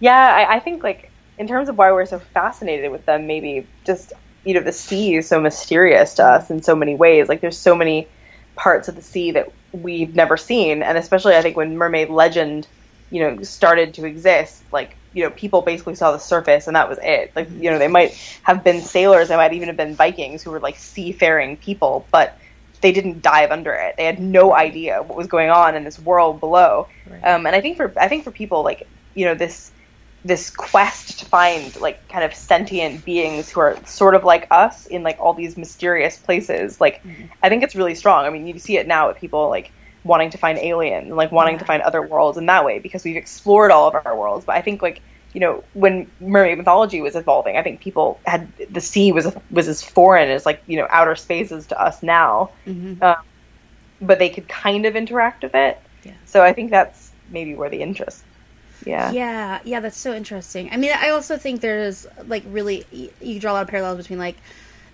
yeah, 0.00 0.14
I, 0.50 0.56
I 0.56 0.60
think 0.60 0.82
like 0.82 1.12
in 1.38 1.48
terms 1.48 1.68
of 1.68 1.78
why 1.78 1.92
we're 1.92 2.06
so 2.06 2.20
fascinated 2.20 2.90
with 2.92 3.06
them, 3.06 3.26
maybe 3.26 3.70
just 3.86 4.12
you 4.44 4.54
know 4.54 4.62
the 4.62 4.72
sea 4.72 5.16
is 5.16 5.28
so 5.28 5.40
mysterious 5.40 6.14
to 6.16 6.24
us 6.24 6.50
in 6.50 6.62
so 6.62 6.76
many 6.76 6.96
ways. 6.96 7.28
Like 7.28 7.40
there's 7.40 7.60
so 7.60 7.74
many 7.76 8.10
parts 8.56 8.88
of 8.88 8.96
the 8.96 9.02
sea 9.02 9.32
that 9.32 9.48
we've 9.72 10.14
never 10.14 10.36
seen, 10.36 10.82
and 10.82 10.98
especially 10.98 11.36
I 11.36 11.42
think 11.42 11.56
when 11.56 11.76
mermaid 11.78 12.10
legend, 12.10 12.68
you 13.10 13.22
know, 13.22 13.42
started 13.42 13.94
to 13.94 14.06
exist, 14.06 14.64
like 14.72 14.99
you 15.12 15.24
know, 15.24 15.30
people 15.30 15.62
basically 15.62 15.94
saw 15.94 16.12
the 16.12 16.18
surface 16.18 16.66
and 16.66 16.76
that 16.76 16.88
was 16.88 16.98
it. 17.02 17.32
Like 17.34 17.50
you 17.50 17.70
know, 17.70 17.78
they 17.78 17.88
might 17.88 18.12
have 18.42 18.62
been 18.62 18.80
sailors, 18.80 19.28
they 19.28 19.36
might 19.36 19.52
even 19.52 19.68
have 19.68 19.76
been 19.76 19.94
Vikings 19.94 20.42
who 20.42 20.50
were 20.50 20.60
like 20.60 20.76
seafaring 20.76 21.56
people, 21.56 22.06
but 22.10 22.38
they 22.80 22.92
didn't 22.92 23.22
dive 23.22 23.50
under 23.50 23.72
it. 23.74 23.96
They 23.96 24.04
had 24.04 24.20
no 24.20 24.54
idea 24.54 25.02
what 25.02 25.16
was 25.16 25.26
going 25.26 25.50
on 25.50 25.74
in 25.74 25.84
this 25.84 25.98
world 25.98 26.40
below. 26.40 26.88
Right. 27.08 27.22
Um, 27.22 27.46
and 27.46 27.54
I 27.54 27.60
think 27.60 27.76
for 27.76 27.92
I 27.98 28.08
think 28.08 28.24
for 28.24 28.30
people 28.30 28.62
like 28.62 28.86
you 29.14 29.26
know 29.26 29.34
this 29.34 29.72
this 30.24 30.50
quest 30.50 31.20
to 31.20 31.24
find 31.24 31.78
like 31.80 32.06
kind 32.08 32.24
of 32.24 32.34
sentient 32.34 33.04
beings 33.04 33.50
who 33.50 33.60
are 33.60 33.78
sort 33.86 34.14
of 34.14 34.24
like 34.24 34.46
us 34.50 34.86
in 34.86 35.02
like 35.02 35.18
all 35.18 35.32
these 35.32 35.56
mysterious 35.56 36.18
places 36.18 36.78
like 36.78 37.02
mm-hmm. 37.02 37.24
i 37.42 37.48
think 37.48 37.62
it's 37.62 37.74
really 37.74 37.94
strong 37.94 38.26
i 38.26 38.30
mean 38.30 38.46
you 38.46 38.58
see 38.58 38.76
it 38.76 38.86
now 38.86 39.08
with 39.08 39.16
people 39.16 39.48
like 39.48 39.72
wanting 40.04 40.30
to 40.30 40.38
find 40.38 40.58
alien 40.58 41.04
and 41.04 41.16
like 41.16 41.30
wanting 41.30 41.58
to 41.58 41.64
find 41.64 41.82
other 41.82 42.02
worlds 42.02 42.38
in 42.38 42.46
that 42.46 42.64
way 42.64 42.78
because 42.78 43.04
we've 43.04 43.16
explored 43.16 43.70
all 43.70 43.88
of 43.88 43.94
our 43.94 44.16
worlds. 44.16 44.44
But 44.44 44.56
i 44.56 44.62
think 44.62 44.82
like 44.82 45.02
you 45.32 45.40
know 45.40 45.62
when 45.74 46.10
mermaid 46.20 46.58
mythology 46.58 47.00
was 47.00 47.14
evolving 47.14 47.56
i 47.56 47.62
think 47.62 47.80
people 47.80 48.18
had 48.26 48.52
the 48.68 48.80
sea 48.80 49.12
was 49.12 49.32
was 49.50 49.68
as 49.68 49.82
foreign 49.82 50.28
as 50.28 50.44
like 50.44 50.62
you 50.66 50.76
know 50.76 50.86
outer 50.90 51.16
spaces 51.16 51.66
to 51.68 51.80
us 51.80 52.02
now. 52.02 52.50
Mm-hmm. 52.66 53.02
um, 53.02 53.16
but 54.02 54.18
they 54.18 54.30
could 54.30 54.48
kind 54.48 54.86
of 54.86 54.96
interact 54.96 55.42
with 55.42 55.54
it. 55.54 55.78
Yeah. 56.04 56.12
so 56.24 56.42
i 56.42 56.52
think 56.52 56.70
that's 56.70 57.12
maybe 57.30 57.54
where 57.54 57.68
the 57.68 57.82
interest 57.82 58.24
yeah. 58.86 59.10
Yeah. 59.10 59.60
Yeah 59.62 59.80
that's 59.80 59.98
so 59.98 60.14
interesting. 60.14 60.70
I 60.72 60.78
mean 60.78 60.92
i 60.94 61.10
also 61.10 61.36
think 61.36 61.60
there's 61.60 62.06
like 62.26 62.42
really 62.46 62.86
you 63.20 63.38
draw 63.38 63.52
a 63.52 63.54
lot 63.54 63.62
of 63.62 63.68
parallels 63.68 63.98
between 63.98 64.18
like 64.18 64.36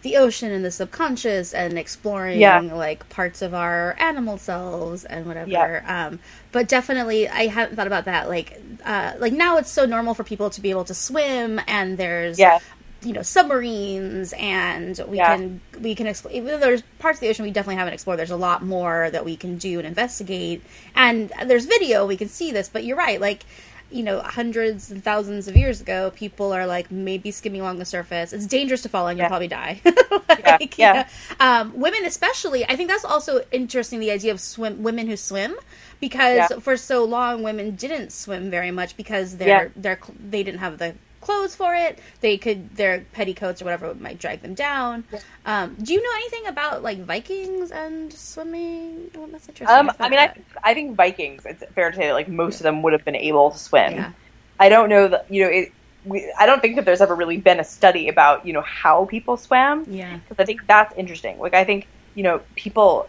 the 0.03 0.17
ocean 0.17 0.53
and 0.53 0.65
the 0.65 0.71
subconscious 0.71 1.53
and 1.55 1.79
exploring 1.79 2.39
yeah. 2.39 2.61
like 2.61 3.09
parts 3.09 3.43
of 3.43 3.55
our 3.55 3.97
animal 3.99 4.39
selves 4.39 5.05
and 5.05 5.27
whatever. 5.27 5.51
Yeah. 5.51 6.07
um 6.07 6.21
but 6.53 6.69
definitely 6.69 7.29
i 7.29 7.47
hadn't 7.47 7.77
thought 7.77 7.87
about 7.87 8.05
that. 8.05 8.29
Like 8.29 8.61
uh 8.85 9.15
like 9.19 9.33
now 9.33 9.57
it's 9.59 9.71
so 9.71 9.87
normal 9.87 10.15
for 10.15 10.25
people 10.25 10.51
to 10.51 10.61
be 10.61 10.71
able 10.71 10.85
to 10.85 10.95
swim 10.95 11.61
and 11.67 11.99
there's 11.99 12.39
yeah. 12.39 12.59
you 13.03 13.13
know 13.13 13.23
submarines 13.23 14.33
and 14.39 15.01
we 15.09 15.19
can 15.19 15.61
we 15.81 15.95
can 15.95 16.07
explore 16.07 16.33
even 16.33 16.47
though 16.47 16.59
there's 16.59 16.83
parts 16.99 17.17
of 17.17 17.21
the 17.21 17.29
ocean 17.29 17.45
we 17.45 17.51
definitely 17.51 17.77
haven't 17.77 17.95
explored 17.95 18.19
there's 18.19 18.31
a 18.31 18.37
lot 18.37 18.63
more 18.63 19.11
that 19.11 19.25
we 19.25 19.37
can 19.37 19.59
do 19.59 19.79
and 19.79 19.87
investigate. 19.87 20.63
And 20.95 21.33
there's 21.47 21.67
video 21.67 22.07
we 22.07 22.17
can 22.17 22.29
see 22.29 22.53
this 22.53 22.69
but 22.69 22.85
you're 22.85 22.97
right 22.97 23.21
like 23.21 23.45
you 23.91 24.03
know, 24.03 24.21
hundreds 24.21 24.91
and 24.91 25.03
thousands 25.03 25.49
of 25.49 25.57
years 25.57 25.81
ago, 25.81 26.11
people 26.15 26.53
are 26.53 26.67
like 26.67 26.91
maybe 26.91 27.31
skimming 27.31 27.61
along 27.61 27.79
the 27.79 27.85
surface. 27.85 28.33
It's 28.33 28.47
dangerous 28.47 28.83
to 28.83 28.89
fall 28.89 29.09
and 29.09 29.19
you'll 29.19 29.29
probably 29.29 29.49
die. 29.49 29.81
like, 30.29 30.77
yeah. 30.79 31.09
yeah. 31.41 31.61
Um, 31.61 31.79
women, 31.79 32.05
especially, 32.05 32.65
I 32.65 32.77
think 32.77 32.91
that's 32.91 33.05
also 33.05 33.43
interesting. 33.53 34.01
The 34.01 34.11
idea 34.11 34.33
of 34.33 34.41
swim, 34.41 34.83
women 34.83 35.07
who 35.07 35.17
swim, 35.17 35.55
because 36.01 36.51
yeah. 36.51 36.59
for 36.59 36.77
so 36.77 37.05
long 37.05 37.43
women 37.43 37.77
didn't 37.77 38.13
swim 38.13 38.51
very 38.51 38.71
much 38.71 38.97
because 38.97 39.37
they're 39.37 39.73
they're 39.77 39.99
they 40.21 40.43
didn't 40.43 40.61
have 40.61 40.79
the 40.79 40.95
clothes 41.27 41.57
for 41.57 41.75
it. 41.75 41.99
They 42.21 42.39
could 42.39 42.77
their 42.77 43.05
petticoats 43.13 43.61
or 43.61 43.67
whatever 43.67 43.95
might 43.95 44.19
drag 44.19 44.41
them 44.43 44.55
down. 44.55 45.05
Um, 45.45 45.77
do 45.83 45.93
you 45.93 46.03
know 46.03 46.11
anything 46.17 46.47
about 46.47 46.83
like 46.83 47.05
Vikings 47.05 47.71
and 47.73 48.13
swimming? 48.13 49.11
Well, 49.15 49.27
that's 49.27 49.49
interesting. 49.49 49.77
Um, 49.77 49.91
I, 49.99 50.07
I 50.07 50.09
mean, 50.09 50.19
I, 50.21 50.35
I 50.63 50.75
think 50.75 50.97
Vikings. 50.97 51.45
It's 51.45 51.65
fair 51.75 51.91
to 51.91 51.97
say 51.97 52.07
that 52.07 52.15
like 52.15 52.29
most 52.29 52.61
of 52.61 52.63
them 52.63 52.83
would 52.83 52.93
have 52.93 53.05
been 53.05 53.17
able 53.17 53.51
to 53.51 53.59
swim. 53.59 53.95
Yeah. 53.95 54.13
I 54.59 54.69
don't 54.69 54.89
know 54.89 55.09
that 55.09 55.27
you 55.31 55.43
know 55.43 55.51
it. 55.51 55.73
We, 56.05 56.33
I 56.39 56.47
don't 56.47 56.63
think 56.63 56.77
that 56.77 56.85
there's 56.85 57.01
ever 57.01 57.17
really 57.17 57.39
been 57.39 57.59
a 57.59 57.65
study 57.65 58.09
about 58.09 58.47
you 58.47 58.53
know 58.53 58.63
how 58.63 59.07
people 59.07 59.37
swam. 59.37 59.85
Yeah, 59.89 60.19
because 60.19 60.41
I 60.41 60.47
think 60.47 60.67
that's 60.67 60.97
interesting. 60.97 61.39
Like 61.41 61.55
I 61.55 61.65
think 61.65 61.89
you 62.15 62.23
know 62.23 62.41
people 62.55 63.09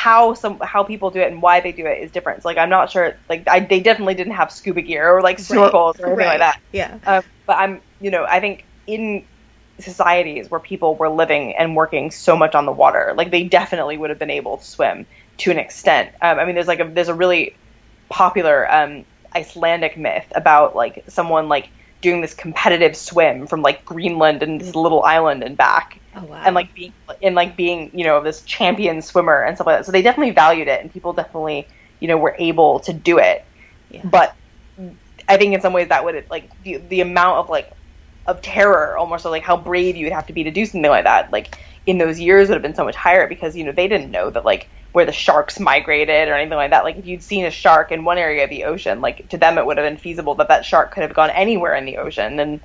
how 0.00 0.32
some 0.32 0.58
how 0.60 0.82
people 0.82 1.10
do 1.10 1.20
it 1.20 1.30
and 1.30 1.42
why 1.42 1.60
they 1.60 1.72
do 1.72 1.84
it 1.84 2.02
is 2.02 2.10
different. 2.10 2.42
So, 2.42 2.48
like 2.48 2.56
I'm 2.56 2.70
not 2.70 2.90
sure. 2.90 3.14
Like 3.28 3.46
I, 3.46 3.60
they 3.60 3.80
definitely 3.80 4.14
didn't 4.14 4.32
have 4.32 4.50
scuba 4.50 4.80
gear 4.80 5.14
or 5.14 5.20
like 5.20 5.36
snorkels 5.36 5.98
right. 5.98 6.00
or 6.00 6.06
anything 6.06 6.16
right. 6.16 6.40
like 6.40 6.54
that. 6.54 6.60
Yeah. 6.72 6.98
Um, 7.06 7.22
but 7.44 7.58
I'm 7.58 7.82
you 8.00 8.10
know 8.10 8.24
I 8.24 8.40
think 8.40 8.64
in 8.86 9.26
societies 9.78 10.50
where 10.50 10.58
people 10.60 10.94
were 10.96 11.10
living 11.10 11.54
and 11.54 11.76
working 11.76 12.10
so 12.10 12.34
much 12.34 12.54
on 12.54 12.64
the 12.64 12.72
water, 12.72 13.12
like 13.14 13.30
they 13.30 13.44
definitely 13.44 13.98
would 13.98 14.08
have 14.08 14.18
been 14.18 14.30
able 14.30 14.56
to 14.56 14.64
swim 14.64 15.04
to 15.36 15.50
an 15.50 15.58
extent. 15.58 16.14
Um, 16.22 16.38
I 16.38 16.46
mean, 16.46 16.54
there's 16.54 16.68
like 16.68 16.80
a 16.80 16.88
there's 16.88 17.08
a 17.08 17.14
really 17.14 17.54
popular 18.08 18.72
um, 18.72 19.04
Icelandic 19.36 19.98
myth 19.98 20.32
about 20.34 20.74
like 20.74 21.04
someone 21.08 21.50
like 21.50 21.68
doing 22.00 22.22
this 22.22 22.32
competitive 22.32 22.96
swim 22.96 23.46
from 23.46 23.60
like 23.60 23.84
Greenland 23.84 24.42
and 24.42 24.62
this 24.62 24.74
little 24.74 25.02
island 25.02 25.42
and 25.42 25.58
back 25.58 26.00
Oh, 26.14 26.24
wow. 26.24 26.42
And 26.44 26.54
like 26.54 26.74
being 26.74 26.92
and 27.22 27.34
like 27.34 27.56
being 27.56 27.90
you 27.94 28.04
know 28.04 28.22
this 28.22 28.42
champion 28.42 29.00
swimmer 29.02 29.42
and 29.42 29.56
stuff 29.56 29.66
like 29.66 29.78
that. 29.78 29.86
So 29.86 29.92
they 29.92 30.02
definitely 30.02 30.32
valued 30.32 30.68
it, 30.68 30.80
and 30.80 30.92
people 30.92 31.12
definitely 31.12 31.68
you 32.00 32.08
know 32.08 32.18
were 32.18 32.34
able 32.38 32.80
to 32.80 32.92
do 32.92 33.18
it. 33.18 33.46
Yeah. 33.90 34.02
But 34.04 34.34
I 35.28 35.36
think 35.36 35.54
in 35.54 35.60
some 35.60 35.72
ways 35.72 35.88
that 35.88 36.04
would 36.04 36.26
like 36.30 36.50
the 36.62 36.78
the 36.78 37.00
amount 37.00 37.38
of 37.38 37.48
like 37.48 37.70
of 38.26 38.42
terror 38.42 38.96
almost 38.96 39.24
or 39.24 39.30
like 39.30 39.42
how 39.42 39.56
brave 39.56 39.96
you 39.96 40.06
would 40.06 40.12
have 40.12 40.26
to 40.26 40.32
be 40.32 40.44
to 40.44 40.50
do 40.50 40.64
something 40.66 40.90
like 40.90 41.04
that 41.04 41.32
like 41.32 41.56
in 41.86 41.98
those 41.98 42.20
years 42.20 42.48
would 42.48 42.54
have 42.54 42.62
been 42.62 42.74
so 42.74 42.84
much 42.84 42.96
higher 42.96 43.26
because 43.28 43.56
you 43.56 43.64
know 43.64 43.72
they 43.72 43.88
didn't 43.88 44.10
know 44.10 44.30
that 44.30 44.44
like 44.44 44.68
where 44.92 45.06
the 45.06 45.12
sharks 45.12 45.58
migrated 45.58 46.28
or 46.28 46.34
anything 46.34 46.56
like 46.56 46.70
that 46.70 46.84
like 46.84 46.96
if 46.96 47.06
you'd 47.06 47.22
seen 47.22 47.44
a 47.44 47.50
shark 47.50 47.90
in 47.92 48.04
one 48.04 48.18
area 48.18 48.44
of 48.44 48.50
the 48.50 48.64
ocean 48.64 49.00
like 49.00 49.28
to 49.28 49.38
them 49.38 49.58
it 49.58 49.64
would 49.66 49.78
have 49.78 49.86
been 49.86 49.96
feasible 49.96 50.34
that 50.34 50.48
that 50.48 50.64
shark 50.64 50.92
could 50.92 51.02
have 51.02 51.14
gone 51.14 51.30
anywhere 51.30 51.74
in 51.74 51.84
the 51.86 51.96
ocean 51.96 52.38
and 52.38 52.60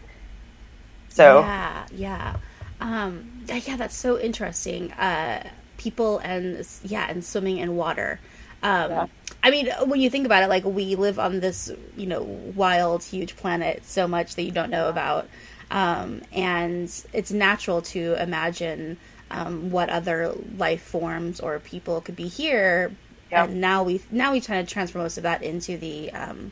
so 1.09 1.39
yeah 1.39 1.85
yeah 1.91 2.35
um 2.81 3.25
yeah, 3.47 3.77
that's 3.77 3.95
so 3.95 4.19
interesting. 4.19 4.91
Uh, 4.93 5.47
people 5.77 6.19
and 6.19 6.67
yeah, 6.83 7.07
and 7.09 7.23
swimming 7.23 7.57
in 7.57 7.75
water. 7.75 8.19
Um, 8.63 8.91
yeah. 8.91 9.07
I 9.43 9.51
mean, 9.51 9.69
when 9.85 10.01
you 10.01 10.09
think 10.09 10.25
about 10.25 10.43
it, 10.43 10.49
like 10.49 10.65
we 10.65 10.95
live 10.95 11.19
on 11.19 11.39
this, 11.39 11.71
you 11.95 12.07
know, 12.07 12.23
wild, 12.23 13.03
huge 13.03 13.35
planet, 13.35 13.85
so 13.85 14.07
much 14.07 14.35
that 14.35 14.43
you 14.43 14.51
don't 14.51 14.71
know 14.71 14.89
about, 14.89 15.27
um, 15.69 16.21
and 16.31 16.89
it's 17.13 17.31
natural 17.31 17.81
to 17.83 18.15
imagine 18.21 18.97
um, 19.29 19.71
what 19.71 19.89
other 19.89 20.33
life 20.57 20.81
forms 20.81 21.39
or 21.39 21.59
people 21.59 22.01
could 22.01 22.15
be 22.15 22.27
here. 22.27 22.91
Yeah. 23.31 23.45
And 23.45 23.59
now 23.61 23.83
we 23.83 24.01
now 24.11 24.31
we 24.31 24.41
try 24.41 24.61
to 24.61 24.67
transfer 24.67 24.99
most 24.99 25.17
of 25.17 25.23
that 25.23 25.43
into 25.43 25.77
the 25.77 26.11
um, 26.11 26.51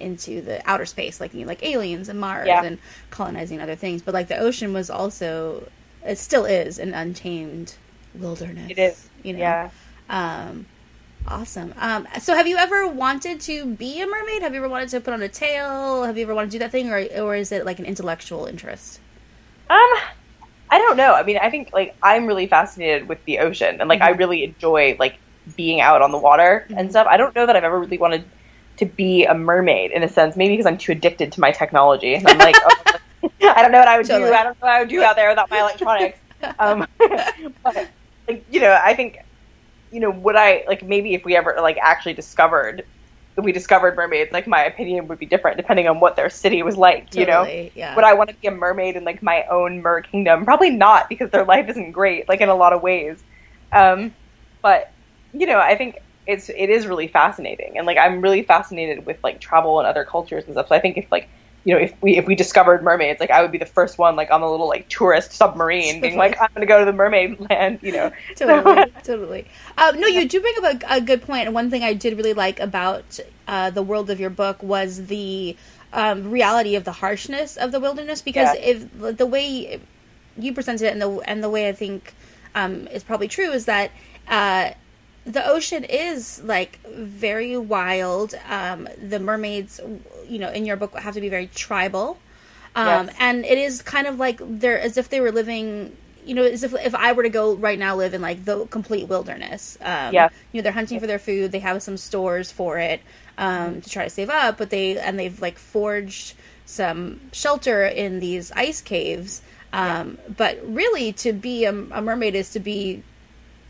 into 0.00 0.40
the 0.40 0.60
outer 0.68 0.86
space, 0.86 1.20
like 1.20 1.34
you 1.34 1.42
know, 1.42 1.46
like 1.46 1.62
aliens 1.62 2.08
and 2.08 2.18
Mars 2.20 2.46
yeah. 2.46 2.64
and 2.64 2.78
colonizing 3.10 3.60
other 3.60 3.76
things. 3.76 4.02
But 4.02 4.14
like 4.14 4.28
the 4.28 4.38
ocean 4.38 4.72
was 4.72 4.90
also 4.90 5.68
it 6.04 6.18
still 6.18 6.44
is 6.44 6.78
an 6.78 6.94
untamed 6.94 7.74
wilderness. 8.14 8.70
It 8.70 8.78
is. 8.78 9.08
You 9.22 9.34
know. 9.34 9.38
Yeah. 9.38 9.70
Um, 10.08 10.66
awesome. 11.26 11.74
Um, 11.78 12.06
so 12.20 12.34
have 12.34 12.46
you 12.46 12.56
ever 12.56 12.86
wanted 12.86 13.40
to 13.42 13.66
be 13.66 14.00
a 14.00 14.06
mermaid? 14.06 14.42
Have 14.42 14.52
you 14.52 14.60
ever 14.60 14.68
wanted 14.68 14.90
to 14.90 15.00
put 15.00 15.14
on 15.14 15.22
a 15.22 15.28
tail? 15.28 16.04
Have 16.04 16.16
you 16.16 16.24
ever 16.24 16.34
wanted 16.34 16.50
to 16.50 16.52
do 16.52 16.58
that 16.60 16.72
thing, 16.72 16.90
or 16.90 17.04
or 17.22 17.34
is 17.34 17.52
it 17.52 17.64
like 17.64 17.78
an 17.78 17.86
intellectual 17.86 18.46
interest? 18.46 19.00
Um, 19.70 19.78
I 20.70 20.78
don't 20.78 20.96
know. 20.96 21.14
I 21.14 21.22
mean, 21.22 21.38
I 21.38 21.50
think 21.50 21.72
like 21.72 21.96
I'm 22.02 22.26
really 22.26 22.46
fascinated 22.46 23.08
with 23.08 23.24
the 23.24 23.38
ocean, 23.38 23.80
and 23.80 23.88
like 23.88 24.00
mm-hmm. 24.00 24.14
I 24.14 24.16
really 24.16 24.44
enjoy 24.44 24.96
like 24.98 25.18
being 25.56 25.80
out 25.80 26.02
on 26.02 26.10
the 26.10 26.18
water 26.18 26.66
mm-hmm. 26.68 26.78
and 26.78 26.90
stuff. 26.90 27.06
I 27.08 27.16
don't 27.16 27.34
know 27.34 27.46
that 27.46 27.56
I've 27.56 27.64
ever 27.64 27.80
really 27.80 27.98
wanted 27.98 28.24
to 28.78 28.86
be 28.86 29.24
a 29.24 29.34
mermaid 29.34 29.92
in 29.92 30.02
a 30.02 30.08
sense. 30.08 30.36
Maybe 30.36 30.54
because 30.54 30.66
I'm 30.66 30.78
too 30.78 30.92
addicted 30.92 31.32
to 31.32 31.40
my 31.40 31.52
technology. 31.52 32.16
I'm 32.16 32.38
like, 32.38 32.56
oh, 32.64 32.96
I 33.42 33.62
don't 33.62 33.72
know 33.72 33.78
what 33.78 33.88
I 33.88 33.96
would 33.96 34.06
do. 34.06 34.14
I 34.14 34.42
don't 34.42 34.60
know 34.60 34.66
what 34.66 34.70
I 34.70 34.80
would 34.80 34.88
do 34.88 35.02
out 35.02 35.16
there 35.16 35.28
without 35.28 35.50
my 35.50 35.60
electronics. 35.60 36.18
um, 36.58 36.86
but, 36.98 37.88
like, 38.28 38.44
you 38.50 38.60
know, 38.60 38.78
I 38.82 38.94
think, 38.94 39.18
you 39.90 40.00
know, 40.00 40.10
would 40.10 40.36
I 40.36 40.64
like 40.66 40.82
maybe 40.82 41.14
if 41.14 41.24
we 41.24 41.36
ever 41.36 41.56
like 41.60 41.78
actually 41.78 42.14
discovered 42.14 42.84
we 43.36 43.52
discovered 43.52 43.96
mermaids, 43.96 44.32
like 44.32 44.46
my 44.46 44.62
opinion 44.64 45.08
would 45.08 45.18
be 45.18 45.26
different 45.26 45.56
depending 45.56 45.88
on 45.88 45.98
what 45.98 46.16
their 46.16 46.30
city 46.30 46.62
was 46.62 46.76
like. 46.76 47.10
Totally, 47.10 47.20
you 47.20 47.26
know, 47.26 47.70
yeah. 47.74 47.94
would 47.94 48.04
I 48.04 48.14
want 48.14 48.30
to 48.30 48.36
be 48.36 48.46
a 48.46 48.50
mermaid 48.52 48.96
in 48.96 49.04
like 49.04 49.22
my 49.22 49.44
own 49.50 49.82
mer 49.82 50.02
kingdom? 50.02 50.44
Probably 50.44 50.70
not, 50.70 51.08
because 51.08 51.30
their 51.30 51.44
life 51.44 51.68
isn't 51.68 51.92
great, 51.92 52.28
like 52.28 52.40
in 52.40 52.48
a 52.48 52.54
lot 52.54 52.72
of 52.72 52.82
ways. 52.82 53.22
Um, 53.72 54.14
but 54.62 54.92
you 55.32 55.46
know, 55.46 55.58
I 55.58 55.76
think 55.76 55.98
it's 56.26 56.48
it 56.48 56.70
is 56.70 56.86
really 56.86 57.08
fascinating, 57.08 57.76
and 57.76 57.86
like 57.86 57.98
I'm 57.98 58.20
really 58.20 58.42
fascinated 58.42 59.04
with 59.04 59.18
like 59.24 59.40
travel 59.40 59.80
and 59.80 59.88
other 59.88 60.04
cultures 60.04 60.44
and 60.44 60.54
stuff. 60.54 60.68
So 60.68 60.74
I 60.74 60.80
think 60.80 60.96
if 60.96 61.10
like 61.10 61.28
you 61.64 61.74
know, 61.74 61.80
if 61.80 61.94
we 62.02 62.16
if 62.18 62.26
we 62.26 62.34
discovered 62.34 62.82
mermaids, 62.82 63.20
like 63.20 63.30
I 63.30 63.40
would 63.40 63.50
be 63.50 63.58
the 63.58 63.66
first 63.66 63.96
one, 63.96 64.16
like 64.16 64.30
on 64.30 64.42
the 64.42 64.48
little 64.48 64.68
like 64.68 64.88
tourist 64.88 65.32
submarine, 65.32 66.00
being 66.00 66.16
like, 66.16 66.38
I'm 66.40 66.48
gonna 66.54 66.66
go 66.66 66.78
to 66.78 66.84
the 66.84 66.92
mermaid 66.92 67.40
land, 67.40 67.78
you 67.82 67.92
know. 67.92 68.12
totally, 68.36 68.92
totally. 69.02 69.46
Um, 69.78 69.98
no, 69.98 70.06
you 70.06 70.28
do 70.28 70.40
bring 70.40 70.54
up 70.58 70.82
a, 70.82 70.96
a, 70.96 71.00
good 71.00 71.22
point, 71.22 71.46
and 71.46 71.54
one 71.54 71.70
thing 71.70 71.82
I 71.82 71.94
did 71.94 72.16
really 72.16 72.34
like 72.34 72.60
about 72.60 73.18
uh, 73.48 73.70
the 73.70 73.82
world 73.82 74.10
of 74.10 74.20
your 74.20 74.30
book 74.30 74.62
was 74.62 75.06
the 75.06 75.56
um, 75.94 76.30
reality 76.30 76.76
of 76.76 76.84
the 76.84 76.92
harshness 76.92 77.56
of 77.56 77.72
the 77.72 77.80
wilderness, 77.80 78.20
because 78.20 78.54
yeah. 78.56 78.60
if 78.60 79.16
the 79.16 79.26
way 79.26 79.80
you 80.36 80.52
presented 80.52 80.86
it, 80.86 80.92
and 80.92 81.00
the 81.00 81.10
and 81.20 81.42
the 81.42 81.50
way 81.50 81.68
I 81.68 81.72
think 81.72 82.14
um, 82.54 82.86
is 82.88 83.02
probably 83.02 83.28
true, 83.28 83.50
is 83.50 83.64
that. 83.64 83.90
Uh, 84.28 84.72
the 85.26 85.46
ocean 85.46 85.84
is 85.84 86.42
like 86.44 86.78
very 86.86 87.56
wild. 87.56 88.34
Um, 88.48 88.88
the 89.02 89.18
mermaids, 89.18 89.80
you 90.28 90.38
know, 90.38 90.50
in 90.50 90.64
your 90.66 90.76
book 90.76 90.96
have 90.98 91.14
to 91.14 91.20
be 91.20 91.28
very 91.28 91.46
tribal. 91.48 92.18
Um, 92.76 93.08
Yes. 93.08 93.16
and 93.18 93.44
it 93.44 93.58
is 93.58 93.82
kind 93.82 94.06
of 94.06 94.18
like 94.18 94.40
they're 94.40 94.80
as 94.80 94.96
if 94.96 95.08
they 95.08 95.20
were 95.20 95.32
living. 95.32 95.96
You 96.26 96.34
know, 96.34 96.42
as 96.44 96.62
if 96.62 96.72
if 96.74 96.94
I 96.94 97.12
were 97.12 97.22
to 97.22 97.28
go 97.28 97.54
right 97.54 97.78
now 97.78 97.96
live 97.96 98.14
in 98.14 98.22
like 98.22 98.44
the 98.44 98.66
complete 98.66 99.08
wilderness. 99.08 99.76
Um, 99.82 100.12
Yeah. 100.14 100.28
You 100.52 100.58
know, 100.60 100.62
they're 100.62 100.72
hunting 100.72 100.98
for 101.00 101.06
their 101.06 101.18
food. 101.18 101.52
They 101.52 101.58
have 101.60 101.82
some 101.82 101.96
stores 101.98 102.50
for 102.50 102.78
it 102.78 103.00
um, 103.36 103.82
to 103.82 103.90
try 103.90 104.04
to 104.04 104.10
save 104.10 104.30
up, 104.30 104.56
but 104.58 104.70
they 104.70 104.98
and 104.98 105.18
they've 105.18 105.40
like 105.40 105.58
forged 105.58 106.34
some 106.64 107.20
shelter 107.32 107.84
in 107.84 108.20
these 108.20 108.50
ice 108.52 108.80
caves. 108.80 109.42
Um, 109.72 110.18
But 110.34 110.60
really, 110.64 111.12
to 111.14 111.32
be 111.32 111.64
a, 111.64 111.70
a 111.72 112.00
mermaid 112.00 112.34
is 112.34 112.50
to 112.52 112.60
be 112.60 113.02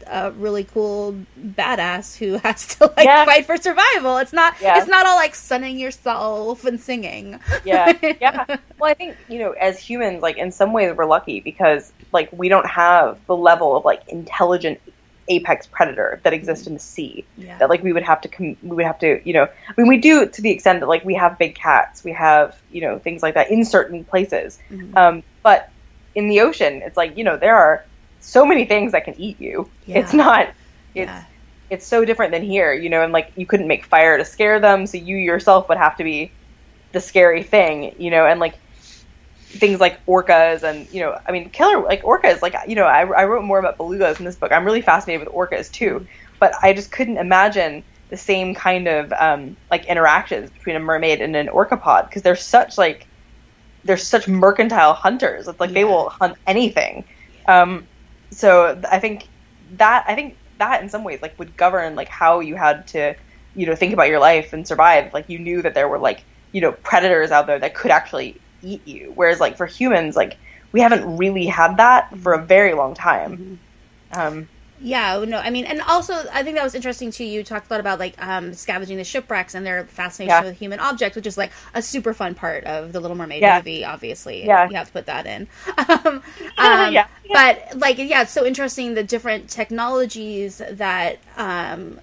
a 0.07 0.30
really 0.32 0.64
cool 0.64 1.14
badass 1.40 2.16
who 2.16 2.38
has 2.45 2.76
to 2.76 2.92
like 2.97 3.05
Yeah. 3.07 3.24
fight 3.24 3.47
for 3.47 3.57
survival. 3.57 4.18
It's 4.18 4.32
not. 4.32 4.55
Yeah. 4.61 4.78
It's 4.78 4.88
not 4.88 5.07
all 5.07 5.16
like 5.16 5.34
sunning 5.34 5.78
yourself 5.78 6.64
and 6.64 6.80
singing. 6.80 7.38
yeah 7.64 7.92
yeah 8.20 8.45
well 8.78 8.90
i 8.90 8.95
think 8.95 9.16
you 9.28 9.38
know 9.38 9.53
as 9.53 9.78
humans 9.78 10.22
like 10.22 10.36
in 10.36 10.51
some 10.53 10.72
ways 10.72 10.95
we're 10.97 11.05
lucky 11.07 11.40
because 11.40 11.92
like 12.12 12.28
we 12.32 12.49
don't 12.49 12.66
have 12.66 13.18
the 13.26 13.36
level 13.36 13.76
of 13.76 13.84
like 13.84 14.03
intelligent 14.09 14.80
apex 15.28 15.66
predator 15.66 16.20
that 16.22 16.32
exists 16.34 16.66
in 16.66 16.74
the 16.74 16.80
sea 16.80 17.24
Yeah. 17.38 17.57
that 17.59 17.70
like 17.70 17.82
we 17.82 17.92
would 17.92 18.03
have 18.03 18.20
to 18.22 18.28
com- 18.28 18.57
we 18.62 18.76
would 18.76 18.84
have 18.84 18.99
to 18.99 19.20
you 19.26 19.32
know 19.32 19.45
i 19.45 19.72
mean 19.76 19.88
we 19.88 19.97
do 19.97 20.26
to 20.26 20.42
the 20.42 20.51
extent 20.51 20.80
that 20.80 20.86
like 20.88 21.05
we 21.05 21.14
have 21.14 21.38
big 21.38 21.55
cats 21.55 22.05
we 22.05 22.12
have 22.12 22.57
you 22.70 22.82
know 22.82 22.99
things 22.99 23.22
like 23.22 23.34
that 23.34 23.51
in 23.51 23.64
certain 23.64 24.05
places 24.05 24.59
Mhm. 24.70 24.95
um 24.97 25.22
but 25.42 25.70
in 26.14 26.28
the 26.28 26.40
ocean 26.40 26.82
it's 26.82 26.97
like 26.97 27.16
you 27.16 27.24
know 27.24 27.36
there 27.38 27.57
are 27.57 27.84
so 28.25 28.45
many 28.47 28.64
things 28.64 28.93
that 28.93 29.05
can 29.05 29.14
eat 29.20 29.41
you. 29.41 29.70
Yeah. 29.87 29.99
it's 29.99 30.12
not 30.14 30.49
it's 30.95 31.09
Yeah. 31.09 31.25
it's 31.70 31.87
so 31.87 32.05
different 32.05 32.33
than 32.33 32.43
here 32.43 32.72
you 32.72 32.89
know 32.89 33.03
and 33.03 33.12
like 33.12 33.33
you 33.37 33.47
couldn't 33.47 33.68
make 33.68 33.85
fire 33.85 34.16
to 34.18 34.25
scare 34.25 34.61
them 34.61 34.87
so 34.87 34.97
you 34.99 35.16
yourself 35.16 35.68
would 35.68 35.79
have 35.79 35.97
to 35.97 36.05
be 36.05 36.33
the 36.93 37.01
scary 37.01 37.43
thing 37.43 37.95
you 37.99 38.11
know 38.11 38.27
and 38.27 38.41
like 38.41 38.55
things 39.49 39.81
like 39.81 40.05
orcas 40.07 40.62
and 40.62 40.89
you 40.93 41.01
know 41.01 41.16
i 41.27 41.33
mean 41.33 41.49
killer 41.51 41.83
like 41.85 42.03
orcas 42.03 42.43
like 42.43 42.55
you 42.66 42.75
know 42.75 42.85
I, 42.85 43.01
I 43.01 43.25
wrote 43.25 43.45
more 43.45 43.59
about 43.59 43.79
belugas 43.79 44.18
in 44.18 44.25
this 44.25 44.37
book. 44.37 44.53
I'm 44.53 44.64
really 44.64 44.83
fascinated 44.83 45.27
with 45.27 45.35
orcas 45.35 45.70
too. 45.70 46.07
But 46.41 46.55
i 46.62 46.72
just 46.72 46.91
couldn't 46.91 47.18
imagine 47.18 47.85
the 48.11 48.16
same 48.16 48.55
kind 48.55 48.87
of 48.89 49.12
um, 49.12 49.57
like 49.70 49.87
interactions 49.87 50.51
between 50.51 50.77
a 50.77 50.81
mermaid 50.81 51.20
and 51.20 51.35
an 51.37 51.49
orcapod 51.49 52.09
because 52.09 52.22
they're 52.22 52.37
such 52.37 52.77
like 52.79 53.09
they're 53.85 53.97
such 53.97 54.29
mercantile 54.29 54.95
hunters. 54.95 55.47
It's 55.49 55.61
like 55.61 55.72
they 55.72 55.85
will 55.85 56.11
hunt 56.11 56.37
anything. 56.47 57.05
Um, 57.47 57.89
so 58.31 58.81
i 58.91 58.99
think 58.99 59.29
that 59.77 60.05
i 60.09 60.14
think 60.14 60.37
that 60.59 60.83
in 60.83 60.89
some 60.89 61.05
ways 61.05 61.20
like 61.22 61.39
would 61.39 61.57
govern 61.57 61.95
like 61.95 62.09
how 62.09 62.41
you 62.41 62.55
had 62.55 62.87
to 62.87 63.14
you 63.55 63.66
know 63.66 63.75
think 63.75 63.93
about 63.93 64.09
your 64.09 64.18
life 64.18 64.53
and 64.53 64.66
survive. 64.66 65.12
Like 65.12 65.29
you 65.29 65.39
knew 65.39 65.62
that 65.62 65.75
there 65.75 65.89
were 65.89 65.99
like 65.99 66.25
you 66.53 66.61
know 66.61 66.72
predators 66.72 67.31
out 67.31 67.47
there 67.47 67.59
that 67.59 67.75
could 67.75 67.91
actually 67.91 68.41
eat 68.62 68.87
you. 68.87 69.12
Whereas 69.14 69.41
like 69.41 69.57
for 69.57 69.66
humans 69.66 70.16
like 70.16 70.39
we 70.72 70.81
haven't 70.81 71.16
really 71.16 71.47
had 71.47 71.77
that 71.77 72.16
for 72.18 72.33
a 72.33 72.45
very 72.45 72.75
long 72.75 72.95
time. 72.95 73.41
Um, 74.12 74.49
Yeah, 74.85 75.24
no, 75.26 75.39
I 75.39 75.49
mean, 75.49 75.64
and 75.64 75.80
also 75.80 76.12
I 76.30 76.43
think 76.43 76.57
that 76.57 76.62
was 76.62 76.74
interesting 76.74 77.11
too. 77.11 77.24
You 77.24 77.43
talked 77.43 77.70
a 77.70 77.72
lot 77.72 77.80
about 77.80 77.99
like 77.99 78.14
um, 78.24 78.53
scavenging 78.53 78.99
the 78.99 79.05
shipwrecks 79.05 79.55
and 79.55 79.64
their 79.64 79.85
fascination 79.87 80.28
Yeah. 80.28 80.45
with 80.45 80.59
human 80.59 80.78
objects, 80.78 81.16
which 81.16 81.26
is 81.26 81.39
like 81.39 81.53
a 81.72 81.80
super 81.80 82.12
fun 82.12 82.35
part 82.35 82.64
of 82.64 82.93
the 82.93 83.01
Little 83.01 83.16
Mermaid 83.16 83.41
Yeah. 83.41 83.57
movie. 83.57 83.82
Obviously, 83.82 84.45
Yeah. 84.45 84.68
you 84.68 84.76
have 84.76 84.89
to 84.89 84.93
put 84.93 85.07
that 85.07 85.26
in. 85.26 85.49
um, 85.78 86.07
um, 86.59 86.93
Yeah. 86.93 87.07
but 87.32 87.78
like, 87.78 87.97
yeah, 87.97 88.22
it's 88.22 88.32
so 88.32 88.45
interesting 88.45 88.93
the 88.93 89.03
different 89.03 89.49
technologies 89.49 90.61
that 90.70 91.18
um, 91.39 91.99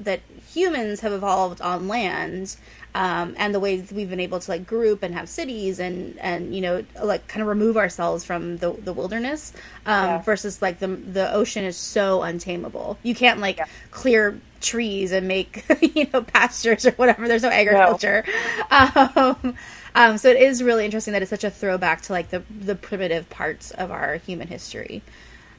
that 0.00 0.20
humans 0.52 1.00
have 1.00 1.12
evolved 1.12 1.62
on 1.62 1.88
land. 1.88 2.56
Um, 2.96 3.34
and 3.36 3.54
the 3.54 3.60
ways 3.60 3.92
we've 3.92 4.08
been 4.08 4.20
able 4.20 4.40
to 4.40 4.50
like 4.50 4.66
group 4.66 5.02
and 5.02 5.14
have 5.14 5.28
cities 5.28 5.78
and 5.80 6.18
and 6.18 6.54
you 6.54 6.62
know 6.62 6.84
like 7.02 7.28
kind 7.28 7.42
of 7.42 7.48
remove 7.48 7.76
ourselves 7.76 8.24
from 8.24 8.56
the 8.58 8.72
the 8.72 8.92
wilderness 8.94 9.52
um, 9.84 9.94
Yeah. 10.06 10.22
versus 10.22 10.62
like 10.62 10.78
the 10.78 10.88
the 10.88 11.30
ocean 11.32 11.64
is 11.64 11.76
so 11.76 12.22
untamable. 12.22 12.98
You 13.02 13.14
can't 13.14 13.40
like 13.40 13.58
Yeah. 13.58 13.66
clear 13.90 14.40
trees 14.62 15.12
and 15.12 15.28
make 15.28 15.64
you 15.94 16.06
know 16.12 16.22
pastures 16.22 16.86
or 16.86 16.92
whatever. 16.92 17.28
There's 17.28 17.42
no 17.42 17.50
agriculture. 17.50 18.24
Um, 18.70 19.56
um, 19.94 20.18
so 20.18 20.28
it 20.30 20.40
is 20.40 20.62
really 20.62 20.84
interesting 20.84 21.12
that 21.12 21.22
it's 21.22 21.30
such 21.30 21.44
a 21.44 21.50
throwback 21.50 22.02
to 22.02 22.12
like 22.12 22.30
the 22.30 22.42
the 22.50 22.74
primitive 22.74 23.28
parts 23.30 23.70
of 23.72 23.90
our 23.90 24.16
human 24.16 24.48
history. 24.48 25.02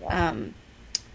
Um, 0.09 0.53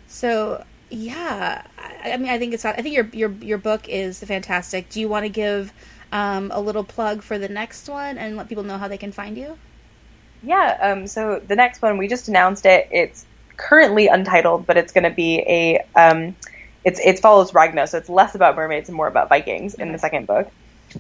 so 0.07 0.65
yeah, 0.91 1.63
I, 1.79 2.13
I 2.13 2.17
mean, 2.19 2.29
I 2.31 2.39
think 2.39 2.55
it's. 2.55 2.65
I 2.65 2.75
think 2.83 2.95
your 2.95 3.07
your 3.13 3.31
your 3.41 3.59
book 3.59 3.89
is 3.89 4.23
fantastic. 4.23 4.89
Do 4.91 5.01
you 5.01 5.09
want 5.09 5.25
to 5.25 5.31
give 5.31 5.73
um, 6.13 6.51
a 6.55 6.61
little 6.61 6.85
plug 6.85 7.23
for 7.23 7.39
the 7.39 7.49
next 7.49 7.89
one 7.89 8.19
and 8.19 8.37
let 8.37 8.49
people 8.49 8.63
know 8.65 8.79
how 8.79 8.87
they 8.87 8.99
can 8.99 9.11
find 9.11 9.37
you? 9.37 9.59
Yeah, 10.43 10.79
um, 10.81 11.07
so 11.07 11.41
the 11.47 11.57
next 11.57 11.83
one 11.83 11.99
we 11.99 12.09
just 12.09 12.29
announced 12.29 12.67
it. 12.67 12.89
It's 12.91 13.25
currently 13.57 14.09
untitled, 14.09 14.67
but 14.67 14.77
it's 14.77 14.93
going 14.93 15.05
to 15.05 15.11
be 15.11 15.39
a 15.41 15.85
um, 15.95 16.37
it's 16.85 17.01
it 17.01 17.21
follows 17.21 17.55
Ragna, 17.55 17.87
so 17.87 17.99
it's 17.99 18.09
less 18.09 18.35
about 18.35 18.57
mermaids 18.57 18.89
and 18.89 18.97
more 18.97 19.07
about 19.07 19.29
Vikings 19.29 19.75
in 19.75 19.93
the 19.93 19.99
second 19.99 20.27
book. 20.27 20.51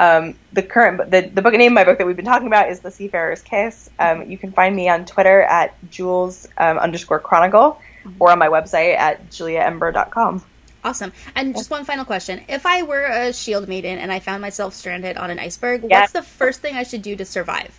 Um, 0.00 0.36
the 0.52 0.62
current 0.62 1.10
the 1.10 1.22
the 1.22 1.42
book 1.42 1.52
name 1.54 1.72
of 1.72 1.74
my 1.74 1.84
book 1.84 1.98
that 1.98 2.06
we've 2.06 2.16
been 2.16 2.24
talking 2.24 2.46
about 2.46 2.70
is 2.70 2.80
The 2.80 2.90
Seafarer's 2.90 3.42
Kiss. 3.42 3.90
Um, 3.98 4.30
you 4.30 4.38
can 4.38 4.52
find 4.52 4.74
me 4.74 4.88
on 4.88 5.04
Twitter 5.04 5.42
at 5.42 5.74
Jules 5.90 6.48
um, 6.56 6.78
underscore 6.78 7.18
Chronicle 7.18 7.78
or 8.18 8.30
on 8.30 8.38
my 8.38 8.48
website 8.48 8.96
at 8.96 9.28
juliaember.com. 9.30 10.44
Awesome. 10.84 11.12
And 11.34 11.54
just 11.54 11.70
one 11.70 11.84
final 11.84 12.04
question: 12.04 12.42
If 12.48 12.66
I 12.66 12.82
were 12.82 13.04
a 13.04 13.32
shield 13.32 13.68
maiden 13.68 13.98
and 13.98 14.10
I 14.10 14.18
found 14.18 14.42
myself 14.42 14.74
stranded 14.74 15.16
on 15.16 15.30
an 15.30 15.38
iceberg, 15.38 15.82
what's 15.82 16.12
the 16.12 16.22
first 16.22 16.60
thing 16.60 16.76
I 16.76 16.82
should 16.82 17.02
do 17.02 17.14
to 17.16 17.24
survive? 17.24 17.78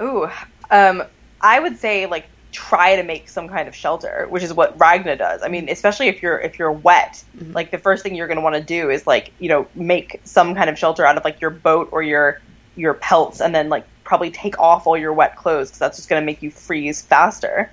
Ooh, 0.00 0.28
um, 0.70 1.02
I 1.40 1.58
would 1.58 1.78
say 1.78 2.06
like 2.06 2.26
try 2.52 2.96
to 2.96 3.02
make 3.02 3.28
some 3.28 3.48
kind 3.48 3.68
of 3.68 3.74
shelter, 3.74 4.26
which 4.30 4.42
is 4.42 4.52
what 4.52 4.78
Ragna 4.78 5.16
does. 5.16 5.42
I 5.42 5.48
mean, 5.48 5.68
especially 5.68 6.08
if 6.08 6.22
you're 6.22 6.38
if 6.38 6.58
you're 6.58 6.72
wet, 6.72 7.22
like 7.52 7.70
the 7.70 7.78
first 7.78 8.02
thing 8.02 8.14
you're 8.14 8.28
going 8.28 8.38
to 8.38 8.42
want 8.42 8.54
to 8.54 8.62
do 8.62 8.90
is 8.90 9.06
like 9.06 9.32
you 9.38 9.48
know 9.48 9.66
make 9.74 10.20
some 10.24 10.54
kind 10.54 10.70
of 10.70 10.78
shelter 10.78 11.04
out 11.04 11.16
of 11.16 11.24
like 11.24 11.40
your 11.40 11.50
boat 11.50 11.88
or 11.92 12.02
your 12.02 12.40
your 12.76 12.94
pelts, 12.94 13.40
and 13.40 13.54
then 13.54 13.68
like 13.68 13.84
probably 14.04 14.30
take 14.30 14.58
off 14.58 14.86
all 14.86 14.96
your 14.96 15.12
wet 15.12 15.36
clothes 15.36 15.68
because 15.68 15.78
that's 15.78 15.96
just 15.96 16.08
going 16.08 16.22
to 16.22 16.26
make 16.26 16.42
you 16.42 16.50
freeze 16.50 17.02
faster. 17.02 17.70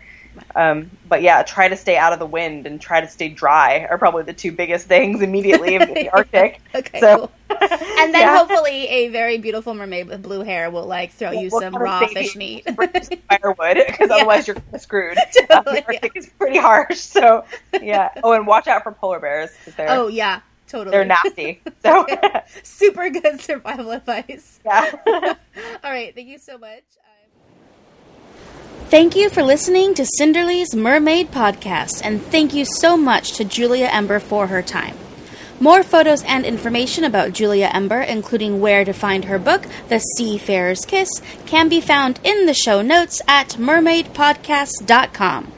Um, 0.56 0.90
but 1.08 1.22
yeah, 1.22 1.44
try 1.44 1.68
to 1.68 1.76
stay 1.76 1.98
out 1.98 2.14
of 2.14 2.20
the 2.20 2.26
wind 2.26 2.66
and 2.68 2.80
try 2.80 3.02
to 3.02 3.08
stay 3.08 3.30
dry 3.30 3.86
are 3.90 3.98
probably 3.98 4.24
the 4.24 4.34
two 4.34 4.52
biggest 4.52 4.88
things 4.94 5.22
immediately 5.22 5.76
in 5.76 5.94
the 5.94 6.10
Arctic. 6.14 6.60
Okay, 6.76 7.00
So- 7.00 7.18
cool. 7.18 7.32
And 7.62 8.14
then 8.14 8.22
Yeah. 8.22 8.38
hopefully 8.38 8.88
a 8.88 9.08
very 9.10 9.38
beautiful 9.38 9.74
mermaid 9.76 10.08
with 10.08 10.24
blue 10.24 10.42
hair 10.42 10.72
will 10.72 10.86
like 10.88 11.12
throw 11.12 11.32
you 11.32 11.50
We'll 11.52 11.62
some 11.62 11.76
raw 11.76 12.06
fish 12.08 12.36
meat. 12.36 12.66
some 12.66 12.76
firewood 12.78 13.78
because 13.88 14.10
Yeah. 14.10 14.16
otherwise 14.16 14.48
you're 14.48 14.58
screwed. 14.80 15.18
Totally, 15.48 15.50
Uh, 15.50 15.82
the 15.82 15.86
Arctic 15.88 16.12
is 16.16 16.28
pretty 16.40 16.58
harsh, 16.58 16.98
so 16.98 17.46
yeah. 17.82 18.10
Oh, 18.24 18.34
and 18.34 18.48
watch 18.48 18.68
out 18.68 18.84
for 18.84 18.92
polar 18.92 19.20
bears 19.20 19.52
they're 19.78 19.90
oh 19.90 20.08
yeah, 20.08 20.42
totally. 20.68 20.92
they're 20.92 21.06
nasty. 21.06 21.62
So 21.84 22.06
Super 22.64 23.10
good 23.12 23.40
survival 23.40 23.92
advice. 23.92 24.60
yeah. 24.66 24.92
All 25.84 25.92
right, 25.92 26.14
thank 26.16 26.28
you 26.28 26.40
so 26.40 26.58
much. 26.58 26.82
Thank 28.94 29.16
you 29.16 29.32
for 29.32 29.42
listening 29.42 29.96
to 29.96 30.06
Cinderly's 30.06 30.76
Mermaid 30.76 31.32
Podcast, 31.32 32.02
and 32.04 32.22
thank 32.22 32.54
you 32.54 32.64
so 32.64 32.96
much 32.96 33.32
to 33.32 33.44
Julia 33.44 33.88
Ember 33.88 34.20
for 34.20 34.46
her 34.46 34.62
time. 34.62 34.96
More 35.60 35.82
photos 35.82 36.22
and 36.26 36.46
information 36.46 37.04
about 37.04 37.34
Julia 37.34 37.72
Ember, 37.74 38.02
including 38.02 38.62
where 38.62 38.86
to 38.86 38.94
find 38.94 39.26
her 39.26 39.40
book, 39.40 39.66
The 39.90 39.98
Seafarer's 39.98 40.86
Kiss, 40.86 41.10
can 41.48 41.70
be 41.70 41.82
found 41.82 42.20
in 42.24 42.46
the 42.46 42.54
show 42.54 42.84
notes 42.84 43.20
at 43.28 43.56
mermaidpodcast.com. 43.58 45.52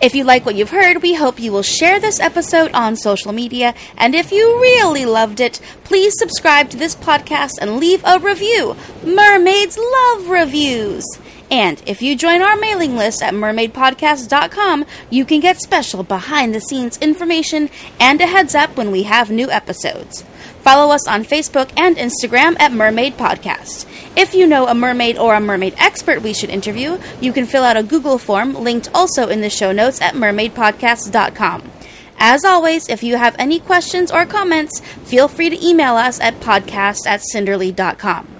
If 0.00 0.14
you 0.14 0.24
like 0.24 0.46
what 0.46 0.54
you've 0.54 0.70
heard, 0.70 1.02
we 1.02 1.12
hope 1.12 1.38
you 1.38 1.52
will 1.52 1.62
share 1.62 2.00
this 2.00 2.18
episode 2.18 2.72
on 2.72 2.96
social 2.96 3.32
media. 3.32 3.74
And 3.98 4.14
if 4.14 4.32
you 4.32 4.58
really 4.58 5.04
loved 5.04 5.40
it, 5.40 5.60
please 5.84 6.14
subscribe 6.16 6.70
to 6.70 6.78
this 6.78 6.94
podcast 6.94 7.58
and 7.60 7.76
leave 7.76 8.02
a 8.06 8.18
review. 8.18 8.74
Mermaids 9.04 9.76
love 9.76 10.28
reviews. 10.30 11.04
And 11.50 11.82
if 11.86 12.00
you 12.00 12.14
join 12.16 12.42
our 12.42 12.56
mailing 12.56 12.96
list 12.96 13.22
at 13.22 13.34
mermaidpodcast.com, 13.34 14.84
you 15.10 15.24
can 15.24 15.40
get 15.40 15.60
special 15.60 16.02
behind 16.04 16.54
the 16.54 16.60
scenes 16.60 16.96
information 16.98 17.70
and 17.98 18.20
a 18.20 18.26
heads 18.26 18.54
up 18.54 18.76
when 18.76 18.90
we 18.90 19.02
have 19.02 19.30
new 19.30 19.50
episodes. 19.50 20.22
Follow 20.62 20.94
us 20.94 21.08
on 21.08 21.24
Facebook 21.24 21.72
and 21.76 21.96
Instagram 21.96 22.54
at 22.60 22.72
Mermaid 22.72 23.16
Podcast. 23.16 23.86
If 24.16 24.34
you 24.34 24.46
know 24.46 24.66
a 24.68 24.74
mermaid 24.74 25.16
or 25.18 25.34
a 25.34 25.40
mermaid 25.40 25.74
expert 25.78 26.22
we 26.22 26.34
should 26.34 26.50
interview, 26.50 26.98
you 27.20 27.32
can 27.32 27.46
fill 27.46 27.64
out 27.64 27.76
a 27.76 27.82
Google 27.82 28.18
form 28.18 28.54
linked 28.54 28.88
also 28.94 29.28
in 29.28 29.40
the 29.40 29.50
show 29.50 29.72
notes 29.72 30.00
at 30.00 30.14
mermaidpodcast.com. 30.14 31.72
As 32.18 32.44
always, 32.44 32.88
if 32.90 33.02
you 33.02 33.16
have 33.16 33.34
any 33.38 33.58
questions 33.58 34.12
or 34.12 34.26
comments, 34.26 34.80
feel 35.04 35.26
free 35.26 35.48
to 35.48 35.66
email 35.66 35.94
us 35.94 36.20
at 36.20 36.38
podcast 36.40 37.06
at 37.06 37.22
cinderly.com. 37.22 38.39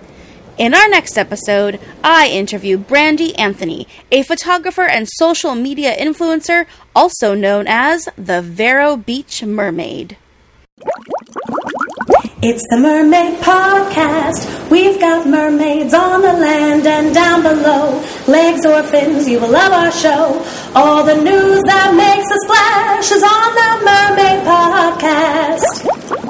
In 0.61 0.75
our 0.75 0.91
next 0.91 1.17
episode, 1.17 1.81
I 2.05 2.29
interview 2.29 2.77
Brandy 2.77 3.35
Anthony, 3.37 3.89
a 4.13 4.23
photographer 4.23 4.83
and 4.83 5.09
social 5.09 5.55
media 5.55 5.97
influencer, 5.97 6.67
also 6.95 7.35
known 7.35 7.65
as 7.67 8.11
the 8.19 8.43
Vero 8.43 8.99
Beach 8.99 9.43
Mermaid. 9.43 10.19
It's 12.43 12.63
the 12.69 12.77
Mermaid 12.77 13.41
Podcast. 13.41 14.71
We've 14.71 15.01
got 15.01 15.27
mermaids 15.27 15.95
on 15.95 16.21
the 16.21 16.35
land 16.35 16.87
and 16.87 17.15
down 17.15 17.43
below. 17.43 18.05
Legs 18.29 18.67
or 18.67 18.83
fins, 18.83 19.27
you 19.27 19.41
will 19.41 19.49
love 19.49 19.73
our 19.73 19.91
show. 19.91 20.45
All 20.75 21.03
the 21.03 21.17
news 21.17 21.63
that 21.63 21.95
makes 21.97 22.31
a 22.31 22.39
splash 22.45 23.11
is 23.13 23.23
on 23.23 23.55
the 23.57 23.81
Mermaid 23.89 24.45
Podcast. 24.45 26.30